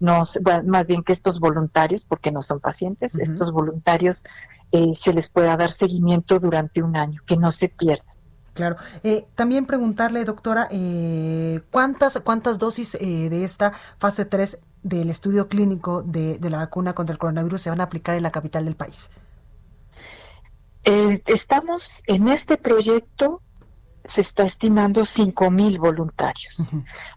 nos, 0.01 0.41
más 0.65 0.87
bien 0.87 1.03
que 1.03 1.13
estos 1.13 1.39
voluntarios, 1.39 2.07
porque 2.07 2.33
no 2.33 2.41
son 2.41 2.61
pacientes, 2.61 3.19
estos 3.19 3.53
voluntarios 3.53 4.25
eh, 4.73 4.93
se 4.95 5.13
les 5.13 5.29
pueda 5.29 5.55
dar 5.55 5.71
seguimiento 5.71 6.41
durante 6.41 6.83
un 6.83 6.97
año, 6.97 7.21
que 7.27 7.37
no 7.37 7.51
se 7.51 7.69
pierdan. 7.69 8.17
Claro. 8.55 8.77
Eh, 9.05 9.27
también 9.35 9.67
preguntarle, 9.67 10.25
doctora, 10.25 10.67
eh, 10.71 11.61
¿cuántas, 11.71 12.21
cuántas 12.25 12.59
dosis 12.59 12.95
eh, 12.95 13.29
de 13.29 13.45
esta 13.45 13.75
fase 13.99 14.25
3 14.25 14.59
del 14.83 15.11
estudio 15.11 15.47
clínico 15.49 16.03
de, 16.03 16.39
la 16.41 16.57
vacuna 16.57 16.95
contra 16.95 17.13
el 17.13 17.19
coronavirus 17.19 17.61
se 17.61 17.69
van 17.69 17.83
a 17.83 17.85
aplicar 17.85 18.17
en 18.17 18.23
la 18.23 18.31
capital 18.31 18.65
del 18.65 18.77
país? 18.77 19.11
estamos 21.27 22.03
en 22.07 22.29
este 22.29 22.57
proyecto, 22.57 23.43
se 24.09 24.21
está 24.21 24.45
estimando 24.45 25.05
5 25.05 25.51
mil 25.51 25.79
voluntarios, 25.79 26.71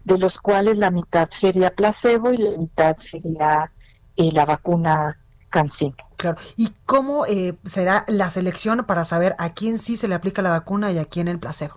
de 0.04 0.18
los 0.18 0.40
cuales 0.40 0.76
la 0.76 0.90
mitad 0.90 1.28
sería 1.30 1.70
placebo 1.70 2.32
y 2.32 2.38
la 2.38 2.58
mitad 2.58 2.96
sería 2.98 3.70
la 4.16 4.44
vacuna 4.44 5.18
CanSino. 5.48 5.96
Claro. 6.16 6.38
¿Y 6.56 6.72
cómo 6.84 7.24
eh, 7.26 7.56
será 7.64 8.04
la 8.06 8.28
selección 8.28 8.84
para 8.86 9.04
saber 9.04 9.34
a 9.38 9.54
quién 9.54 9.78
sí 9.78 9.96
se 9.96 10.06
le 10.06 10.14
aplica 10.14 10.42
la 10.42 10.50
vacuna 10.50 10.92
y 10.92 10.98
a 10.98 11.06
quién 11.06 11.28
el 11.28 11.38
placebo? 11.38 11.76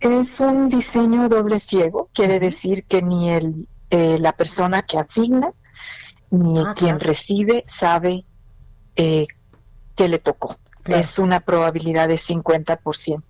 Es 0.00 0.40
un 0.40 0.68
diseño 0.68 1.28
doble 1.28 1.60
ciego, 1.60 2.08
quiere 2.14 2.40
decir 2.40 2.84
que 2.84 3.02
ni 3.02 3.30
el, 3.30 3.68
eh, 3.90 4.18
la 4.18 4.32
persona 4.32 4.82
que 4.82 4.98
asigna 4.98 5.52
ni 6.30 6.58
ah, 6.58 6.74
quien 6.76 7.00
recibe 7.00 7.64
sabe 7.66 8.24
eh, 8.96 9.26
qué 9.94 10.08
le 10.08 10.18
tocó. 10.18 10.56
Es 10.84 11.18
una 11.18 11.40
probabilidad 11.40 12.08
de 12.08 12.14
50%. 12.14 13.22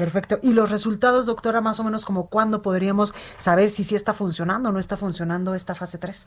Perfecto. 0.00 0.38
¿Y 0.42 0.54
los 0.54 0.70
resultados, 0.70 1.26
doctora, 1.26 1.60
más 1.60 1.78
o 1.78 1.84
menos 1.84 2.06
como 2.06 2.30
cuándo 2.30 2.62
podríamos 2.62 3.12
saber 3.36 3.68
si 3.68 3.84
sí 3.84 3.94
está 3.94 4.14
funcionando 4.14 4.70
o 4.70 4.72
no 4.72 4.78
está 4.78 4.96
funcionando 4.96 5.54
esta 5.54 5.74
fase 5.74 5.98
3? 5.98 6.26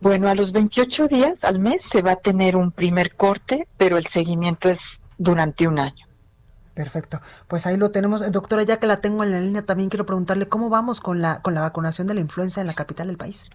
Bueno, 0.00 0.26
a 0.26 0.34
los 0.34 0.52
28 0.52 1.06
días 1.06 1.44
al 1.44 1.58
mes 1.58 1.84
se 1.84 2.00
va 2.00 2.12
a 2.12 2.16
tener 2.16 2.56
un 2.56 2.72
primer 2.72 3.14
corte, 3.14 3.68
pero 3.76 3.98
el 3.98 4.06
seguimiento 4.06 4.70
es 4.70 5.02
durante 5.18 5.68
un 5.68 5.78
año. 5.78 6.06
Perfecto. 6.72 7.20
Pues 7.46 7.66
ahí 7.66 7.76
lo 7.76 7.90
tenemos. 7.90 8.22
Eh, 8.22 8.30
doctora, 8.30 8.62
ya 8.62 8.78
que 8.78 8.86
la 8.86 9.02
tengo 9.02 9.22
en 9.22 9.32
la 9.32 9.40
línea, 9.42 9.66
también 9.66 9.90
quiero 9.90 10.06
preguntarle 10.06 10.48
cómo 10.48 10.70
vamos 10.70 11.02
con 11.02 11.20
la, 11.20 11.42
con 11.42 11.52
la 11.52 11.60
vacunación 11.60 12.06
de 12.06 12.14
la 12.14 12.20
influenza 12.20 12.62
en 12.62 12.68
la 12.68 12.74
capital 12.74 13.08
del 13.08 13.18
país. 13.18 13.50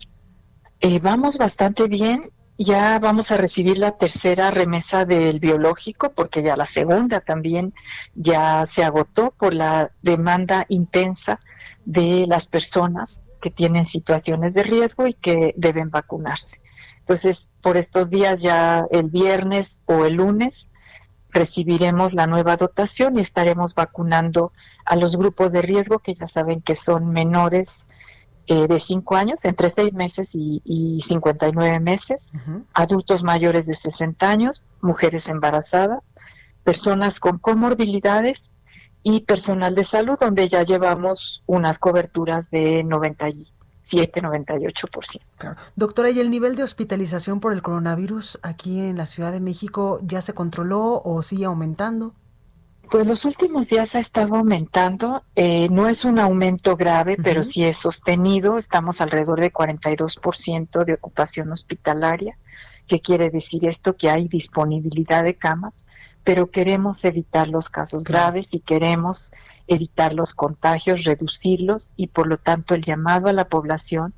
Eh, 0.79 0.99
vamos 0.99 1.39
bastante 1.39 1.87
bien. 1.87 2.29
Ya 2.63 2.99
vamos 2.99 3.31
a 3.31 3.37
recibir 3.37 3.79
la 3.79 3.97
tercera 3.97 4.51
remesa 4.51 5.03
del 5.03 5.39
biológico, 5.39 6.11
porque 6.11 6.43
ya 6.43 6.55
la 6.55 6.67
segunda 6.67 7.19
también 7.19 7.73
ya 8.13 8.67
se 8.67 8.83
agotó 8.83 9.31
por 9.31 9.55
la 9.55 9.89
demanda 10.03 10.67
intensa 10.69 11.39
de 11.85 12.27
las 12.27 12.45
personas 12.45 13.23
que 13.41 13.49
tienen 13.49 13.87
situaciones 13.87 14.53
de 14.53 14.61
riesgo 14.61 15.07
y 15.07 15.15
que 15.15 15.55
deben 15.57 15.89
vacunarse. 15.89 16.61
Entonces, 16.99 17.49
por 17.63 17.77
estos 17.77 18.11
días 18.11 18.43
ya 18.43 18.85
el 18.91 19.09
viernes 19.09 19.81
o 19.87 20.05
el 20.05 20.17
lunes 20.17 20.69
recibiremos 21.31 22.13
la 22.13 22.27
nueva 22.27 22.57
dotación 22.57 23.17
y 23.17 23.21
estaremos 23.21 23.73
vacunando 23.73 24.53
a 24.85 24.95
los 24.95 25.15
grupos 25.15 25.51
de 25.51 25.63
riesgo 25.63 25.97
que 25.97 26.13
ya 26.13 26.27
saben 26.27 26.61
que 26.61 26.75
son 26.75 27.09
menores 27.09 27.85
eh, 28.51 28.67
de 28.67 28.81
5 28.81 29.15
años, 29.15 29.45
entre 29.45 29.69
6 29.69 29.93
meses 29.93 30.31
y, 30.33 30.61
y 30.65 31.01
59 31.03 31.79
meses, 31.79 32.27
adultos 32.73 33.23
mayores 33.23 33.65
de 33.65 33.75
60 33.75 34.29
años, 34.29 34.61
mujeres 34.81 35.29
embarazadas, 35.29 35.99
personas 36.65 37.21
con 37.21 37.37
comorbilidades 37.37 38.41
y 39.03 39.21
personal 39.21 39.73
de 39.73 39.85
salud, 39.85 40.17
donde 40.19 40.49
ya 40.49 40.63
llevamos 40.63 41.43
unas 41.45 41.79
coberturas 41.79 42.51
de 42.51 42.83
97, 42.83 44.21
98%. 44.21 45.21
Claro. 45.37 45.55
Doctora, 45.77 46.09
¿y 46.09 46.19
el 46.19 46.29
nivel 46.29 46.57
de 46.57 46.63
hospitalización 46.63 47.39
por 47.39 47.53
el 47.53 47.61
coronavirus 47.61 48.37
aquí 48.43 48.81
en 48.81 48.97
la 48.97 49.07
Ciudad 49.07 49.31
de 49.31 49.39
México 49.39 50.01
ya 50.03 50.21
se 50.21 50.33
controló 50.33 51.01
o 51.05 51.23
sigue 51.23 51.45
aumentando? 51.45 52.15
Pues 52.91 53.07
los 53.07 53.23
últimos 53.23 53.69
días 53.69 53.95
ha 53.95 53.99
estado 53.99 54.35
aumentando, 54.35 55.23
eh, 55.37 55.69
no 55.69 55.87
es 55.87 56.03
un 56.03 56.19
aumento 56.19 56.75
grave, 56.75 57.15
pero 57.15 57.41
sí 57.41 57.63
es 57.63 57.77
sostenido, 57.77 58.57
estamos 58.57 58.99
alrededor 58.99 59.39
de 59.39 59.53
42% 59.53 60.83
de 60.83 60.93
ocupación 60.95 61.53
hospitalaria. 61.53 62.37
¿Qué 62.87 62.99
quiere 62.99 63.29
decir 63.29 63.65
esto? 63.65 63.95
Que 63.95 64.09
hay 64.09 64.27
disponibilidad 64.27 65.23
de 65.23 65.35
camas 65.35 65.73
pero 66.23 66.51
queremos 66.51 67.03
evitar 67.03 67.47
los 67.47 67.69
casos 67.69 68.03
graves 68.03 68.49
y 68.51 68.59
queremos 68.59 69.31
evitar 69.67 70.13
los 70.13 70.35
contagios, 70.35 71.03
reducirlos 71.03 71.93
y 71.95 72.07
por 72.07 72.27
lo 72.27 72.37
tanto 72.37 72.75
el 72.75 72.83
llamado 72.83 73.27
a 73.27 73.33
la 73.33 73.45
población 73.45 74.13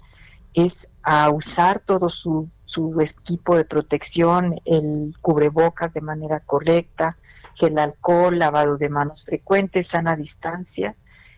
es 0.53 0.89
a 1.01 1.29
usar 1.29 1.79
todo 1.79 2.09
su, 2.09 2.49
su 2.65 2.99
equipo 2.99 3.55
de 3.55 3.65
protección, 3.65 4.59
el 4.65 5.15
cubrebocas 5.21 5.93
de 5.93 6.01
manera 6.01 6.41
correcta, 6.41 7.17
el 7.61 7.77
alcohol, 7.77 8.39
lavado 8.39 8.77
de 8.77 8.89
manos 8.89 9.23
frecuente, 9.23 9.83
sana 9.83 10.15
distancia 10.15 10.95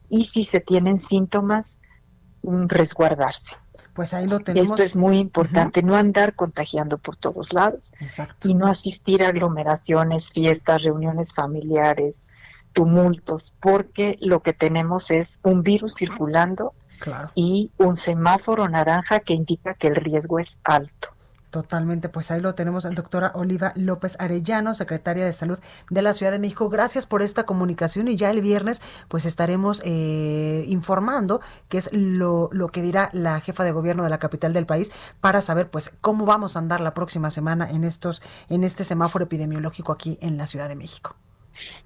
y 0.09 0.25
si 0.25 0.43
se 0.43 0.59
tienen 0.59 0.99
síntomas, 0.99 1.79
mm, 2.43 2.67
resguardarse. 2.67 3.55
Pues 3.93 4.13
ahí 4.13 4.27
lo 4.27 4.39
tenemos. 4.39 4.71
Esto 4.71 4.83
es 4.83 4.95
muy 4.95 5.17
importante, 5.17 5.83
no 5.83 5.95
andar 5.95 6.35
contagiando 6.35 6.97
por 6.97 7.15
todos 7.15 7.53
lados 7.53 7.93
y 8.43 8.53
no 8.53 8.67
asistir 8.67 9.23
a 9.23 9.29
aglomeraciones, 9.29 10.29
fiestas, 10.29 10.83
reuniones 10.83 11.33
familiares, 11.33 12.15
tumultos, 12.73 13.53
porque 13.59 14.17
lo 14.19 14.41
que 14.41 14.53
tenemos 14.53 15.11
es 15.11 15.39
un 15.43 15.63
virus 15.63 15.95
circulando 15.95 16.73
y 17.35 17.71
un 17.77 17.95
semáforo 17.95 18.67
naranja 18.67 19.19
que 19.19 19.33
indica 19.33 19.73
que 19.73 19.87
el 19.87 19.95
riesgo 19.95 20.39
es 20.39 20.59
alto. 20.63 21.14
Totalmente, 21.55 22.09
pues 22.09 22.31
ahí 22.31 22.41
lo 22.41 22.53
tenemos, 22.53 22.83
doctora 22.83 23.31
Oliva 23.33 23.71
López 23.77 24.17
Arellano, 24.19 24.73
secretaria 24.73 25.23
de 25.23 25.31
Salud 25.31 25.57
de 25.89 26.01
la 26.01 26.13
Ciudad 26.13 26.33
de 26.33 26.37
México. 26.37 26.67
Gracias 26.67 27.05
por 27.05 27.21
esta 27.21 27.45
comunicación 27.45 28.09
y 28.09 28.17
ya 28.17 28.29
el 28.29 28.41
viernes 28.41 28.81
pues 29.07 29.25
estaremos 29.25 29.81
eh, 29.85 30.65
informando 30.67 31.39
qué 31.69 31.77
es 31.77 31.89
lo, 31.93 32.49
lo 32.51 32.67
que 32.67 32.81
dirá 32.81 33.09
la 33.13 33.39
jefa 33.39 33.63
de 33.63 33.71
gobierno 33.71 34.03
de 34.03 34.09
la 34.09 34.17
capital 34.17 34.51
del 34.51 34.65
país 34.65 34.91
para 35.21 35.39
saber 35.39 35.69
pues 35.69 35.93
cómo 36.01 36.25
vamos 36.25 36.57
a 36.57 36.59
andar 36.59 36.81
la 36.81 36.93
próxima 36.93 37.31
semana 37.31 37.71
en 37.71 37.85
estos 37.85 38.21
en 38.49 38.65
este 38.65 38.83
semáforo 38.83 39.23
epidemiológico 39.23 39.93
aquí 39.93 40.17
en 40.19 40.37
la 40.37 40.47
Ciudad 40.47 40.67
de 40.67 40.75
México. 40.75 41.15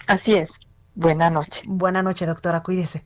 Así 0.07 0.33
es. 0.33 0.53
Buena 0.95 1.29
noche. 1.29 1.61
Buena 1.67 2.01
noche, 2.01 2.25
doctora. 2.25 2.63
Cuídese. 2.63 3.05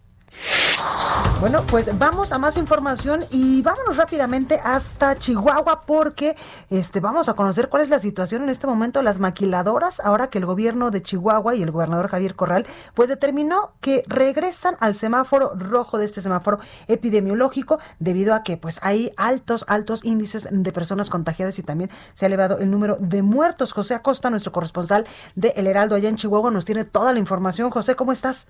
Bueno, 1.40 1.62
pues 1.68 2.00
vamos 2.00 2.32
a 2.32 2.38
más 2.38 2.56
información 2.56 3.20
y 3.30 3.62
vámonos 3.64 3.98
rápidamente 3.98 4.62
hasta 4.64 5.18
Chihuahua 5.18 5.82
porque 5.86 6.38
este 6.70 7.02
vamos 7.02 7.28
a 7.28 7.34
conocer 7.34 7.68
cuál 7.68 7.82
es 7.82 7.90
la 7.90 8.00
situación 8.00 8.44
en 8.44 8.50
este 8.50 8.66
momento 8.66 9.02
las 9.02 9.20
maquiladoras 9.20 10.00
ahora 10.00 10.30
que 10.30 10.38
el 10.38 10.46
gobierno 10.46 10.90
de 10.90 11.02
Chihuahua 11.02 11.56
y 11.56 11.62
el 11.62 11.72
gobernador 11.72 12.08
Javier 12.08 12.36
Corral 12.36 12.66
pues 12.94 13.10
determinó 13.10 13.74
que 13.82 14.06
regresan 14.08 14.78
al 14.80 14.96
semáforo 14.96 15.52
rojo 15.56 15.98
de 15.98 16.06
este 16.06 16.22
semáforo 16.22 16.60
epidemiológico 16.88 17.78
debido 18.00 18.36
a 18.36 18.44
que 18.44 18.56
pues 18.56 18.80
hay 18.82 19.12
altos 19.18 19.66
altos 19.68 20.06
índices 20.06 20.48
de 20.50 20.72
personas 20.72 21.10
contagiadas 21.10 21.60
y 21.60 21.64
también 21.64 21.90
se 22.14 22.26
ha 22.26 22.28
elevado 22.28 22.60
el 22.60 22.72
número 22.72 22.96
de 23.02 23.22
muertos. 23.22 23.74
José 23.74 23.96
Acosta, 23.96 24.30
nuestro 24.30 24.54
corresponsal 24.54 25.06
de 25.36 25.50
El 25.58 25.68
Heraldo 25.68 25.96
allá 25.96 26.08
en 26.08 26.16
Chihuahua 26.16 26.52
nos 26.52 26.64
tiene 26.64 26.86
toda 26.86 27.12
la 27.12 27.20
información. 27.20 27.70
José, 27.70 27.96
¿cómo 27.96 28.14
estás? 28.14 28.48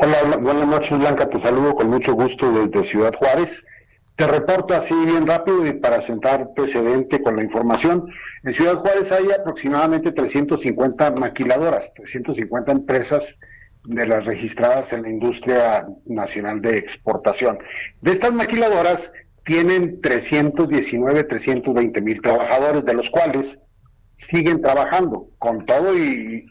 Hola, 0.00 0.36
buenas 0.36 0.68
noches 0.68 0.96
Blanca, 0.96 1.28
te 1.28 1.40
saludo 1.40 1.74
con 1.74 1.90
mucho 1.90 2.12
gusto 2.12 2.52
desde 2.52 2.84
Ciudad 2.84 3.12
Juárez. 3.16 3.64
Te 4.14 4.28
reporto 4.28 4.72
así 4.74 4.94
bien 4.94 5.26
rápido 5.26 5.66
y 5.66 5.72
para 5.72 6.00
sentar 6.00 6.50
precedente 6.54 7.20
con 7.20 7.34
la 7.34 7.42
información. 7.42 8.06
En 8.44 8.54
Ciudad 8.54 8.76
Juárez 8.76 9.10
hay 9.10 9.32
aproximadamente 9.32 10.12
350 10.12 11.14
maquiladoras, 11.18 11.92
350 11.94 12.70
empresas 12.70 13.40
de 13.86 14.06
las 14.06 14.24
registradas 14.24 14.92
en 14.92 15.02
la 15.02 15.08
industria 15.08 15.88
nacional 16.06 16.62
de 16.62 16.78
exportación. 16.78 17.58
De 18.00 18.12
estas 18.12 18.32
maquiladoras 18.32 19.10
tienen 19.42 20.00
319, 20.00 21.24
320 21.24 22.02
mil 22.02 22.22
trabajadores, 22.22 22.84
de 22.84 22.94
los 22.94 23.10
cuales 23.10 23.60
siguen 24.14 24.62
trabajando 24.62 25.30
con 25.38 25.66
todo 25.66 25.96
y, 25.98 26.46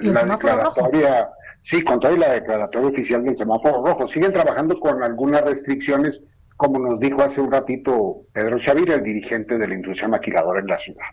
la 0.00 0.22
declaratoria 0.24 1.28
Sí, 1.62 1.82
con 1.82 2.00
toda 2.00 2.16
la 2.16 2.32
declaratoria 2.32 2.88
oficial 2.88 3.24
del 3.24 3.36
semáforo 3.36 3.84
rojo. 3.84 4.06
Siguen 4.06 4.32
trabajando 4.32 4.78
con 4.78 5.02
algunas 5.02 5.42
restricciones, 5.42 6.22
como 6.56 6.78
nos 6.78 6.98
dijo 7.00 7.22
hace 7.22 7.40
un 7.40 7.52
ratito 7.52 8.22
Pedro 8.32 8.58
Xavier, 8.58 8.90
el 8.90 9.02
dirigente 9.02 9.58
de 9.58 9.68
la 9.68 9.74
industria 9.74 10.08
maquiladora 10.08 10.60
en 10.60 10.66
la 10.66 10.78
ciudad. 10.78 11.06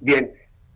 Bien, 0.00 0.32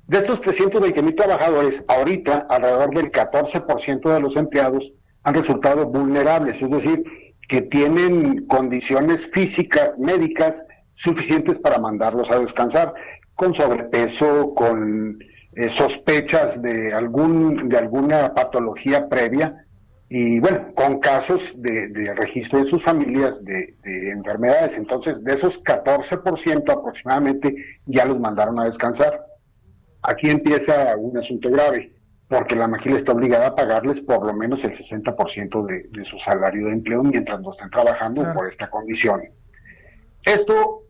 de 0.06 0.18
estos 0.18 0.40
320 0.40 1.02
mil 1.02 1.14
trabajadores, 1.14 1.84
ahorita 1.88 2.46
alrededor 2.50 2.94
del 2.94 3.10
14% 3.10 4.12
de 4.12 4.20
los 4.20 4.36
empleados 4.36 4.92
han 5.22 5.34
resultado 5.34 5.86
vulnerables, 5.86 6.60
es 6.60 6.70
decir, 6.70 7.02
que 7.48 7.62
tienen 7.62 8.46
condiciones 8.46 9.26
físicas, 9.26 9.98
médicas, 9.98 10.64
suficientes 10.94 11.58
para 11.58 11.78
mandarlos 11.78 12.30
a 12.30 12.38
descansar, 12.38 12.92
con 13.34 13.54
sobrepeso, 13.54 14.54
con 14.54 15.18
eh, 15.54 15.68
sospechas 15.68 16.62
de, 16.62 16.94
algún, 16.94 17.68
de 17.68 17.76
alguna 17.76 18.32
patología 18.32 19.08
previa 19.08 19.66
y 20.08 20.40
bueno, 20.40 20.74
con 20.74 20.98
casos 20.98 21.54
de, 21.56 22.12
registro 22.14 22.60
de 22.60 22.66
sus 22.66 22.82
familias 22.82 23.42
de, 23.44 23.74
enfermedades. 23.84 24.76
Entonces, 24.76 25.24
de 25.24 25.34
esos 25.34 25.62
14% 25.62 26.70
aproximadamente 26.70 27.54
ya 27.86 28.04
los 28.04 28.20
mandaron 28.20 28.60
a 28.60 28.66
descansar. 28.66 29.24
Aquí 30.02 30.28
empieza 30.28 30.94
un 30.98 31.16
asunto 31.16 31.50
grave, 31.50 31.94
porque 32.28 32.54
la 32.54 32.68
maquila 32.68 32.96
está 32.96 33.12
obligada 33.12 33.48
a 33.48 33.54
pagarles 33.54 34.02
por 34.02 34.26
lo 34.26 34.34
menos 34.34 34.64
el 34.64 34.72
60% 34.72 35.66
de, 35.66 35.86
de 35.90 36.04
su 36.04 36.18
salario 36.18 36.66
de 36.66 36.72
empleo 36.72 37.02
mientras 37.02 37.40
no 37.40 37.50
estén 37.50 37.70
trabajando 37.70 38.34
por 38.34 38.48
esta 38.48 38.68
condición. 38.68 39.22
Esto 40.24 40.81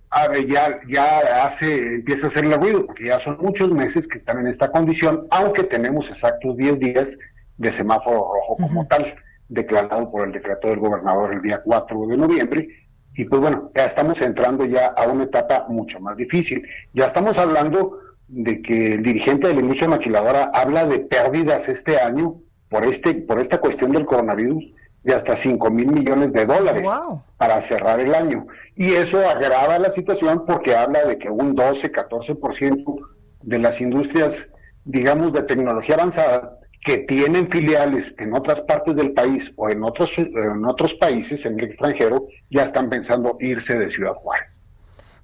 ya, 0.46 0.80
ya 0.88 1.46
hace, 1.46 1.94
empieza 1.94 2.26
a 2.26 2.28
hacerle 2.28 2.56
ruido, 2.56 2.86
porque 2.86 3.06
ya 3.06 3.20
son 3.20 3.38
muchos 3.40 3.70
meses 3.70 4.06
que 4.06 4.18
están 4.18 4.38
en 4.38 4.46
esta 4.46 4.70
condición, 4.70 5.26
aunque 5.30 5.64
tenemos 5.64 6.10
exactos 6.10 6.56
10 6.56 6.78
días 6.78 7.18
de 7.56 7.72
semáforo 7.72 8.32
rojo 8.34 8.56
como 8.60 8.86
tal, 8.86 9.14
declarado 9.48 10.10
por 10.10 10.26
el 10.26 10.32
decreto 10.32 10.68
del 10.68 10.80
gobernador 10.80 11.32
el 11.32 11.42
día 11.42 11.62
4 11.62 12.06
de 12.06 12.16
noviembre. 12.16 12.68
Y 13.14 13.24
pues 13.24 13.40
bueno, 13.40 13.70
ya 13.74 13.84
estamos 13.84 14.20
entrando 14.22 14.64
ya 14.64 14.86
a 14.86 15.06
una 15.06 15.24
etapa 15.24 15.66
mucho 15.68 16.00
más 16.00 16.16
difícil. 16.16 16.66
Ya 16.94 17.06
estamos 17.06 17.36
hablando 17.36 17.98
de 18.28 18.62
que 18.62 18.94
el 18.94 19.02
dirigente 19.02 19.48
de 19.48 19.54
la 19.54 19.60
industria 19.60 19.90
maquiladora 19.90 20.50
habla 20.54 20.86
de 20.86 21.00
pérdidas 21.00 21.68
este 21.68 21.98
año 21.98 22.40
por, 22.70 22.84
este, 22.84 23.14
por 23.14 23.38
esta 23.38 23.58
cuestión 23.58 23.92
del 23.92 24.06
coronavirus 24.06 24.64
de 25.02 25.14
hasta 25.14 25.36
5 25.36 25.70
mil 25.70 25.88
millones 25.88 26.32
de 26.32 26.46
dólares 26.46 26.88
para 27.36 27.60
cerrar 27.60 28.00
el 28.00 28.14
año. 28.14 28.46
Y 28.76 28.92
eso 28.92 29.18
agrava 29.28 29.78
la 29.78 29.92
situación 29.92 30.44
porque 30.46 30.74
habla 30.74 31.04
de 31.04 31.18
que 31.18 31.28
un 31.28 31.54
12, 31.54 31.92
14% 31.92 33.00
de 33.42 33.58
las 33.58 33.80
industrias, 33.80 34.48
digamos, 34.84 35.32
de 35.32 35.42
tecnología 35.42 35.96
avanzada, 35.96 36.58
que 36.84 36.98
tienen 36.98 37.48
filiales 37.50 38.14
en 38.18 38.34
otras 38.34 38.60
partes 38.62 38.96
del 38.96 39.12
país 39.12 39.52
o 39.56 39.70
en 39.70 39.84
otros, 39.84 40.16
en 40.18 40.64
otros 40.64 40.94
países, 40.94 41.44
en 41.46 41.58
el 41.58 41.66
extranjero, 41.66 42.26
ya 42.50 42.64
están 42.64 42.90
pensando 42.90 43.36
irse 43.40 43.78
de 43.78 43.90
Ciudad 43.90 44.14
Juárez. 44.14 44.60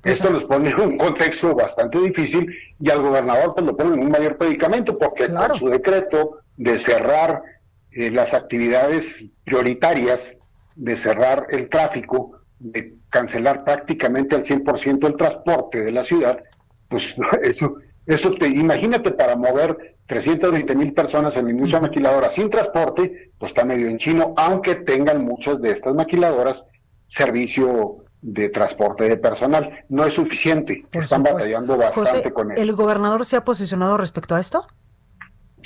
Pues 0.01 0.15
Esto 0.15 0.31
nos 0.31 0.45
pone 0.45 0.71
en 0.71 0.81
un 0.81 0.97
contexto 0.97 1.55
bastante 1.57 1.99
difícil 1.99 2.55
y 2.79 2.91
al 2.91 3.03
gobernador 3.03 3.55
pues 3.55 3.67
lo 3.67 3.77
pone 3.77 3.95
en 3.95 4.05
un 4.05 4.11
mayor 4.11 4.39
predicamento 4.39 4.97
porque 4.97 5.27
con 5.27 5.57
su 5.57 5.69
decreto 5.69 6.39
de 6.57 6.79
cerrar 6.79 7.43
eh, 7.99 8.13
las 8.13 8.33
actividades 8.33 9.27
prioritarias 9.43 10.37
de 10.77 10.97
cerrar 10.97 11.49
el 11.51 11.69
tráfico, 11.69 12.39
de 12.61 12.95
cancelar 13.11 13.65
prácticamente 13.65 14.37
al 14.37 14.45
100% 14.45 15.05
el 15.05 15.17
transporte 15.17 15.81
de 15.83 15.91
la 15.91 16.05
ciudad, 16.05 16.39
pues 16.89 17.17
eso, 17.43 17.75
eso 18.07 18.31
te, 18.31 18.47
imagínate 18.47 19.11
para 19.11 19.35
mover 19.35 19.97
320 20.07 20.77
mil 20.77 20.95
personas 20.95 21.37
en 21.37 21.47
la 21.47 21.51
industria 21.51 21.81
maquiladora 21.81 22.31
sin 22.31 22.49
transporte, 22.49 23.33
pues 23.37 23.51
está 23.51 23.65
medio 23.65 23.89
en 23.89 23.99
chino, 23.99 24.33
aunque 24.37 24.77
tengan 24.77 25.25
muchas 25.25 25.61
de 25.61 25.73
estas 25.73 25.93
maquiladoras 25.97 26.65
servicio 27.09 28.05
de 28.23 28.49
transporte 28.51 29.09
de 29.09 29.17
personal. 29.17 29.85
No 29.89 30.05
es 30.05 30.15
suficiente, 30.15 30.87
están 30.93 31.25
batallando 31.25 31.77
bastante 31.77 32.33
con 32.33 32.53
eso. 32.53 32.63
¿El 32.63 32.73
gobernador 32.75 33.27
se 33.27 33.35
ha 33.35 33.45
posicionado 33.45 33.97
respecto 33.97 34.37
a 34.37 34.41
esto? 34.41 34.69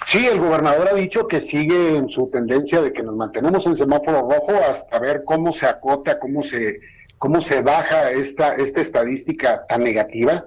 Sí, 0.06 0.26
el 0.26 0.40
gobernador 0.40 0.88
ha 0.90 0.94
dicho 0.94 1.26
que 1.26 1.40
sigue 1.40 1.96
en 1.96 2.08
su 2.08 2.28
tendencia 2.28 2.82
de 2.82 2.92
que 2.92 3.02
nos 3.02 3.16
mantenemos 3.16 3.66
en 3.66 3.76
semáforo 3.76 4.22
rojo 4.22 4.52
hasta 4.70 4.98
ver 4.98 5.22
cómo 5.24 5.52
se 5.52 5.66
acota, 5.66 6.18
cómo 6.18 6.42
se, 6.42 6.80
cómo 7.18 7.40
se 7.40 7.62
baja 7.62 8.10
esta, 8.10 8.54
esta 8.56 8.80
estadística 8.80 9.64
tan 9.68 9.84
negativa, 9.84 10.44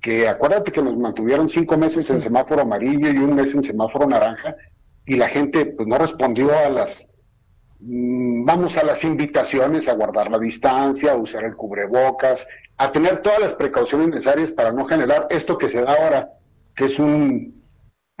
que 0.00 0.28
acuérdate 0.28 0.72
que 0.72 0.82
nos 0.82 0.96
mantuvieron 0.96 1.48
cinco 1.48 1.76
meses 1.76 2.10
en 2.10 2.20
semáforo 2.20 2.62
amarillo 2.62 3.10
y 3.10 3.18
un 3.18 3.34
mes 3.34 3.54
en 3.54 3.62
semáforo 3.62 4.06
naranja, 4.06 4.54
y 5.04 5.16
la 5.16 5.28
gente 5.28 5.66
pues 5.66 5.88
no 5.88 5.98
respondió 5.98 6.50
a 6.56 6.68
las, 6.70 7.08
mm, 7.80 8.44
vamos 8.44 8.76
a 8.76 8.84
las 8.84 9.02
invitaciones 9.04 9.88
a 9.88 9.94
guardar 9.94 10.30
la 10.30 10.38
distancia, 10.38 11.12
a 11.12 11.16
usar 11.16 11.44
el 11.44 11.56
cubrebocas, 11.56 12.46
a 12.76 12.92
tener 12.92 13.20
todas 13.20 13.40
las 13.40 13.54
precauciones 13.54 14.08
necesarias 14.08 14.52
para 14.52 14.72
no 14.72 14.84
generar 14.84 15.26
esto 15.30 15.58
que 15.58 15.68
se 15.68 15.82
da 15.82 15.94
ahora, 15.94 16.30
que 16.74 16.86
es 16.86 16.98
un 16.98 17.61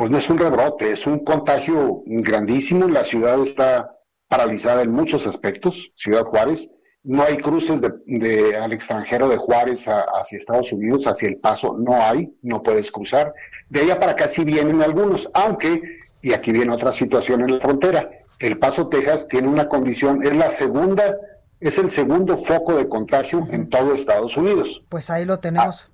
pues 0.02 0.10
no 0.10 0.18
es 0.18 0.28
un 0.28 0.36
rebrote, 0.36 0.90
es 0.90 1.06
un 1.06 1.20
contagio 1.20 2.02
grandísimo. 2.06 2.88
La 2.88 3.04
ciudad 3.04 3.40
está 3.40 3.96
paralizada 4.26 4.82
en 4.82 4.90
muchos 4.90 5.28
aspectos, 5.28 5.92
Ciudad 5.94 6.24
Juárez. 6.24 6.68
No 7.04 7.22
hay 7.22 7.36
cruces 7.36 7.80
de, 7.80 8.56
al 8.56 8.72
extranjero 8.72 9.28
de 9.28 9.36
Juárez 9.36 9.86
hacia 9.86 10.38
Estados 10.38 10.72
Unidos, 10.72 11.06
hacia 11.06 11.28
El 11.28 11.36
Paso, 11.36 11.76
no 11.78 12.02
hay, 12.02 12.36
no 12.42 12.64
puedes 12.64 12.90
cruzar. 12.90 13.32
De 13.68 13.82
allá 13.82 14.00
para 14.00 14.10
acá 14.10 14.26
sí 14.26 14.42
vienen 14.42 14.82
algunos, 14.82 15.30
aunque, 15.34 15.80
y 16.20 16.32
aquí 16.32 16.50
viene 16.50 16.74
otra 16.74 16.90
situación 16.90 17.42
en 17.42 17.52
la 17.52 17.60
frontera, 17.60 18.10
El 18.40 18.58
Paso, 18.58 18.88
Texas 18.88 19.28
tiene 19.28 19.46
una 19.46 19.68
condición, 19.68 20.26
es 20.26 20.34
la 20.34 20.50
segunda, 20.50 21.16
es 21.60 21.78
el 21.78 21.92
segundo 21.92 22.38
foco 22.38 22.74
de 22.74 22.88
contagio 22.88 23.46
en 23.52 23.68
todo 23.70 23.94
Estados 23.94 24.36
Unidos. 24.36 24.82
Pues 24.88 25.10
ahí 25.10 25.24
lo 25.24 25.38
tenemos 25.38 25.91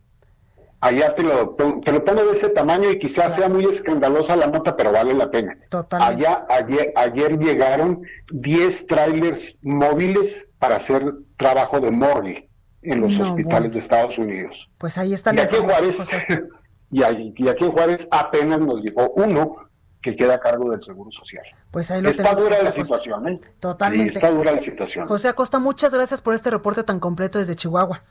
allá 0.80 1.14
te 1.14 1.22
lo, 1.22 1.56
te 1.84 1.92
lo 1.92 2.04
pongo 2.04 2.24
de 2.24 2.36
ese 2.36 2.48
tamaño 2.50 2.90
y 2.90 2.98
quizás 2.98 3.34
sea 3.34 3.48
muy 3.48 3.64
escandalosa 3.64 4.36
la 4.36 4.46
nota, 4.46 4.76
pero 4.76 4.92
vale 4.92 5.14
la 5.14 5.30
pena. 5.30 5.56
Totalmente. 5.68 6.26
Allá, 6.26 6.46
ayer, 6.48 6.92
ayer 6.96 7.38
llegaron 7.38 8.02
10 8.32 8.86
trailers 8.86 9.56
móviles 9.62 10.44
para 10.58 10.76
hacer 10.76 11.14
trabajo 11.36 11.80
de 11.80 11.90
morgue 11.90 12.48
en 12.82 13.00
los 13.00 13.18
hospitales 13.18 13.72
de 13.72 13.78
Estados 13.78 14.18
Unidos. 14.18 14.70
Pues 14.78 14.98
ahí 14.98 15.14
está 15.14 15.34
y 15.34 15.40
aquí 15.40 15.56
en 15.56 15.64
Juárez, 15.64 15.96
y, 16.90 17.02
aquí 17.02 17.64
en 17.64 17.72
Juárez 17.72 18.08
apenas 18.10 18.60
nos 18.60 18.82
llegó 18.82 19.10
uno 19.10 19.56
que 20.00 20.14
queda 20.14 20.34
a 20.34 20.40
cargo 20.40 20.70
del 20.70 20.80
Seguro 20.80 21.10
Social. 21.10 21.44
Pues 21.72 21.90
ahí 21.90 22.00
lo 22.00 22.10
está 22.10 22.34
dura 22.34 22.62
la 22.62 22.70
situación, 22.70 23.28
¿eh? 23.28 23.40
Totalmente. 23.58 24.14
está 24.14 24.30
dura 24.30 24.52
la 24.52 24.62
situación. 24.62 25.06
José 25.06 25.28
Acosta, 25.28 25.58
muchas 25.58 25.92
gracias 25.92 26.22
por 26.22 26.34
este 26.34 26.50
reporte 26.50 26.84
tan 26.84 27.00
completo 27.00 27.38
desde 27.38 27.56
Chihuahua. 27.56 28.04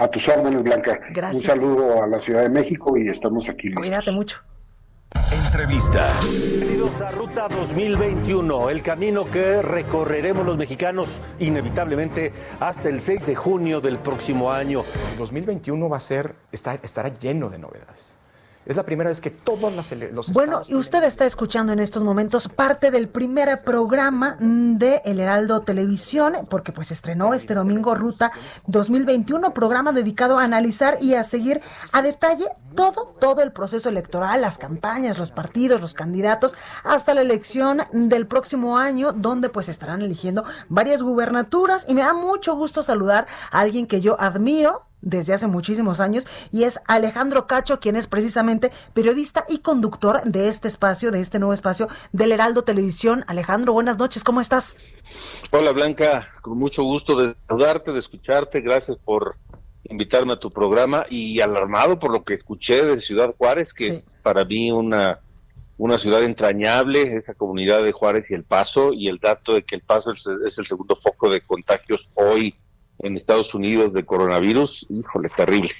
A 0.00 0.06
tus 0.08 0.28
órdenes, 0.28 0.62
Blanca. 0.62 1.00
Gracias. 1.10 1.56
Un 1.56 1.60
saludo 1.60 2.02
a 2.02 2.06
la 2.06 2.20
Ciudad 2.20 2.42
de 2.42 2.48
México 2.48 2.96
y 2.96 3.08
estamos 3.08 3.48
aquí. 3.48 3.72
Cuídate 3.72 4.12
mucho. 4.12 4.38
Entrevista. 5.46 6.06
Bienvenidos 6.30 7.00
a 7.00 7.10
Ruta 7.10 7.48
2021, 7.48 8.70
el 8.70 8.82
camino 8.82 9.28
que 9.28 9.60
recorreremos 9.60 10.46
los 10.46 10.56
mexicanos 10.56 11.20
inevitablemente 11.40 12.32
hasta 12.60 12.88
el 12.88 13.00
6 13.00 13.26
de 13.26 13.34
junio 13.34 13.80
del 13.80 13.98
próximo 13.98 14.52
año. 14.52 14.84
El 15.10 15.18
2021 15.18 15.88
va 15.88 15.96
a 15.96 16.00
ser, 16.00 16.36
estará 16.52 17.08
lleno 17.18 17.50
de 17.50 17.58
novedades 17.58 18.17
Es 18.68 18.76
la 18.76 18.82
primera 18.82 19.08
vez 19.08 19.22
que 19.22 19.30
todos 19.30 19.72
los, 20.12 20.32
Bueno, 20.34 20.60
y 20.68 20.74
usted 20.74 21.02
está 21.02 21.24
escuchando 21.24 21.72
en 21.72 21.78
estos 21.78 22.02
momentos 22.02 22.48
parte 22.48 22.90
del 22.90 23.08
primer 23.08 23.62
programa 23.64 24.36
de 24.40 25.00
El 25.06 25.20
Heraldo 25.20 25.62
Televisión, 25.62 26.34
porque 26.50 26.70
pues 26.70 26.90
estrenó 26.90 27.32
este 27.32 27.54
domingo 27.54 27.94
Ruta 27.94 28.30
2021, 28.66 29.54
programa 29.54 29.92
dedicado 29.92 30.38
a 30.38 30.44
analizar 30.44 30.98
y 31.00 31.14
a 31.14 31.24
seguir 31.24 31.62
a 31.92 32.02
detalle 32.02 32.44
todo, 32.74 33.14
todo 33.18 33.40
el 33.40 33.52
proceso 33.52 33.88
electoral, 33.88 34.42
las 34.42 34.58
campañas, 34.58 35.16
los 35.16 35.30
partidos, 35.30 35.80
los 35.80 35.94
candidatos, 35.94 36.54
hasta 36.84 37.14
la 37.14 37.22
elección 37.22 37.80
del 37.92 38.26
próximo 38.26 38.76
año, 38.76 39.12
donde 39.12 39.48
pues 39.48 39.70
estarán 39.70 40.02
eligiendo 40.02 40.44
varias 40.68 41.02
gubernaturas. 41.02 41.86
Y 41.88 41.94
me 41.94 42.02
da 42.02 42.12
mucho 42.12 42.54
gusto 42.54 42.82
saludar 42.82 43.26
a 43.50 43.60
alguien 43.60 43.86
que 43.86 44.02
yo 44.02 44.20
admiro, 44.20 44.87
desde 45.00 45.34
hace 45.34 45.46
muchísimos 45.46 46.00
años 46.00 46.26
y 46.52 46.64
es 46.64 46.80
Alejandro 46.86 47.46
Cacho, 47.46 47.80
quien 47.80 47.96
es 47.96 48.06
precisamente 48.06 48.70
periodista 48.94 49.44
y 49.48 49.58
conductor 49.58 50.22
de 50.24 50.48
este 50.48 50.68
espacio, 50.68 51.10
de 51.10 51.20
este 51.20 51.38
nuevo 51.38 51.52
espacio 51.52 51.88
del 52.12 52.32
Heraldo 52.32 52.62
Televisión. 52.62 53.24
Alejandro, 53.26 53.72
buenas 53.72 53.98
noches, 53.98 54.24
¿cómo 54.24 54.40
estás? 54.40 54.76
Hola 55.50 55.72
Blanca, 55.72 56.28
con 56.42 56.58
mucho 56.58 56.82
gusto 56.82 57.16
de 57.16 57.36
saludarte, 57.46 57.92
de 57.92 57.98
escucharte, 57.98 58.60
gracias 58.60 58.98
por 58.98 59.36
invitarme 59.84 60.34
a 60.34 60.40
tu 60.40 60.50
programa 60.50 61.06
y 61.08 61.40
alarmado 61.40 61.98
por 61.98 62.12
lo 62.12 62.24
que 62.24 62.34
escuché 62.34 62.84
de 62.84 63.00
Ciudad 63.00 63.34
Juárez, 63.36 63.72
que 63.72 63.88
es 63.88 64.16
para 64.22 64.44
mí 64.44 64.70
una, 64.70 65.20
una 65.78 65.96
ciudad 65.96 66.22
entrañable, 66.24 67.16
esa 67.16 67.34
comunidad 67.34 67.82
de 67.82 67.92
Juárez 67.92 68.30
y 68.30 68.34
El 68.34 68.44
Paso, 68.44 68.92
y 68.92 69.08
el 69.08 69.18
dato 69.18 69.54
de 69.54 69.62
que 69.62 69.76
El 69.76 69.82
Paso 69.82 70.12
es, 70.12 70.26
es 70.44 70.58
el 70.58 70.66
segundo 70.66 70.94
foco 70.94 71.30
de 71.30 71.40
contagios 71.40 72.10
hoy 72.14 72.54
en 73.00 73.14
Estados 73.14 73.54
Unidos 73.54 73.92
de 73.92 74.04
coronavirus, 74.04 74.86
híjole, 74.90 75.28
terrible. 75.28 75.70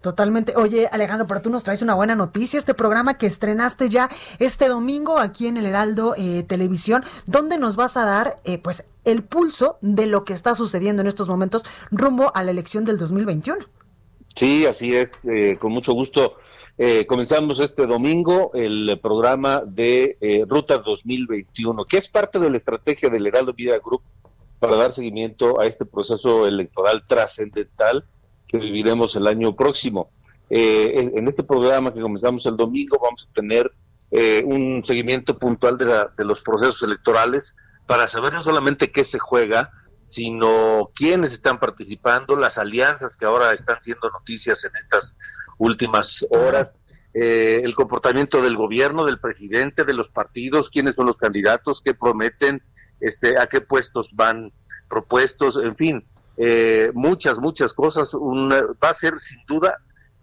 Totalmente. 0.00 0.54
Oye, 0.56 0.88
Alejandro, 0.90 1.26
pero 1.26 1.42
tú 1.42 1.50
nos 1.50 1.64
traes 1.64 1.82
una 1.82 1.94
buena 1.94 2.14
noticia, 2.14 2.58
este 2.58 2.74
programa 2.74 3.18
que 3.18 3.26
estrenaste 3.26 3.88
ya 3.88 4.08
este 4.38 4.68
domingo 4.68 5.18
aquí 5.18 5.46
en 5.46 5.56
el 5.56 5.66
Heraldo 5.66 6.14
eh, 6.16 6.44
Televisión, 6.44 7.04
donde 7.26 7.58
nos 7.58 7.76
vas 7.76 7.96
a 7.96 8.04
dar, 8.04 8.40
eh, 8.44 8.58
pues, 8.58 8.84
el 9.04 9.22
pulso 9.22 9.78
de 9.80 10.06
lo 10.06 10.24
que 10.24 10.32
está 10.32 10.54
sucediendo 10.54 11.02
en 11.02 11.08
estos 11.08 11.28
momentos 11.28 11.64
rumbo 11.90 12.34
a 12.34 12.42
la 12.42 12.50
elección 12.50 12.84
del 12.84 12.98
2021. 12.98 13.58
Sí, 14.34 14.66
así 14.66 14.96
es, 14.96 15.24
eh, 15.24 15.56
con 15.58 15.72
mucho 15.72 15.92
gusto. 15.92 16.36
comenzamos 17.06 17.60
este 17.60 17.86
domingo 17.86 18.50
el 18.54 18.98
programa 19.00 19.62
de 19.64 20.16
Ruta 20.48 20.78
2021, 20.78 21.84
que 21.84 21.98
es 21.98 22.08
parte 22.08 22.40
de 22.40 22.50
la 22.50 22.56
estrategia 22.56 23.08
del 23.08 23.26
Heraldo 23.26 23.52
Vida 23.52 23.78
Group 23.78 24.02
para 24.62 24.76
dar 24.76 24.94
seguimiento 24.94 25.60
a 25.60 25.66
este 25.66 25.84
proceso 25.84 26.46
electoral 26.46 27.02
trascendental 27.08 28.04
que 28.46 28.58
viviremos 28.58 29.16
el 29.16 29.26
año 29.26 29.56
próximo. 29.56 30.12
Eh, 30.48 31.10
en 31.16 31.26
este 31.26 31.42
programa 31.42 31.92
que 31.92 32.00
comenzamos 32.00 32.46
el 32.46 32.56
domingo 32.56 32.96
vamos 33.02 33.28
a 33.28 33.34
tener 33.34 33.72
eh, 34.12 34.44
un 34.46 34.84
seguimiento 34.84 35.36
puntual 35.36 35.78
de, 35.78 36.06
de, 36.16 36.24
los 36.24 36.42
procesos 36.44 36.80
electorales 36.84 37.56
para 37.88 38.06
saber 38.06 38.34
no 38.34 38.40
solamente 38.40 38.92
qué 38.92 39.02
se 39.02 39.18
juega, 39.18 39.72
sino 40.04 40.92
quiénes 40.94 41.32
están 41.32 41.58
participando, 41.58 42.36
las 42.36 42.56
alianzas 42.56 43.16
que 43.16 43.24
ahora 43.24 43.52
están 43.52 43.82
siendo 43.82 44.10
noticias 44.10 44.64
en 44.64 44.76
estas 44.76 45.16
últimas 45.58 46.24
horas, 46.30 46.68
eh, 47.14 47.62
el 47.64 47.74
comportamiento 47.74 48.40
del 48.40 48.56
gobierno, 48.56 49.04
del 49.04 49.18
presidente, 49.18 49.82
de 49.82 49.92
los 49.92 50.08
partidos, 50.08 50.70
quiénes 50.70 50.94
son 50.94 51.06
los 51.06 51.16
candidatos, 51.16 51.82
qué 51.84 51.94
prometen, 51.94 52.62
este, 53.02 53.38
a 53.38 53.46
qué 53.46 53.60
puestos 53.60 54.08
van 54.12 54.52
propuestos, 54.88 55.58
en 55.62 55.76
fin, 55.76 56.04
eh, 56.36 56.90
muchas, 56.94 57.38
muchas 57.38 57.72
cosas. 57.72 58.12
va 58.14 58.88
a 58.88 58.94
ser 58.94 59.18
sin 59.18 59.44
duda 59.46 59.78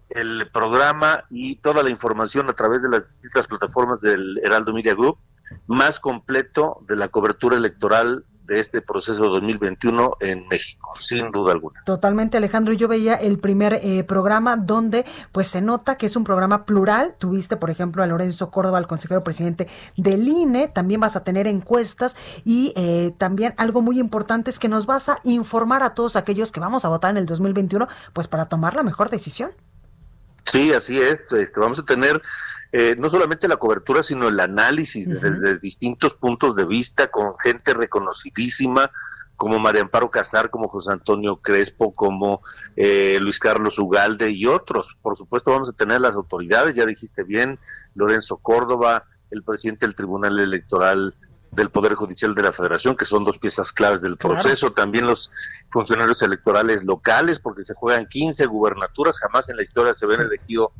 el 0.08 0.50
programa 0.52 1.24
y 1.30 1.56
toda 1.56 1.82
la 1.82 1.90
información 1.90 2.50
a 2.50 2.54
través 2.54 2.82
de 2.82 2.88
las 2.88 3.12
distintas 3.12 3.46
plataformas 3.46 4.00
del 4.00 4.40
Heraldo 4.44 4.72
Media 4.72 4.94
Group 4.94 5.18
más 5.66 6.00
completo 6.00 6.78
de 6.88 6.96
la 6.96 7.08
cobertura 7.08 7.56
electoral 7.56 8.24
de 8.50 8.58
este 8.58 8.82
proceso 8.82 9.20
2021 9.20 10.16
en 10.18 10.48
México, 10.48 10.92
sin 10.98 11.30
duda 11.30 11.52
alguna. 11.52 11.84
Totalmente, 11.84 12.36
Alejandro. 12.36 12.72
Yo 12.72 12.88
veía 12.88 13.14
el 13.14 13.38
primer 13.38 13.74
eh, 13.74 14.02
programa 14.02 14.56
donde 14.56 15.06
pues 15.30 15.46
se 15.46 15.60
nota 15.60 15.94
que 15.94 16.06
es 16.06 16.16
un 16.16 16.24
programa 16.24 16.66
plural. 16.66 17.14
Tuviste, 17.16 17.56
por 17.56 17.70
ejemplo, 17.70 18.02
a 18.02 18.08
Lorenzo 18.08 18.50
Córdoba, 18.50 18.80
el 18.80 18.88
consejero 18.88 19.22
presidente 19.22 19.68
del 19.96 20.26
INE. 20.26 20.66
También 20.66 21.00
vas 21.00 21.14
a 21.14 21.22
tener 21.22 21.46
encuestas 21.46 22.16
y 22.44 22.72
eh, 22.74 23.14
también 23.18 23.54
algo 23.56 23.82
muy 23.82 24.00
importante 24.00 24.50
es 24.50 24.58
que 24.58 24.68
nos 24.68 24.84
vas 24.84 25.08
a 25.08 25.20
informar 25.22 25.84
a 25.84 25.94
todos 25.94 26.16
aquellos 26.16 26.50
que 26.50 26.58
vamos 26.58 26.84
a 26.84 26.88
votar 26.88 27.12
en 27.12 27.18
el 27.18 27.26
2021, 27.26 27.86
pues 28.12 28.26
para 28.26 28.46
tomar 28.46 28.74
la 28.74 28.82
mejor 28.82 29.10
decisión. 29.10 29.52
Sí, 30.46 30.72
así 30.72 30.98
es. 30.98 31.20
Este, 31.30 31.60
vamos 31.60 31.78
a 31.78 31.84
tener 31.84 32.20
eh, 32.72 32.96
no 32.98 33.10
solamente 33.10 33.48
la 33.48 33.56
cobertura, 33.56 34.02
sino 34.02 34.28
el 34.28 34.38
análisis 34.38 35.08
desde 35.08 35.58
distintos 35.58 36.14
puntos 36.14 36.54
de 36.54 36.64
vista 36.64 37.10
con 37.10 37.36
gente 37.42 37.74
reconocidísima 37.74 38.90
como 39.34 39.58
María 39.58 39.80
Amparo 39.80 40.10
Casar, 40.10 40.50
como 40.50 40.68
José 40.68 40.92
Antonio 40.92 41.36
Crespo, 41.36 41.94
como 41.94 42.42
eh, 42.76 43.18
Luis 43.22 43.38
Carlos 43.38 43.78
Ugalde 43.78 44.30
y 44.30 44.44
otros. 44.44 44.98
Por 45.00 45.16
supuesto 45.16 45.50
vamos 45.50 45.70
a 45.70 45.72
tener 45.72 46.00
las 46.00 46.14
autoridades, 46.14 46.76
ya 46.76 46.84
dijiste 46.84 47.22
bien, 47.22 47.58
Lorenzo 47.94 48.36
Córdoba, 48.36 49.06
el 49.30 49.42
presidente 49.42 49.86
del 49.86 49.94
Tribunal 49.94 50.38
Electoral 50.38 51.14
del 51.52 51.70
Poder 51.70 51.94
Judicial 51.94 52.34
de 52.34 52.42
la 52.42 52.52
Federación, 52.52 52.96
que 52.96 53.06
son 53.06 53.24
dos 53.24 53.38
piezas 53.38 53.72
claves 53.72 54.02
del 54.02 54.16
proceso, 54.16 54.72
también 54.72 55.06
los 55.06 55.32
funcionarios 55.72 56.22
electorales 56.22 56.84
locales, 56.84 57.40
porque 57.40 57.64
se 57.64 57.74
juegan 57.74 58.06
15 58.06 58.46
gubernaturas, 58.46 59.18
jamás 59.18 59.48
en 59.48 59.56
la 59.56 59.62
historia 59.62 59.94
se 59.96 60.06
ven 60.06 60.20
elegido 60.20 60.72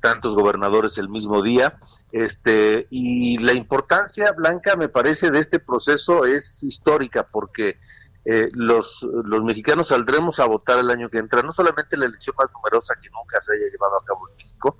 tantos 0.00 0.34
gobernadores 0.34 0.98
el 0.98 1.08
mismo 1.08 1.42
día. 1.42 1.78
Este, 2.12 2.86
y 2.90 3.38
la 3.38 3.52
importancia, 3.52 4.32
Blanca, 4.32 4.76
me 4.76 4.88
parece, 4.88 5.30
de 5.30 5.38
este 5.38 5.58
proceso 5.58 6.24
es 6.24 6.62
histórica, 6.64 7.26
porque 7.26 7.78
eh, 8.24 8.48
los, 8.52 9.06
los 9.24 9.42
mexicanos 9.42 9.88
saldremos 9.88 10.40
a 10.40 10.46
votar 10.46 10.78
el 10.78 10.90
año 10.90 11.08
que 11.08 11.18
entra, 11.18 11.42
no 11.42 11.52
solamente 11.52 11.96
la 11.96 12.06
elección 12.06 12.36
más 12.38 12.48
numerosa 12.52 12.94
que 13.00 13.08
nunca 13.10 13.40
se 13.40 13.54
haya 13.54 13.66
llevado 13.70 13.96
a 13.96 14.04
cabo 14.04 14.28
en 14.28 14.36
México, 14.36 14.76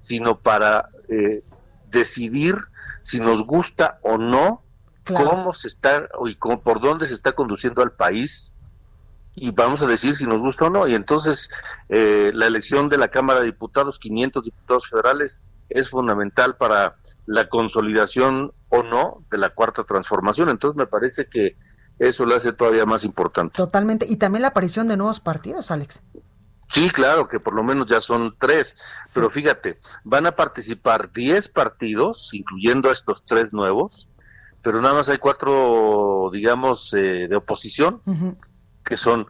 sino 0.00 0.38
para 0.38 0.88
eh, 1.08 1.42
decidir 1.88 2.56
si 3.02 3.20
nos 3.20 3.44
gusta 3.44 3.98
o 4.02 4.18
no 4.18 4.62
cómo 5.04 5.52
se 5.52 5.68
está 5.68 6.08
y 6.26 6.36
cómo, 6.36 6.62
por 6.62 6.80
dónde 6.80 7.06
se 7.06 7.14
está 7.14 7.32
conduciendo 7.32 7.82
al 7.82 7.92
país 7.92 8.56
y 9.34 9.50
vamos 9.52 9.82
a 9.82 9.86
decir 9.86 10.16
si 10.16 10.26
nos 10.26 10.40
gusta 10.40 10.66
o 10.66 10.70
no. 10.70 10.86
Y 10.86 10.94
entonces 10.94 11.50
eh, 11.88 12.30
la 12.34 12.46
elección 12.46 12.88
de 12.88 12.98
la 12.98 13.08
Cámara 13.08 13.40
de 13.40 13.46
Diputados, 13.46 13.98
500 13.98 14.44
diputados 14.44 14.88
federales, 14.88 15.40
es 15.68 15.90
fundamental 15.90 16.56
para 16.56 16.96
la 17.26 17.48
consolidación 17.48 18.52
o 18.68 18.82
no 18.82 19.24
de 19.30 19.38
la 19.38 19.50
cuarta 19.50 19.84
transformación. 19.84 20.48
Entonces 20.48 20.76
me 20.76 20.86
parece 20.86 21.26
que 21.26 21.56
eso 21.98 22.26
lo 22.26 22.34
hace 22.34 22.52
todavía 22.52 22.84
más 22.84 23.04
importante. 23.04 23.54
Totalmente. 23.56 24.06
Y 24.08 24.16
también 24.16 24.42
la 24.42 24.48
aparición 24.48 24.88
de 24.88 24.96
nuevos 24.96 25.20
partidos, 25.20 25.70
Alex. 25.70 26.02
Sí, 26.68 26.88
claro, 26.90 27.28
que 27.28 27.38
por 27.38 27.54
lo 27.54 27.62
menos 27.62 27.86
ya 27.86 28.00
son 28.00 28.34
tres. 28.38 28.76
Pero 29.14 29.30
fíjate, 29.30 29.78
van 30.04 30.26
a 30.26 30.32
participar 30.32 31.12
10 31.12 31.48
partidos, 31.48 32.30
incluyendo 32.32 32.88
a 32.88 32.92
estos 32.92 33.24
tres 33.26 33.52
nuevos, 33.52 34.08
pero 34.62 34.80
nada 34.80 34.94
más 34.94 35.08
hay 35.08 35.18
cuatro, 35.18 36.30
digamos, 36.32 36.94
eh, 36.94 37.28
de 37.28 37.36
oposición 37.36 38.00
que 38.84 38.96
son 38.96 39.26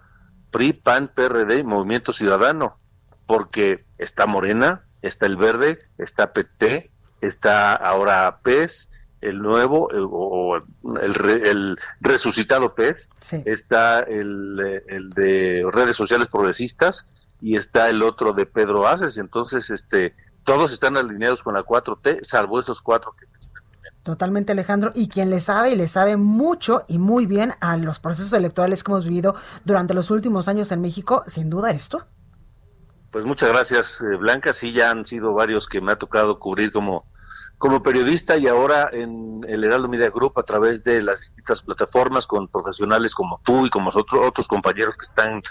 PRI, 0.51 0.73
PAN, 0.75 1.11
PRD 1.15 1.59
y 1.59 1.65
Movimiento 1.65 2.13
Ciudadano, 2.13 2.79
porque 3.27 3.85
está 3.99 4.27
Morena, 4.27 4.85
está 5.01 5.27
el 5.27 5.37
Verde, 5.37 5.79
está 5.99 6.33
PT, 6.33 6.91
está 7.21 7.75
ahora 7.75 8.41
PES, 8.43 8.91
el 9.21 9.41
nuevo 9.41 9.89
o 9.93 10.57
el, 10.57 11.79
resucitado 12.01 12.75
PES, 12.75 13.11
está 13.45 14.01
el, 14.01 14.83
el, 14.89 15.11
de 15.11 15.65
redes 15.71 15.97
sociales 15.97 16.29
progresistas 16.29 17.07
y 17.41 17.57
está 17.57 17.89
el 17.89 18.03
otro 18.03 18.33
de 18.33 18.47
Pedro 18.47 18.87
Aces, 18.87 19.19
entonces 19.19 19.71
este 19.71 20.15
todos 20.45 20.73
están 20.73 20.97
alineados 20.97 21.41
con 21.43 21.55
la 21.55 21.63
4T, 21.63 22.23
salvo 22.23 22.61
esos 22.61 22.83
cuatro 22.83 23.15
que 23.19 23.27
Totalmente, 24.03 24.53
Alejandro. 24.53 24.91
Y 24.95 25.09
quien 25.09 25.31
le 25.31 25.41
sabe 25.41 25.71
y 25.71 25.77
le 25.77 25.89
sabe 25.89 26.17
mucho 26.17 26.85
y 26.89 26.99
muy 26.99 27.27
bien 27.27 27.53
a 27.61 27.77
los 27.77 28.01
procesos 28.01 28.33
electorales 28.33 28.83
que 28.83 28.91
hemos 28.91 29.05
vivido 29.05 29.35
durante 29.65 29.95
los 29.95 30.11
últimos 30.11 30.49
años 30.49 30.73
en 30.73 30.81
México, 30.81 31.23
sin 31.27 31.51
duda 31.51 31.71
eres 31.71 31.89
tú. 31.89 32.03
Pues 33.13 33.25
muchas 33.27 33.51
gracias, 33.51 34.01
eh, 34.01 34.17
Blanca. 34.17 34.53
Sí, 34.53 34.73
ya 34.73 34.91
han 34.91 35.07
sido 35.07 35.35
varios 35.35 35.69
que 35.69 35.81
me 35.81 35.93
ha 35.93 35.97
tocado 35.97 36.39
cubrir 36.39 36.73
como, 36.73 37.05
como 37.59 37.83
periodista 37.83 38.37
y 38.39 38.49
ahora 38.49 38.89
en 38.91 39.45
el 39.47 39.63
Heraldo 39.63 39.89
Media 39.89 40.11
Group 40.11 40.33
a 40.37 40.43
través 40.43 40.83
de 40.83 41.03
las 41.03 41.21
distintas 41.21 41.63
plataformas 41.63 42.27
con 42.27 42.49
profesionales 42.49 43.15
como 43.15 43.41
tú 43.45 43.67
y 43.67 43.71
como 43.71 43.91
otros, 43.91 44.27
otros 44.27 44.49
compañeros 44.49 44.97
que 44.97 45.05
están 45.05 45.43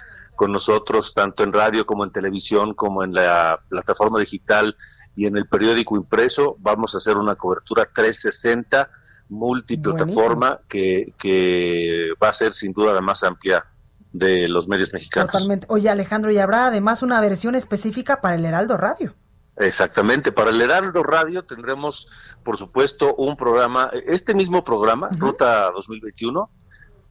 con 0.42 0.52
nosotros, 0.52 1.14
tanto 1.14 1.44
en 1.44 1.54
radio 1.54 1.86
como 1.86 2.04
en 2.04 2.12
televisión, 2.12 2.74
como 2.74 3.04
en 3.04 3.14
la 3.14 3.60
plataforma 3.70 4.20
digital 4.20 4.76
y 5.16 5.28
en 5.28 5.38
el 5.38 5.48
periódico 5.48 5.96
impreso 5.96 6.56
vamos 6.58 6.96
a 6.96 6.98
hacer 6.98 7.16
una 7.16 7.36
cobertura 7.36 7.86
360 7.86 8.90
multiplataforma 9.30 10.60
que, 10.68 11.14
que 11.20 12.08
va 12.20 12.30
a 12.30 12.34
ser 12.34 12.54
sin 12.54 12.74
duda 12.74 12.92
la 12.92 13.02
más 13.02 13.24
amplia 13.24 13.64
de 14.12 14.48
los 14.48 14.68
medios 14.68 14.92
mexicanos. 14.94 15.32
Totalmente. 15.32 15.68
Oye 15.70 15.92
Alejandro, 15.92 16.32
y 16.32 16.40
habrá 16.40 16.66
además 16.66 17.04
una 17.04 17.22
versión 17.22 17.54
específica 17.54 18.20
para 18.20 18.34
el 18.34 18.44
Heraldo 18.44 18.78
Radio. 18.78 19.14
Exactamente, 19.58 20.32
para 20.32 20.50
el 20.50 20.60
Heraldo 20.60 21.04
Radio 21.04 21.46
tendremos, 21.46 22.08
por 22.44 22.58
supuesto, 22.58 23.14
un 23.14 23.38
programa, 23.38 23.92
este 24.08 24.34
mismo 24.34 24.64
programa, 24.64 25.08
Ruta 25.20 25.70
2021, 25.70 26.50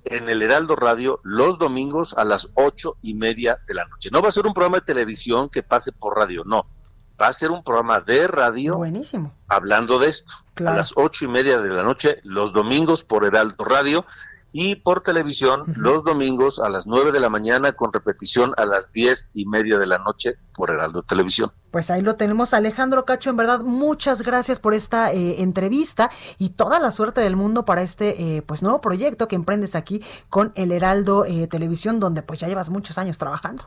en 0.05 0.29
el 0.29 0.43
Heraldo 0.43 0.77
Radio 0.77 1.21
los 1.23 1.59
domingos 1.59 2.15
a 2.17 2.25
las 2.25 2.51
ocho 2.55 2.97
y 3.03 3.15
media 3.15 3.59
de 3.67 3.75
la 3.75 3.85
noche. 3.87 4.11
No 4.13 4.23
va 4.23 4.29
a 4.29 4.33
ser 4.33 4.47
un 4.47 4.55
programa 4.55 4.79
de 4.79 4.87
televisión 4.87 5.49
que 5.49 5.63
pase 5.63 5.93
por 5.93 6.17
radio, 6.17 6.43
no. 6.45 6.67
Va 7.21 7.27
a 7.29 7.33
ser 7.33 7.51
un 7.51 7.63
programa 7.63 8.01
de 8.01 8.27
radio. 8.27 8.77
Buenísimo. 8.77 9.35
Hablando 9.49 9.99
de 9.99 10.09
esto. 10.09 10.33
A 10.65 10.75
las 10.75 10.93
ocho 10.97 11.25
y 11.25 11.29
media 11.29 11.59
de 11.59 11.69
la 11.69 11.83
noche, 11.83 12.21
los 12.23 12.53
domingos 12.53 13.05
por 13.05 13.25
Heraldo 13.25 13.65
Radio 13.65 14.05
y 14.53 14.77
por 14.77 15.03
televisión 15.03 15.65
los 15.77 16.05
domingos 16.05 16.61
a 16.61 16.69
las 16.69 16.87
9 16.87 17.13
de 17.13 17.21
la 17.21 17.29
mañana 17.31 17.73
con 17.73 17.93
repetición 17.93 18.53
a 18.57 18.65
las 18.65 18.93
diez 18.93 19.31
y 19.35 19.47
media 19.47 19.79
de 19.79 19.87
la 19.87 19.99
noche 19.99 20.37
por 20.55 20.71
Heraldo 20.71 21.03
Televisión. 21.03 21.53
Pues 21.71 21.91
ahí 21.91 22.03
lo 22.03 22.17
tenemos, 22.17 22.53
Alejandro 22.53 23.05
Cacho, 23.05 23.31
en 23.31 23.37
verdad 23.37 23.61
muchas 23.61 24.23
gracias 24.23 24.59
por 24.59 24.75
esta 24.75 25.13
eh, 25.13 25.43
entrevista 25.43 26.11
y 26.39 26.51
toda 26.51 26.81
la 26.81 26.91
suerte 26.91 27.21
del 27.21 27.37
mundo 27.37 27.65
para 27.65 27.83
este 27.83 28.37
eh, 28.37 28.43
pues 28.43 28.63
nuevo 28.63 28.81
proyecto 28.81 29.29
que 29.29 29.37
emprendes 29.37 29.75
aquí 29.75 30.03
con 30.29 30.53
el 30.57 30.73
Heraldo 30.73 31.25
eh, 31.25 31.47
Televisión, 31.47 32.01
donde 32.01 32.23
pues 32.23 32.41
ya 32.41 32.49
llevas 32.49 32.71
muchos 32.71 32.99
años 32.99 33.19
trabajando. 33.19 33.67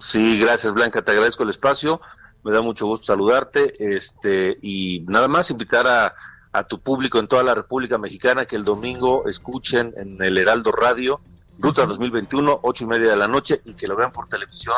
Sí, 0.00 0.40
gracias 0.40 0.72
Blanca, 0.72 1.02
te 1.02 1.12
agradezco 1.12 1.42
el 1.42 1.50
espacio, 1.50 2.00
me 2.42 2.52
da 2.52 2.62
mucho 2.62 2.86
gusto 2.86 3.06
saludarte, 3.06 3.74
este 3.94 4.58
y 4.60 5.04
nada 5.08 5.28
más 5.28 5.50
invitar 5.50 5.86
a 5.86 6.14
a 6.54 6.64
tu 6.64 6.78
público 6.78 7.18
en 7.18 7.26
toda 7.26 7.42
la 7.42 7.54
República 7.54 7.98
Mexicana 7.98 8.46
que 8.46 8.56
el 8.56 8.64
domingo 8.64 9.28
escuchen 9.28 9.92
en 9.96 10.22
el 10.22 10.38
Heraldo 10.38 10.70
Radio, 10.70 11.20
Ruta 11.58 11.84
2021, 11.84 12.60
ocho 12.62 12.84
y 12.84 12.86
media 12.86 13.10
de 13.10 13.16
la 13.16 13.28
noche, 13.28 13.60
y 13.64 13.74
que 13.74 13.88
lo 13.88 13.96
vean 13.96 14.12
por 14.12 14.28
televisión 14.28 14.76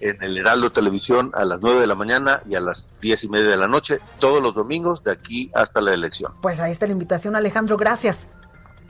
en 0.00 0.22
el 0.22 0.36
Heraldo 0.36 0.70
Televisión 0.70 1.30
a 1.34 1.46
las 1.46 1.60
9 1.62 1.80
de 1.80 1.86
la 1.86 1.94
mañana 1.94 2.42
y 2.46 2.56
a 2.56 2.60
las 2.60 2.90
diez 3.00 3.24
y 3.24 3.28
media 3.28 3.48
de 3.48 3.56
la 3.56 3.68
noche, 3.68 4.00
todos 4.18 4.42
los 4.42 4.54
domingos 4.54 5.02
de 5.02 5.12
aquí 5.12 5.50
hasta 5.54 5.80
la 5.80 5.94
elección. 5.94 6.32
Pues 6.42 6.60
ahí 6.60 6.72
está 6.72 6.86
la 6.86 6.92
invitación, 6.92 7.36
Alejandro, 7.36 7.78
gracias. 7.78 8.28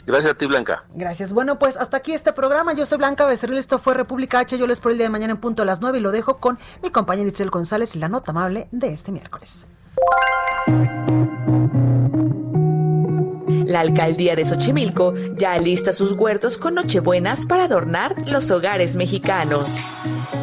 Gracias 0.05 0.33
a 0.33 0.37
ti, 0.37 0.47
Blanca. 0.47 0.85
Gracias. 0.93 1.33
Bueno, 1.33 1.59
pues 1.59 1.77
hasta 1.77 1.99
aquí 1.99 2.13
este 2.13 2.33
programa. 2.33 2.75
Yo 2.75 2.85
soy 2.85 2.99
Blanca 2.99 3.25
Becerril, 3.27 3.59
esto 3.59 3.79
fue 3.79 3.95
República 3.95 4.41
H. 4.41 4.59
Yo 4.59 4.67
les 4.67 4.79
espero 4.79 4.91
el 4.91 4.99
día 4.99 5.07
de 5.07 5.11
mañana 5.11 5.33
en 5.33 5.39
punto 5.39 5.63
a 5.63 5.65
las 5.65 5.81
9 5.81 5.99
y 5.99 6.01
lo 6.01 6.11
dejo 6.11 6.39
con 6.39 6.59
mi 6.83 6.91
compañera 6.91 7.29
Itzel 7.29 7.51
González 7.51 7.95
y 7.95 8.01
la 8.01 8.09
nota 8.09 8.33
amable 8.33 8.69
de 8.73 8.93
este 8.93 9.13
miércoles. 9.13 9.67
La 13.75 13.81
alcaldía 13.81 14.37
de 14.37 14.47
Xochimilco 14.47 15.15
ya 15.37 15.59
lista 15.59 15.93
sus 15.93 16.13
huertos 16.13 16.59
con 16.59 16.77
nochebuenas 16.77 17.45
para 17.45 17.65
adornar 17.65 18.15
los 18.31 18.53
hogares 18.53 18.95
mexicanos. 18.95 19.67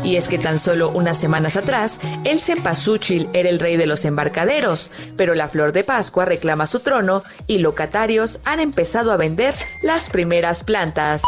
Y 0.04 0.18
es 0.18 0.28
que 0.28 0.38
tan 0.38 0.60
solo 0.60 0.90
unas 0.90 1.16
semanas 1.16 1.56
atrás, 1.56 2.02
el 2.26 2.42
cempasúchil 2.42 3.30
era 3.32 3.48
el 3.48 3.60
rey 3.60 3.78
de 3.78 3.86
los 3.86 4.04
embarcaderos, 4.04 4.92
pero 5.16 5.34
la 5.34 5.48
flor 5.48 5.72
de 5.72 5.86
Pascua 5.86 6.26
reclama 6.26 6.68
su 6.68 6.82
trono 6.82 7.24
y 7.48 7.60
locatarios 7.60 8.42
han 8.44 8.60
empezado 8.60 9.14
a 9.14 9.18
vender 9.18 9.56
las 9.82 10.10
primeras 10.10 10.66
plantas. 10.66 11.22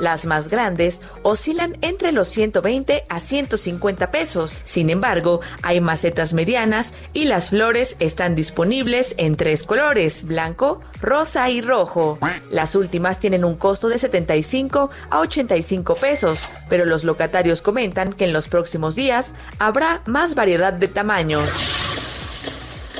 Las 0.00 0.26
más 0.26 0.48
grandes 0.48 1.00
oscilan 1.22 1.76
entre 1.82 2.12
los 2.12 2.28
120 2.28 3.04
a 3.08 3.20
150 3.20 4.10
pesos. 4.10 4.60
Sin 4.64 4.90
embargo, 4.90 5.40
hay 5.62 5.80
macetas 5.80 6.34
medianas 6.34 6.94
y 7.12 7.26
las 7.26 7.50
flores 7.50 7.96
están 8.00 8.34
disponibles 8.34 9.14
en 9.18 9.36
tres 9.36 9.64
colores, 9.64 10.24
blanco, 10.24 10.80
rosa 11.00 11.50
y 11.50 11.60
rojo. 11.60 12.18
Las 12.50 12.74
últimas 12.74 13.18
tienen 13.18 13.44
un 13.44 13.56
costo 13.56 13.88
de 13.88 13.98
75 13.98 14.90
a 15.10 15.20
85 15.20 15.94
pesos, 15.96 16.50
pero 16.68 16.84
los 16.84 17.04
locatarios 17.04 17.62
comentan 17.62 18.12
que 18.12 18.24
en 18.24 18.32
los 18.32 18.48
próximos 18.48 18.94
días 18.94 19.34
habrá 19.58 20.02
más 20.06 20.34
variedad 20.34 20.72
de 20.72 20.88
tamaños. 20.88 21.81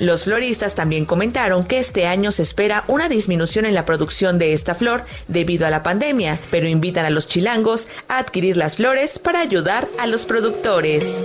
Los 0.00 0.24
floristas 0.24 0.74
también 0.74 1.04
comentaron 1.04 1.64
que 1.64 1.78
este 1.78 2.06
año 2.06 2.32
se 2.32 2.42
espera 2.42 2.84
una 2.88 3.08
disminución 3.08 3.66
en 3.66 3.74
la 3.74 3.84
producción 3.84 4.38
de 4.38 4.52
esta 4.52 4.74
flor 4.74 5.04
debido 5.28 5.66
a 5.66 5.70
la 5.70 5.82
pandemia, 5.82 6.38
pero 6.50 6.68
invitan 6.68 7.04
a 7.04 7.10
los 7.10 7.28
chilangos 7.28 7.88
a 8.08 8.18
adquirir 8.18 8.56
las 8.56 8.76
flores 8.76 9.18
para 9.18 9.40
ayudar 9.40 9.88
a 9.98 10.06
los 10.06 10.24
productores. 10.24 11.24